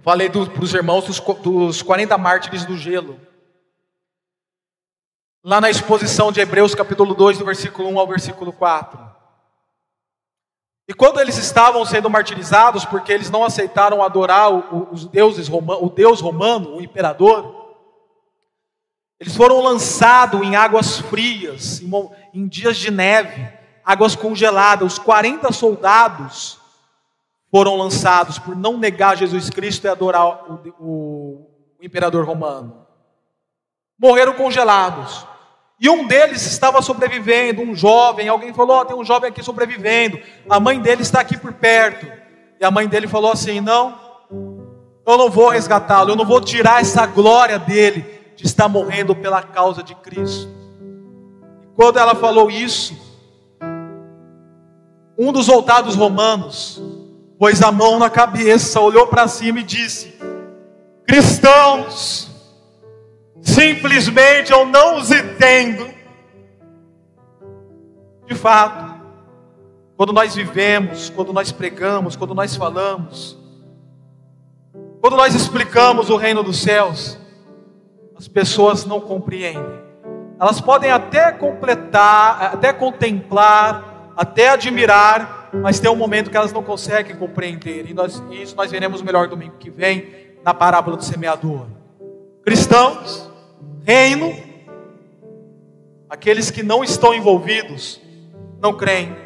falei 0.04 0.28
para 0.28 0.62
os 0.62 0.74
irmãos 0.74 1.06
dos, 1.06 1.18
dos 1.18 1.80
40 1.80 2.18
mártires 2.18 2.66
do 2.66 2.76
gelo. 2.76 3.18
Lá 5.42 5.62
na 5.62 5.70
exposição 5.70 6.30
de 6.30 6.40
Hebreus, 6.40 6.74
capítulo 6.74 7.14
2, 7.14 7.38
do 7.38 7.44
versículo 7.44 7.88
1 7.88 7.98
ao 7.98 8.06
versículo 8.06 8.52
4. 8.52 9.02
E 10.86 10.92
quando 10.92 11.18
eles 11.20 11.38
estavam 11.38 11.86
sendo 11.86 12.10
martirizados, 12.10 12.84
porque 12.84 13.10
eles 13.10 13.30
não 13.30 13.44
aceitaram 13.44 14.02
adorar 14.02 14.50
os 14.92 15.06
deuses 15.06 15.48
o 15.48 15.88
Deus 15.88 16.20
romano, 16.20 16.76
o 16.76 16.82
imperador, 16.82 17.64
eles 19.18 19.34
foram 19.34 19.62
lançados 19.62 20.42
em 20.42 20.54
águas 20.54 20.98
frias, 20.98 21.80
em 22.34 22.46
dias 22.46 22.76
de 22.76 22.90
neve, 22.90 23.50
águas 23.82 24.14
congeladas. 24.14 24.92
Os 24.92 24.98
40 24.98 25.50
soldados 25.50 26.58
foram 27.54 27.76
lançados 27.76 28.36
por 28.36 28.56
não 28.56 28.76
negar 28.76 29.16
Jesus 29.16 29.48
Cristo 29.48 29.84
e 29.84 29.88
adorar 29.88 30.26
o, 30.26 30.74
o, 30.80 31.46
o 31.80 31.84
imperador 31.84 32.26
romano. 32.26 32.84
Morreram 33.96 34.32
congelados. 34.32 35.24
E 35.78 35.88
um 35.88 36.04
deles 36.04 36.44
estava 36.44 36.82
sobrevivendo, 36.82 37.62
um 37.62 37.72
jovem. 37.72 38.26
Alguém 38.26 38.52
falou: 38.52 38.80
oh, 38.80 38.84
tem 38.84 38.96
um 38.96 39.04
jovem 39.04 39.30
aqui 39.30 39.40
sobrevivendo. 39.40 40.18
A 40.50 40.58
mãe 40.58 40.80
dele 40.80 41.02
está 41.02 41.20
aqui 41.20 41.36
por 41.36 41.52
perto. 41.52 42.04
E 42.60 42.64
a 42.64 42.72
mãe 42.72 42.88
dele 42.88 43.06
falou 43.06 43.30
assim: 43.30 43.60
Não, 43.60 44.00
eu 45.06 45.16
não 45.16 45.30
vou 45.30 45.48
resgatá-lo, 45.48 46.10
eu 46.10 46.16
não 46.16 46.26
vou 46.26 46.40
tirar 46.40 46.80
essa 46.80 47.06
glória 47.06 47.56
dele 47.56 48.04
de 48.34 48.44
estar 48.44 48.66
morrendo 48.66 49.14
pela 49.14 49.44
causa 49.44 49.80
de 49.80 49.94
Cristo. 49.94 50.52
E 51.62 51.68
quando 51.76 52.00
ela 52.00 52.16
falou 52.16 52.50
isso, 52.50 52.98
um 55.16 55.30
dos 55.30 55.46
soldados 55.46 55.94
romanos 55.94 56.82
pôs 57.38 57.62
a 57.62 57.72
mão 57.72 57.98
na 57.98 58.10
cabeça, 58.10 58.80
olhou 58.80 59.06
para 59.06 59.28
cima 59.28 59.60
e 59.60 59.64
disse: 59.64 60.14
Cristãos, 61.06 62.30
simplesmente 63.40 64.52
eu 64.52 64.66
não 64.66 64.96
os 64.98 65.10
entendo. 65.10 65.92
De 68.26 68.34
fato, 68.34 69.00
quando 69.96 70.12
nós 70.12 70.34
vivemos, 70.34 71.10
quando 71.10 71.32
nós 71.32 71.52
pregamos, 71.52 72.16
quando 72.16 72.34
nós 72.34 72.56
falamos, 72.56 73.38
quando 75.00 75.16
nós 75.16 75.34
explicamos 75.34 76.08
o 76.08 76.16
reino 76.16 76.42
dos 76.42 76.62
céus, 76.62 77.18
as 78.16 78.26
pessoas 78.26 78.84
não 78.86 79.00
compreendem. 79.00 79.84
Elas 80.40 80.60
podem 80.60 80.90
até 80.90 81.30
completar, 81.30 82.54
até 82.54 82.72
contemplar, 82.72 84.12
até 84.16 84.48
admirar, 84.48 85.43
mas 85.62 85.78
tem 85.78 85.90
um 85.90 85.96
momento 85.96 86.30
que 86.30 86.36
elas 86.36 86.52
não 86.52 86.62
conseguem 86.62 87.16
compreender. 87.16 87.90
E, 87.90 87.94
nós, 87.94 88.22
isso 88.30 88.56
nós 88.56 88.70
veremos 88.70 89.02
melhor 89.02 89.28
domingo 89.28 89.56
que 89.58 89.70
vem, 89.70 90.06
na 90.44 90.52
parábola 90.52 90.96
do 90.96 91.04
semeador. 91.04 91.66
Cristãos, 92.44 93.30
reino, 93.84 94.34
aqueles 96.08 96.50
que 96.50 96.62
não 96.62 96.84
estão 96.84 97.14
envolvidos, 97.14 98.00
não 98.60 98.76
creem. 98.76 99.16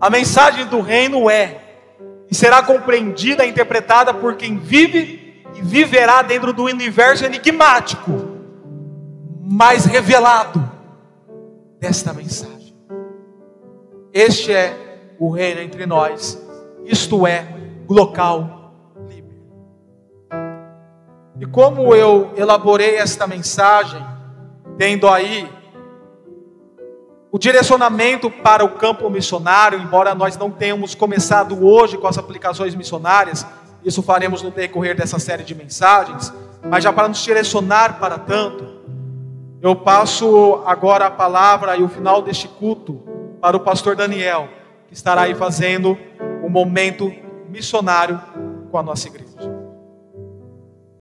A 0.00 0.10
mensagem 0.10 0.66
do 0.66 0.80
reino 0.80 1.28
é 1.28 1.62
e 2.30 2.34
será 2.34 2.62
compreendida 2.62 3.44
e 3.44 3.50
interpretada 3.50 4.12
por 4.12 4.36
quem 4.36 4.58
vive 4.58 5.42
e 5.54 5.62
viverá 5.62 6.22
dentro 6.22 6.52
do 6.52 6.64
universo 6.64 7.24
enigmático, 7.24 8.36
mais 9.42 9.86
revelado 9.86 10.70
desta 11.80 12.12
mensagem. 12.12 12.57
Este 14.18 14.52
é 14.52 15.14
o 15.16 15.30
reino 15.30 15.60
entre 15.60 15.86
nós, 15.86 16.44
isto 16.84 17.24
é, 17.24 17.46
local 17.88 18.72
livre. 19.08 19.40
E 21.38 21.46
como 21.46 21.94
eu 21.94 22.32
elaborei 22.36 22.96
esta 22.96 23.28
mensagem, 23.28 24.04
tendo 24.76 25.08
aí 25.08 25.48
o 27.30 27.38
direcionamento 27.38 28.28
para 28.28 28.64
o 28.64 28.70
campo 28.70 29.08
missionário, 29.08 29.78
embora 29.78 30.16
nós 30.16 30.36
não 30.36 30.50
tenhamos 30.50 30.96
começado 30.96 31.64
hoje 31.64 31.96
com 31.96 32.08
as 32.08 32.18
aplicações 32.18 32.74
missionárias, 32.74 33.46
isso 33.84 34.02
faremos 34.02 34.42
no 34.42 34.50
decorrer 34.50 34.96
dessa 34.96 35.20
série 35.20 35.44
de 35.44 35.54
mensagens, 35.54 36.34
mas 36.68 36.82
já 36.82 36.92
para 36.92 37.06
nos 37.06 37.22
direcionar 37.22 38.00
para 38.00 38.18
tanto, 38.18 38.66
eu 39.62 39.76
passo 39.76 40.60
agora 40.66 41.06
a 41.06 41.10
palavra 41.12 41.76
e 41.76 41.84
o 41.84 41.88
final 41.88 42.20
deste 42.20 42.48
culto 42.48 43.16
para 43.40 43.56
o 43.56 43.60
pastor 43.60 43.96
Daniel, 43.96 44.48
que 44.88 44.94
estará 44.94 45.22
aí 45.22 45.34
fazendo 45.34 45.98
um 46.42 46.48
momento 46.48 47.12
missionário 47.48 48.20
com 48.70 48.78
a 48.78 48.82
nossa 48.82 49.08
igreja. 49.08 49.27